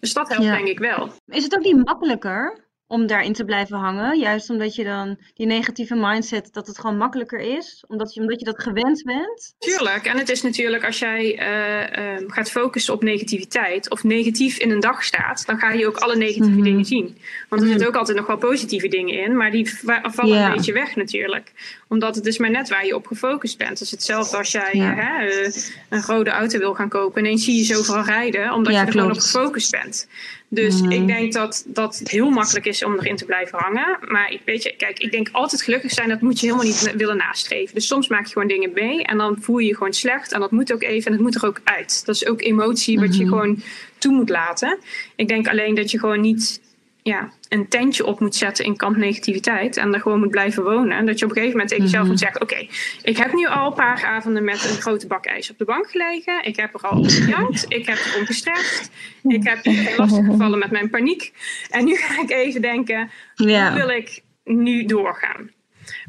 Dus 0.00 0.12
dat 0.12 0.28
helpt 0.28 0.44
Ja. 0.44 0.54
denk 0.54 0.68
ik 0.68 0.78
wel. 0.78 1.12
Is 1.26 1.42
het 1.42 1.54
ook 1.54 1.64
niet 1.64 1.84
makkelijker 1.84 2.63
om 2.86 3.06
daarin 3.06 3.32
te 3.32 3.44
blijven 3.44 3.76
hangen? 3.78 4.18
Juist 4.18 4.50
omdat 4.50 4.74
je 4.74 4.84
dan 4.84 5.18
die 5.34 5.46
negatieve 5.46 5.94
mindset, 5.94 6.48
dat 6.52 6.66
het 6.66 6.78
gewoon 6.78 6.96
makkelijker 6.96 7.38
is? 7.40 7.84
Omdat 7.88 8.14
je, 8.14 8.20
omdat 8.20 8.38
je 8.38 8.44
dat 8.44 8.62
gewend 8.62 9.02
bent? 9.02 9.54
Tuurlijk. 9.58 10.04
En 10.06 10.18
het 10.18 10.28
is 10.28 10.42
natuurlijk 10.42 10.84
als 10.84 10.98
jij 10.98 11.38
eh, 11.38 12.14
ehm, 12.16 12.28
gaat 12.30 12.50
focussen 12.50 12.94
op 12.94 13.02
negativiteit 13.02 13.90
of 13.90 14.02
negatief 14.04 14.58
in 14.58 14.70
een 14.70 14.80
dag 14.80 15.04
staat, 15.04 15.46
dan 15.46 15.58
ga 15.58 15.72
je 15.72 15.86
ook 15.86 15.96
alle 15.96 16.16
negatieve 16.16 16.48
Mhm. 16.50 16.62
dingen 16.62 16.84
zien. 16.84 17.18
Want 17.48 17.62
er 17.62 17.68
zitten 17.68 17.86
ook 17.88 17.96
altijd 17.96 18.16
nog 18.16 18.26
wel 18.26 18.36
positieve 18.38 18.88
dingen 18.88 19.14
in, 19.22 19.36
maar 19.36 19.50
die 19.50 19.70
va- 19.78 20.10
vallen 20.10 20.42
een 20.44 20.54
beetje 20.54 20.72
weg 20.72 20.96
natuurlijk. 20.96 21.52
Omdat 21.88 22.14
het 22.14 22.26
is 22.26 22.38
maar 22.38 22.50
net 22.50 22.68
waar 22.68 22.86
je 22.86 22.94
op 22.94 23.06
gefocust 23.06 23.58
bent. 23.58 23.70
Het 23.70 23.80
is 23.80 23.90
hetzelfde 23.90 24.36
als 24.36 24.52
jij 24.52 24.70
hè, 24.72 25.26
eh, 25.28 25.52
een 25.88 26.02
rode 26.02 26.30
auto 26.30 26.58
wil 26.58 26.74
gaan 26.74 26.88
kopen. 26.88 27.24
Ineens 27.24 27.44
zie 27.44 27.56
je 27.56 27.64
zoveel 27.64 28.02
rijden, 28.02 28.52
omdat 28.52 28.72
Ja, 28.72 28.80
je 28.80 28.86
er 28.86 28.92
gewoon 28.92 29.10
op 29.10 29.18
gefocust 29.18 29.70
bent. 29.70 30.08
Dus 30.54 30.80
Mhm. 30.82 30.90
ik 30.90 31.06
denk 31.06 31.32
dat, 31.32 31.64
dat 31.66 31.98
het 31.98 32.08
heel 32.10 32.30
makkelijk 32.30 32.66
is 32.66 32.84
om 32.84 32.94
erin 32.98 33.16
te 33.16 33.24
blijven 33.24 33.58
hangen. 33.58 33.98
Maar 34.08 34.32
ik, 34.32 34.40
weet 34.44 34.62
je, 34.62 34.74
kijk, 34.76 34.98
ik 34.98 35.10
denk 35.10 35.28
altijd 35.32 35.62
gelukkig 35.62 35.90
zijn, 35.90 36.08
dat 36.08 36.20
moet 36.20 36.40
je 36.40 36.46
helemaal 36.46 36.66
niet 36.66 36.92
willen 36.96 37.16
nastreven. 37.16 37.74
Dus 37.74 37.86
soms 37.86 38.08
maak 38.08 38.26
je 38.26 38.32
gewoon 38.32 38.48
dingen 38.48 38.70
mee 38.74 39.02
en 39.02 39.18
dan 39.18 39.36
voel 39.40 39.58
je 39.58 39.66
je 39.66 39.76
gewoon 39.76 39.92
slecht. 39.92 40.32
En 40.32 40.40
dat 40.40 40.50
moet 40.50 40.72
ook 40.72 40.82
even 40.82 41.06
en 41.06 41.12
het 41.12 41.20
moet 41.20 41.34
er 41.34 41.46
ook 41.46 41.60
uit. 41.64 42.02
Dat 42.06 42.14
is 42.14 42.26
ook 42.26 42.42
emotie 42.42 42.98
wat 43.00 43.16
je 43.16 43.22
Mhm. 43.24 43.32
gewoon 43.32 43.62
toe 43.98 44.12
moet 44.12 44.28
laten. 44.28 44.78
Ik 45.16 45.28
denk 45.28 45.48
alleen 45.48 45.74
dat 45.74 45.90
je 45.90 45.98
gewoon 45.98 46.20
niet 46.20 46.60
ja, 47.06 47.32
een 47.48 47.68
tentje 47.68 48.06
op 48.06 48.20
moet 48.20 48.34
zetten 48.34 48.64
in 48.64 48.76
kamp 48.76 48.96
negativiteit. 48.96 49.76
En 49.76 49.90
daar 49.90 50.00
gewoon 50.00 50.18
moet 50.18 50.30
blijven 50.30 50.62
wonen. 50.62 50.96
En 50.96 51.06
dat 51.06 51.18
je 51.18 51.24
op 51.24 51.30
een 51.30 51.36
gegeven 51.36 51.56
moment 51.56 51.68
tegen 51.68 51.84
jezelf 51.84 52.02
Mhm. 52.02 52.10
moet 52.12 52.20
zeggen: 52.20 52.40
Oké, 52.42 52.66
ik 53.02 53.16
heb 53.16 53.32
nu 53.32 53.46
al 53.46 53.66
een 53.66 53.72
paar 53.74 54.04
avonden 54.04 54.44
met 54.44 54.64
een 54.64 54.80
grote 54.82 55.06
bak 55.06 55.24
ijs 55.26 55.50
op 55.50 55.58
de 55.58 55.64
bank 55.64 55.90
gelegen. 55.90 56.44
Ik 56.44 56.56
heb 56.56 56.74
er 56.74 56.80
al 56.80 56.98
om 56.98 57.08
gejankt. 57.08 57.64
Ik 57.78 57.86
heb 57.86 57.98
erom 58.12 58.26
gestrest. 58.26 58.90
Ik 59.22 59.44
heb 59.48 59.64
iedereen 59.64 59.96
lastiggevallen 59.96 60.58
met 60.58 60.70
mijn 60.70 60.90
paniek. 60.90 61.32
En 61.70 61.84
nu 61.84 61.94
ga 61.96 62.22
ik 62.22 62.30
even 62.30 62.62
denken: 62.62 63.10
hoe 63.34 63.48
Ja. 63.50 63.74
wil 63.74 63.88
ik 63.88 64.22
nu 64.44 64.84
doorgaan? 64.84 65.50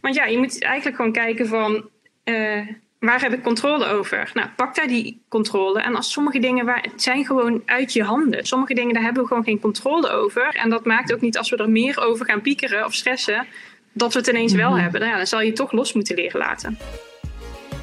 Want 0.02 0.16
ja, 0.16 0.26
je 0.26 0.38
moet 0.38 0.64
eigenlijk 0.64 0.96
gewoon 0.96 1.12
kijken 1.12 1.48
van. 1.48 1.90
eh, 2.24 2.68
Waar 3.06 3.22
heb 3.22 3.34
ik 3.34 3.44
controle 3.44 3.86
over? 3.86 4.32
Nou, 4.34 4.48
pak 4.56 4.76
daar 4.76 4.88
die 4.88 5.22
controle. 5.30 5.82
En 5.82 5.96
als 5.96 6.12
sommige 6.12 6.40
dingen 6.40 6.66
waar, 6.66 6.82
het 6.92 7.02
zijn 7.04 7.26
gewoon 7.26 7.62
uit 7.66 7.94
je 7.94 8.04
handen. 8.04 8.46
Sommige 8.46 8.74
dingen 8.74 8.94
daar 8.94 9.04
hebben 9.04 9.22
we 9.22 9.28
gewoon 9.28 9.44
geen 9.44 9.60
controle 9.60 10.10
over. 10.10 10.48
En 10.56 10.70
dat 10.70 10.86
maakt 10.86 11.14
ook 11.14 11.22
niet 11.22 11.38
als 11.38 11.50
we 11.50 11.58
er 11.58 11.70
meer 11.70 12.00
over 12.02 12.26
gaan 12.26 12.42
piekeren 12.42 12.86
of 12.86 12.94
stressen, 12.94 13.46
dat 13.94 14.14
we 14.14 14.20
het 14.20 14.28
ineens 14.28 14.54
wel 14.54 14.72
Mhm. 14.72 14.80
hebben. 14.82 15.00
Nou 15.00 15.12
ja, 15.12 15.18
dan 15.18 15.28
zal 15.28 15.40
je 15.42 15.46
het 15.48 15.56
toch 15.56 15.72
los 15.72 15.94
moeten 15.94 16.16
leren 16.16 16.40
laten. 16.40 16.78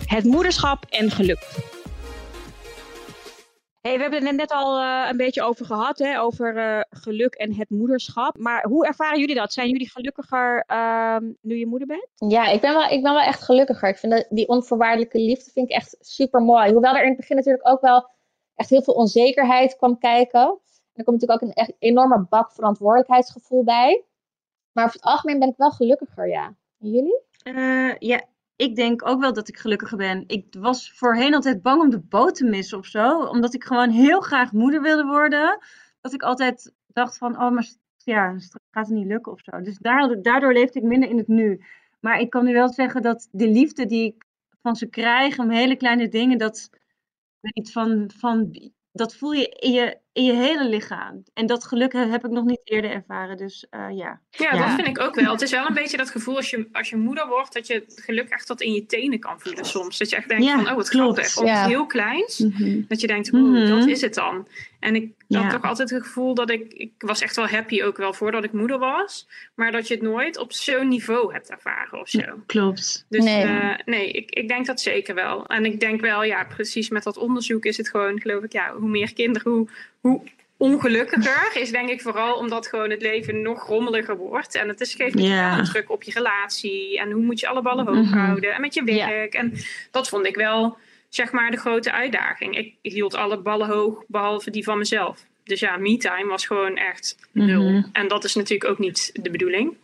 Het 0.07 0.25
moederschap 0.25 0.85
en 0.89 1.11
geluk. 1.11 1.39
Hey, 3.83 3.95
we 3.97 4.01
hebben 4.03 4.19
het 4.19 4.29
net- 4.31 4.37
net 4.37 4.51
al 4.51 4.79
eh, 4.79 5.09
een 5.11 5.17
beetje 5.17 5.43
over 5.43 5.67
gehad, 5.67 5.99
hè, 5.99 6.21
over 6.21 6.57
eh, 6.57 6.81
geluk 6.91 7.35
en 7.35 7.55
het 7.55 7.71
moederschap. 7.71 8.39
Maar 8.39 8.65
hoe 8.67 8.87
ervaren 8.87 9.19
jullie 9.19 9.35
dat? 9.35 9.53
Zijn 9.53 9.69
jullie 9.69 9.91
gelukkiger 9.91 10.65
ehm, 10.67 11.33
nu 11.41 11.57
je 11.57 11.67
moeder 11.67 11.89
bent? 11.89 12.09
Ja, 12.33 12.47
ik 12.49 12.61
ben, 12.61 12.73
wel, 12.73 12.83
ik 12.83 13.03
ben 13.03 13.13
wel 13.13 13.23
echt 13.23 13.43
gelukkiger. 13.43 13.89
Ik 13.89 13.97
vind 13.97 14.13
dat, 14.13 14.27
die 14.31 14.49
onvoorwaardelijke 14.49 15.19
liefde 15.19 15.51
vind 15.51 15.71
ik 15.71 15.77
echt 15.77 15.97
super 16.01 16.41
mooi. 16.41 16.73
Hoewel 16.73 16.95
er 16.95 17.03
in 17.03 17.09
het 17.09 17.17
begin 17.17 17.37
natuurlijk 17.37 17.69
ook 17.69 17.81
wel 17.81 18.11
echt 18.55 18.71
heel 18.71 18.83
veel 18.83 18.95
onzekerheid 18.95 19.77
kwam 19.77 19.99
kijken. 19.99 20.41
En 20.41 20.59
er 20.99 21.05
komt 21.05 21.21
natuurlijk 21.21 21.43
ook 21.43 21.49
een 21.49 21.55
echt 21.55 21.73
enorme 21.79 22.27
bak 22.29 22.53
verantwoordelijkheidsgevoel 22.53 23.65
bij. 23.65 24.05
Maar 24.73 24.85
over 24.85 24.97
het 24.97 25.05
algemeen 25.09 25.39
ben 25.39 25.49
ik 25.49 25.57
wel 25.57 25.71
gelukkiger, 25.71 26.29
ja. 26.29 26.55
En 26.81 26.91
jullie? 26.91 27.21
Eh, 27.43 27.95
ja, 27.99 28.21
ik 28.57 28.77
denk 28.77 29.09
ook 29.09 29.21
wel 29.21 29.33
dat 29.33 29.49
ik 29.49 29.59
gelukkiger 29.59 29.97
ben. 29.97 30.25
Ik 30.27 30.47
was 30.59 30.93
voorheen 30.93 31.35
altijd 31.35 31.63
bang 31.63 31.81
om 31.81 31.91
de 31.91 32.01
boot 32.01 32.35
te 32.35 32.45
missen 32.45 32.79
of 32.79 32.87
zo. 32.87 33.23
Omdat 33.23 33.55
ik 33.55 33.65
gewoon 33.65 33.91
heel 33.91 34.21
graag 34.21 34.53
moeder 34.53 34.83
wilde 34.83 35.05
worden. 35.05 35.59
Dat 36.01 36.13
ik 36.13 36.23
altijd 36.23 36.73
dacht 36.87 37.19
van, 37.19 37.43
oh, 37.43 37.51
maar 37.51 37.73
ja, 37.97 38.39
gaat 38.71 38.87
het 38.87 38.97
niet 38.97 39.07
lukken 39.07 39.33
of 39.33 39.41
zo. 39.41 39.61
Dus 39.61 39.79
daardoor, 39.79 40.53
leefde 40.53 40.79
ik 40.79 40.85
minder 40.85 41.09
in 41.09 41.19
het 41.19 41.29
nu. 41.29 41.65
Maar 42.01 42.21
ik 42.21 42.31
kan 42.31 42.45
nu 42.45 42.53
wel 42.53 42.69
zeggen 42.69 43.03
dat 43.03 43.29
de 43.31 43.49
liefde 43.49 43.87
die 43.87 44.05
ik 44.05 44.25
van 44.63 44.77
ze 44.77 44.87
krijg, 44.87 45.39
om 45.39 45.51
hele 45.51 45.77
kleine 45.77 46.09
dingen, 46.09 46.39
dat, 46.39 46.71
van, 47.53 48.11
van, 48.17 48.57
dat 48.93 49.17
voel 49.17 49.33
je 49.33 49.49
in, 49.49 49.73
je 49.73 49.99
in 50.13 50.25
je 50.25 50.33
hele 50.33 50.69
lichaam. 50.69 51.23
En 51.35 51.47
dat 51.47 51.65
geluk 51.65 51.93
heb 51.93 52.25
ik 52.25 52.31
nog 52.31 52.45
niet 52.45 52.61
eerder 52.65 52.91
ervaren. 52.91 53.37
Dus 53.37 53.67
eh, 53.71 53.81
ja. 53.91 54.21
Ja, 54.31 54.55
Ja. 54.55 54.67
dat 54.67 54.75
vind 54.75 54.87
ik 54.87 55.01
ook 55.01 55.15
wel. 55.15 55.33
Het 55.33 55.43
is 55.43 55.51
wel 55.51 55.67
een 55.69 55.75
beetje 55.75 55.97
dat 55.97 56.11
gevoel 56.11 56.37
als 56.37 56.51
je, 56.51 56.69
als 56.73 56.91
je 56.91 56.97
moeder 56.97 57.27
wordt, 57.29 57.53
dat 57.53 57.67
je 57.67 57.75
het 57.75 58.03
geluk 58.05 58.29
echt 58.29 58.47
tot 58.47 58.61
in 58.61 58.73
je 58.73 58.87
tenen 58.87 59.19
kan 59.19 59.41
voelen 59.41 59.65
soms. 59.65 59.99
Dat 59.99 60.11
je 60.11 60.17
echt 60.17 60.29
denkt 60.29 60.45
Ja, 60.45 60.57
van, 60.57 60.69
oh 60.71 60.75
wat 60.77 60.89
klopt. 60.89 61.19
grappig. 61.19 61.37
Of 61.39 61.45
Ja. 61.47 61.61
iets 61.63 61.69
heel 61.73 61.87
kleins. 61.87 62.39
Mhm. 62.39 62.81
Dat 62.89 63.01
je 63.01 63.07
denkt, 63.07 63.33
oh, 63.33 63.69
dat 63.69 63.87
is 63.87 64.01
het 64.01 64.15
dan. 64.15 64.49
En 64.81 64.95
ik 64.95 65.13
had 65.29 65.51
toch 65.51 65.63
altijd 65.63 65.91
het 65.91 66.03
gevoel 66.03 66.35
dat 66.35 66.51
ik... 66.51 66.73
Ik 66.73 66.93
was 66.99 67.21
echt 67.21 67.37
wel 67.37 67.47
happy 67.47 67.83
ook 67.83 67.97
wel 67.97 68.13
voordat 68.13 68.45
ik 68.45 68.53
moeder 68.53 68.79
was. 68.79 69.29
Maar 69.55 69.73
dat 69.73 69.89
je 69.89 69.95
het 69.95 70.03
nooit 70.03 70.39
op 70.39 70.53
zo'n 70.53 70.89
niveau 70.89 71.33
hebt 71.33 71.51
ervaren 71.51 72.01
of 72.01 72.09
zo. 72.09 72.21
Klopt. 72.47 73.07
Dus 73.09 73.25
Nee. 73.25 73.45
nee, 73.45 73.77
nee 73.85 74.11
ik, 74.11 74.31
ik 74.31 74.49
denk 74.49 74.67
dat 74.67 74.81
zeker 74.81 75.15
wel. 75.15 75.47
En 75.47 75.65
ik 75.65 75.81
denk 75.81 76.01
wel, 76.01 76.25
ja, 76.25 76.45
precies 76.45 76.89
met 76.89 77.03
dat 77.03 77.17
onderzoek 77.17 77.65
is 77.65 77.77
het 77.77 77.89
gewoon, 77.89 78.21
geloof 78.21 78.43
ik, 78.43 78.53
ja, 78.53 78.75
hoe 78.77 78.89
meer 78.89 79.13
kinderen, 79.13 79.53
hoe, 79.53 79.69
hoe 80.03 80.23
ongelukkiger 80.57 81.51
is 81.61 81.71
denk 81.71 81.89
ik 81.89 82.01
vooral 82.01 82.35
omdat 82.35 82.67
gewoon 82.67 82.91
het 82.91 83.03
leven 83.03 83.43
nog 83.43 83.67
rommeliger 83.67 84.17
wordt. 84.17 84.55
En 84.55 84.69
het 84.69 84.81
is, 84.81 84.95
geeft 84.95 85.15
een 85.19 85.65
druk 85.65 85.91
op 85.91 86.03
je 86.03 86.13
relatie. 86.13 86.99
En 86.99 87.11
hoe 87.11 87.23
moet 87.23 87.41
je 87.41 87.49
alle 87.49 87.63
ballen 87.63 87.87
hoog 87.87 88.07
Mhm. 88.11 88.19
houden. 88.19 88.55
En 88.55 88.61
met 88.61 88.75
je 88.75 88.85
werk. 88.85 89.35
En 89.35 89.53
dat 89.91 90.09
vond 90.09 90.27
ik 90.27 90.37
wel, 90.37 90.77
zeg 91.09 91.33
maar, 91.33 91.51
de 91.51 91.57
grote 91.57 91.93
uitdaging. 91.93 92.57
Ik 92.57 92.75
hield 92.83 93.15
alle 93.15 93.39
ballen 93.39 93.69
hoog, 93.69 94.03
behalve 94.07 94.51
die 94.51 94.65
van 94.65 94.79
mezelf. 94.79 95.25
Dus 95.45 95.61
ja, 95.61 95.77
me-time 95.77 96.27
was 96.29 96.47
gewoon 96.47 96.77
echt 96.77 97.17
nul. 97.33 97.71
Mhm. 97.71 97.83
En 97.93 98.09
dat 98.09 98.25
is 98.25 98.35
natuurlijk 98.35 98.71
ook 98.71 98.79
niet 98.79 99.11
de 99.23 99.31
bedoeling. 99.31 99.77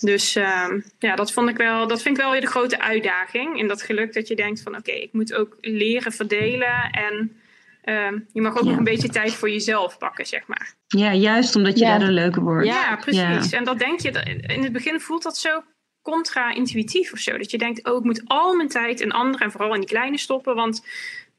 Dus 0.00 0.36
ehm, 0.36 0.80
ja, 0.98 1.14
dat, 1.16 1.32
vond 1.32 1.48
ik 1.48 1.56
wel, 1.56 1.86
dat 1.86 2.02
vind 2.02 2.16
ik 2.16 2.22
wel 2.22 2.32
weer 2.32 2.40
de 2.40 2.46
grote 2.46 2.80
uitdaging. 2.80 3.58
In 3.58 3.68
dat 3.68 3.82
geluk 3.82 4.12
dat 4.14 4.28
je 4.28 4.36
denkt 4.36 4.62
van 4.62 4.76
oké, 4.76 4.90
ik 4.92 5.12
moet 5.12 5.34
ook 5.34 5.56
leren 5.60 6.12
verdelen. 6.12 6.90
En 6.90 7.40
ehm, 7.82 8.18
je 8.32 8.40
mag 8.40 8.56
ook 8.56 8.62
Ja. 8.64 8.68
nog 8.68 8.78
een 8.78 8.84
beetje 8.84 9.08
tijd 9.08 9.32
voor 9.34 9.50
jezelf 9.50 9.98
pakken, 9.98 10.26
zeg 10.26 10.46
maar. 10.46 10.74
Ja, 10.86 11.14
juist 11.14 11.56
omdat 11.56 11.78
je 11.78 11.84
Ja. 11.84 11.90
daardoor 11.90 12.08
leuker 12.14 12.42
wordt. 12.42 12.66
Ja, 12.66 12.96
precies. 12.96 13.52
En 13.52 13.64
dat 13.64 13.78
denk 13.78 14.00
je, 14.00 14.10
in 14.46 14.62
het 14.62 14.72
begin 14.72 15.00
voelt 15.00 15.22
dat 15.22 15.36
zo 15.36 15.62
contra-intuïtief 16.02 17.12
of 17.12 17.18
zo. 17.18 17.38
Dat 17.38 17.50
je 17.50 17.58
denkt, 17.58 17.84
oh, 17.88 17.96
ik 17.98 18.04
moet 18.04 18.22
al 18.24 18.54
mijn 18.54 18.68
tijd 18.68 19.00
in 19.00 19.12
anderen 19.12 19.40
en 19.46 19.50
vooral 19.52 19.74
in 19.74 19.80
die 19.80 19.88
kleine 19.88 20.18
stoppen. 20.18 20.54
Want 20.54 20.86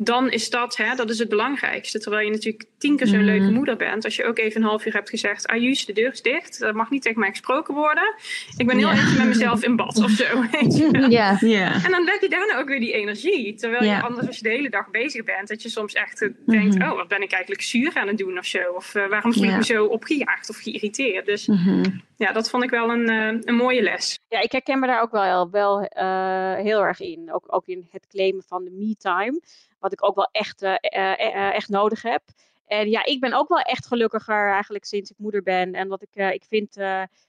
dan 0.01 0.31
is 0.31 0.49
dat, 0.49 0.77
hè, 0.77 0.95
dat 0.95 1.09
is 1.09 1.19
het 1.19 1.29
belangrijkste. 1.29 1.99
Terwijl 1.99 2.25
je 2.25 2.31
natuurlijk 2.31 2.65
tien 2.77 2.95
keer 2.97 3.07
zo'n 3.07 3.15
Mhm. 3.17 3.25
leuke 3.25 3.51
moeder 3.51 3.75
bent. 3.75 4.05
Als 4.05 4.15
je 4.15 4.25
ook 4.25 4.37
even 4.37 4.61
een 4.61 4.67
half 4.67 4.85
uur 4.85 4.93
hebt 4.93 5.09
gezegd, 5.09 5.47
Ayus, 5.47 5.85
de 5.85 5.93
deur 5.93 6.11
is 6.11 6.21
dicht. 6.21 6.59
Dat 6.59 6.73
mag 6.73 6.89
niet 6.89 7.01
tegen 7.01 7.19
mij 7.19 7.29
gesproken 7.29 7.73
worden. 7.73 8.13
Ik 8.57 8.67
ben 8.67 8.77
heel 8.77 8.87
Ja. 8.87 8.93
even 8.93 9.17
met 9.17 9.27
mezelf 9.27 9.63
in 9.63 9.75
bad 9.75 9.97
of 10.03 10.09
zo. 10.11 10.25
Weet 10.51 10.77
je 10.77 10.89
wel. 10.91 11.09
Ja. 11.09 11.37
Ja. 11.39 11.73
En 11.85 11.91
dan 11.91 12.07
heb 12.07 12.21
je 12.21 12.29
daarna 12.29 12.57
ook 12.59 12.67
weer 12.67 12.79
die 12.79 12.91
energie. 12.93 13.53
Terwijl 13.55 13.83
Ja. 13.83 13.95
je 13.97 14.03
anders 14.03 14.27
als 14.27 14.35
je 14.37 14.43
de 14.43 14.49
hele 14.49 14.69
dag 14.69 14.89
bezig 14.91 15.23
bent, 15.23 15.47
dat 15.47 15.61
je 15.61 15.69
soms 15.69 15.93
echt 15.93 16.21
eh, 16.21 16.29
denkt, 16.45 16.77
Mhm. 16.77 16.89
oh, 16.89 16.95
wat 16.95 17.07
ben 17.07 17.21
ik 17.21 17.31
eigenlijk 17.31 17.61
zuur 17.63 17.91
aan 17.95 18.07
het 18.07 18.17
doen 18.17 18.37
of 18.37 18.45
zo. 18.45 18.59
Of 18.75 18.95
eh, 18.95 19.07
waarom 19.07 19.33
voel 19.33 19.43
ik 19.43 19.49
Ja. 19.49 19.57
me 19.57 19.63
zo 19.63 19.85
opgejaagd 19.85 20.49
of 20.49 20.57
geïrriteerd. 20.57 21.25
Dus 21.25 21.47
Mhm. 21.47 21.83
ja, 22.17 22.31
dat 22.31 22.49
vond 22.49 22.63
ik 22.63 22.69
wel 22.69 22.89
een, 22.89 23.09
eh, 23.09 23.37
een 23.41 23.55
mooie 23.55 23.81
les. 23.81 24.19
Ja, 24.27 24.41
ik 24.41 24.51
herken 24.51 24.79
me 24.79 24.87
daar 24.87 25.01
ook 25.01 25.11
wel, 25.11 25.49
wel 25.49 25.81
eh, 25.83 26.53
heel 26.55 26.81
erg 26.83 26.99
in. 26.99 27.33
Ook, 27.33 27.43
ook 27.47 27.67
in 27.67 27.87
het 27.91 28.07
claimen 28.07 28.43
van 28.47 28.63
de 28.63 28.71
me-time. 28.71 29.41
Wat 29.79 29.93
ik 29.93 30.03
ook 30.03 30.15
wel 30.15 30.29
echt, 30.31 30.61
eh, 30.61 30.75
eh, 30.79 31.19
eh, 31.19 31.55
echt 31.55 31.69
nodig 31.69 32.01
heb. 32.01 32.23
En 32.65 32.89
ja, 32.89 33.05
ik 33.05 33.19
ben 33.19 33.33
ook 33.33 33.47
wel 33.47 33.59
echt 33.59 33.87
gelukkiger 33.87 34.51
eigenlijk 34.51 34.85
sinds 34.85 35.11
ik 35.11 35.17
moeder 35.17 35.43
ben. 35.43 35.73
En 35.73 35.87
wat 35.87 36.01
ik, 36.01 36.15
ik 36.33 36.43
vind, 36.47 36.75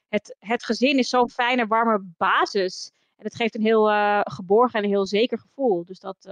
het, 0.09 0.37
het 0.39 0.65
gezin 0.65 0.99
is 0.99 1.09
zo'n 1.09 1.31
fijne, 1.31 1.67
warme 1.67 1.99
basis. 2.17 2.91
En 3.17 3.25
het 3.25 3.35
geeft 3.35 3.55
een 3.55 3.63
heel 3.63 3.87
geborgen 4.25 4.79
en 4.79 4.85
een 4.85 4.91
heel 4.91 5.07
zeker 5.07 5.39
gevoel. 5.39 5.85
Dus 5.85 5.99
dat, 5.99 6.29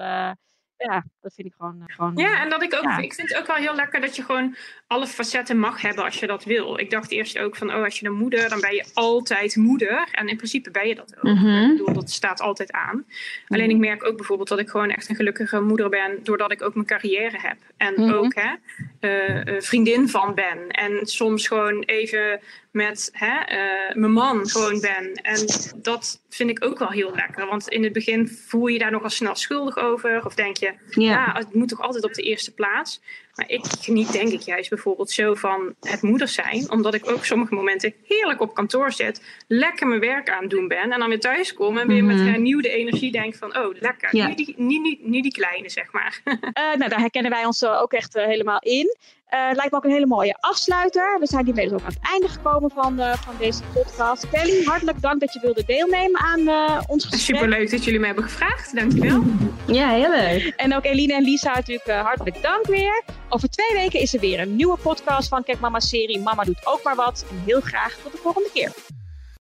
ja, 0.78 1.04
dat 1.20 1.34
vind 1.34 1.46
ik 1.46 1.54
gewoon... 1.58 1.84
eh, 1.86 1.94
gewoon 1.94 2.16
Ja, 2.16 2.42
en 2.42 2.50
dat 2.50 2.62
ik 2.62 2.74
ook, 2.74 2.82
Ja. 2.82 2.98
ik 2.98 3.14
vind 3.14 3.28
het 3.28 3.38
ook 3.38 3.46
wel 3.46 3.56
heel 3.56 3.74
lekker 3.74 4.00
dat 4.00 4.16
je 4.16 4.22
gewoon 4.22 4.56
alle 4.86 5.06
facetten 5.06 5.58
mag 5.58 5.80
hebben 5.80 6.04
als 6.04 6.20
je 6.20 6.26
dat 6.26 6.44
wil. 6.44 6.78
Ik 6.78 6.90
dacht 6.90 7.10
eerst 7.10 7.38
ook 7.38 7.56
van, 7.56 7.74
oh, 7.74 7.82
als 7.84 7.98
je 8.00 8.06
een 8.06 8.12
moeder, 8.14 8.48
dan 8.48 8.60
ben 8.60 8.74
je 8.74 8.84
altijd 8.94 9.56
moeder. 9.56 10.08
En 10.12 10.28
in 10.28 10.36
principe 10.36 10.70
ben 10.70 10.88
je 10.88 10.94
dat 10.94 11.16
ook. 11.16 11.22
Mhm. 11.22 11.46
Ik 11.70 11.76
bedoel, 11.76 11.94
dat 11.94 12.10
staat 12.10 12.40
altijd 12.40 12.72
aan. 12.72 13.06
Alleen 13.48 13.70
ik 13.70 13.76
merk 13.78 14.04
ook 14.06 14.16
bijvoorbeeld 14.16 14.48
dat 14.48 14.58
ik 14.58 14.68
gewoon 14.68 14.90
echt 14.90 15.08
een 15.08 15.16
gelukkige 15.16 15.60
moeder 15.60 15.88
ben, 15.88 16.18
doordat 16.22 16.52
ik 16.52 16.62
ook 16.62 16.74
mijn 16.74 16.86
carrière 16.86 17.38
heb. 17.40 17.56
En 17.76 17.94
Mhm. 17.96 18.12
ook 18.12 18.34
hè, 18.34 18.54
eh, 19.00 19.46
eh, 19.56 19.62
vriendin 19.62 20.08
van 20.08 20.34
ben. 20.34 20.68
En 20.68 21.06
soms 21.06 21.46
gewoon 21.48 21.82
even 21.82 22.40
met 22.84 23.10
hè, 23.12 23.38
eh, 23.44 23.94
mijn 23.94 24.12
man 24.12 24.48
gewoon 24.48 24.80
ben. 24.80 25.12
En 25.14 25.46
dat 25.76 26.20
vind 26.28 26.50
ik 26.50 26.64
ook 26.64 26.78
wel 26.78 26.90
heel 26.90 27.14
lekker. 27.14 27.46
Want 27.46 27.68
in 27.68 27.82
het 27.84 27.92
begin 27.92 28.28
voel 28.28 28.66
je 28.66 28.78
daar 28.78 28.90
nogal 28.90 29.10
snel 29.10 29.34
schuldig 29.34 29.76
over. 29.78 30.24
Of 30.24 30.34
denk 30.34 30.56
je, 30.56 30.72
ja. 30.90 31.10
Ja. 31.10 31.32
het 31.34 31.54
moet 31.54 31.68
toch 31.68 31.80
altijd 31.80 32.04
op 32.04 32.14
de 32.14 32.22
eerste 32.22 32.54
plaats. 32.54 33.00
Maar 33.34 33.50
ik 33.50 33.64
geniet 33.80 34.12
denk 34.12 34.28
ik 34.32 34.40
juist 34.40 34.68
bijvoorbeeld 34.70 35.10
zo 35.10 35.34
van 35.34 35.74
het 35.80 36.02
moeder 36.02 36.28
zijn. 36.28 36.70
Omdat 36.70 36.94
ik 36.94 37.10
ook 37.10 37.24
sommige 37.24 37.54
momenten 37.54 37.94
heerlijk 38.04 38.40
op 38.40 38.54
kantoor 38.54 38.92
zit. 38.92 39.22
Lekker 39.48 39.86
mijn 39.86 40.00
werk 40.00 40.30
aan 40.30 40.40
het 40.40 40.50
doen 40.50 40.68
ben. 40.68 40.92
En 40.92 40.98
dan 40.98 41.08
weer 41.08 41.20
thuis 41.20 41.54
kom 41.54 41.78
en 41.78 41.86
weer 41.88 42.04
met 42.04 42.16
Mhm. 42.16 42.26
hernieuwde 42.26 42.68
energie 42.68 43.12
denk 43.12 43.34
van... 43.34 43.56
Oh, 43.58 43.74
lekker. 43.80 44.08
Nu, 44.12 44.34
die, 44.34 44.54
nu, 44.56 44.78
nu, 44.78 44.98
nu 45.00 45.20
die 45.20 45.32
kleine, 45.32 45.68
zeg 45.70 45.92
maar. 45.92 46.20
Eh, 46.52 46.74
nou, 46.76 46.88
daar 46.90 47.00
herkennen 47.00 47.30
wij 47.30 47.44
ons 47.44 47.64
ook 47.64 47.92
echt 47.92 48.14
eh, 48.16 48.24
helemaal 48.26 48.58
in. 48.60 48.96
Eh, 49.28 49.46
het 49.48 49.56
lijkt 49.56 49.70
me 49.70 49.76
ook 49.76 49.84
een 49.84 49.90
hele 49.90 50.06
mooie 50.06 50.36
afsluiter. 50.40 51.16
We 51.20 51.26
zijn 51.26 51.44
hiermee 51.44 51.68
dus 51.68 51.74
ook 51.74 51.86
aan 51.86 51.94
het 52.00 52.10
einde 52.10 52.28
gekomen 52.28 52.70
van, 52.70 53.00
eh, 53.00 53.14
van 53.14 53.34
deze 53.38 53.62
podcast. 53.72 54.28
Kelly, 54.30 54.64
hartelijk 54.64 55.00
dank 55.00 55.20
dat 55.20 55.32
je 55.32 55.40
wilde 55.40 55.64
deelnemen 55.66 56.20
aan 56.20 56.48
eh, 56.48 56.80
ons 56.86 57.04
gesprek. 57.04 57.36
Superleuk 57.36 57.70
dat 57.70 57.84
jullie 57.84 58.00
me 58.00 58.06
hebben 58.06 58.24
gevraagd. 58.24 58.74
Dankjewel. 58.74 59.22
ja, 59.66 59.88
heel 59.90 60.10
leuk. 60.10 60.52
En 60.56 60.76
ook 60.76 60.84
Eline 60.84 61.14
en 61.14 61.22
Lisa 61.22 61.54
natuurlijk 61.54 61.86
eh, 61.86 62.00
hartelijk 62.00 62.42
dank 62.42 62.66
weer. 62.66 63.02
Over 63.28 63.48
twee 63.48 63.72
weken 63.72 64.00
is 64.00 64.14
er 64.14 64.20
weer 64.20 64.40
een 64.40 64.56
nieuwe 64.56 64.76
podcast 64.76 65.28
van 65.28 65.44
Kijk 65.44 65.60
Mama 65.60 65.80
serie 65.80 66.20
Mama 66.20 66.44
doet 66.44 66.66
ook 66.66 66.82
maar 66.82 66.96
wat. 66.96 67.24
En 67.30 67.42
heel 67.44 67.60
graag 67.60 67.96
tot 68.02 68.12
de 68.12 68.18
volgende 68.18 68.50
keer. 68.52 68.72